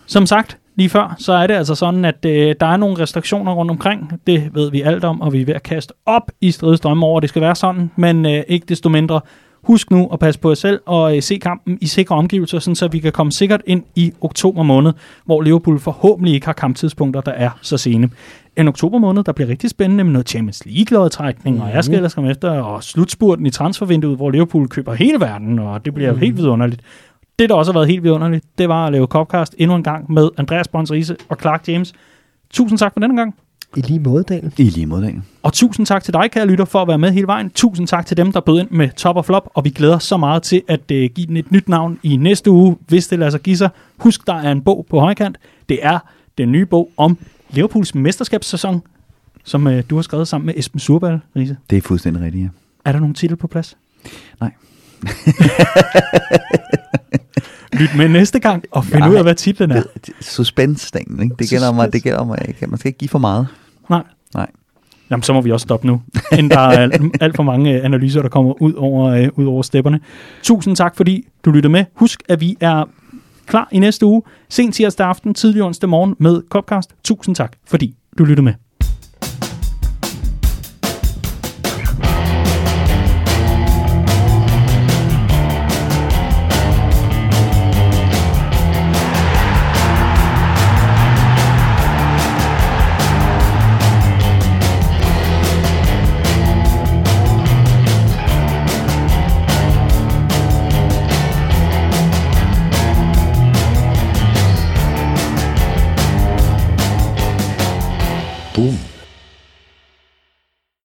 [0.06, 3.52] Som sagt, lige før, så er det altså sådan, at øh, der er nogle restriktioner
[3.52, 4.20] rundt omkring.
[4.26, 7.18] Det ved vi alt om, og vi er ved at kaste op i stridestrømme over,
[7.18, 7.90] at det skal være sådan.
[7.96, 9.20] Men øh, ikke desto mindre,
[9.66, 12.74] husk nu at passe på jer selv og øh, se kampen i sikre omgivelser, sådan
[12.74, 14.92] så vi kan komme sikkert ind i oktober måned,
[15.24, 18.10] hvor Liverpool forhåbentlig ikke har kamptidspunkter, der er så sene.
[18.56, 22.14] En oktober måned, der bliver rigtig spændende med noget Champions League-lodtrækning, og jeg skal ellers
[22.14, 26.18] komme efter, og slutspurten i transfervinduet, hvor Liverpool køber hele verden, og det bliver mm.
[26.18, 26.82] helt vidunderligt.
[27.38, 30.12] Det, der også har været helt vidunderligt, det var at lave Copcast endnu en gang
[30.12, 31.92] med Andreas Riese og Clark James.
[32.50, 33.34] Tusind tak for denne gang.
[33.76, 34.52] I lige måde, Daniel.
[34.56, 35.22] I lige måde, Daniel.
[35.42, 37.50] Og tusind tak til dig, kære lytter, for at være med hele vejen.
[37.50, 40.04] Tusind tak til dem, der bød ind med top og flop, og vi glæder os
[40.04, 43.18] så meget til at uh, give den et nyt navn i næste uge, hvis det
[43.18, 43.68] lader sig give sig.
[43.96, 45.36] Husk, der er en bog på højkant.
[45.68, 45.98] Det er
[46.38, 47.18] den nye bog om
[47.50, 48.82] Liverpools mesterskabssæson,
[49.44, 51.56] som uh, du har skrevet sammen med Esben Surbal, Riese.
[51.70, 52.48] Det er fuldstændig rigtigt, ja.
[52.84, 53.76] Er der nogen titel på plads?
[54.40, 54.50] Nej.
[57.80, 59.82] Lyt med næste gang og find ud af, hvad titlen er.
[60.20, 61.34] Suspense ikke?
[61.38, 63.46] Det gælder at det gælder at ikke- man skal ikke give for meget.
[63.90, 64.02] Nej.
[64.34, 64.46] Nej.
[65.10, 66.02] Jamen, så må vi også stoppe nu,
[66.32, 69.46] inden der er alt, alt for mange øh, analyser, der kommer ud over, øh, ud
[69.46, 70.00] over stepperne.
[70.42, 71.84] Tusind tak, fordi du lyttede med.
[71.94, 72.84] Husk, at vi er
[73.46, 76.94] klar i næste uge, sen tirsdag aften, tidlig onsdag morgen med Copcast.
[77.04, 78.52] Tusind tak, fordi du lyttede med.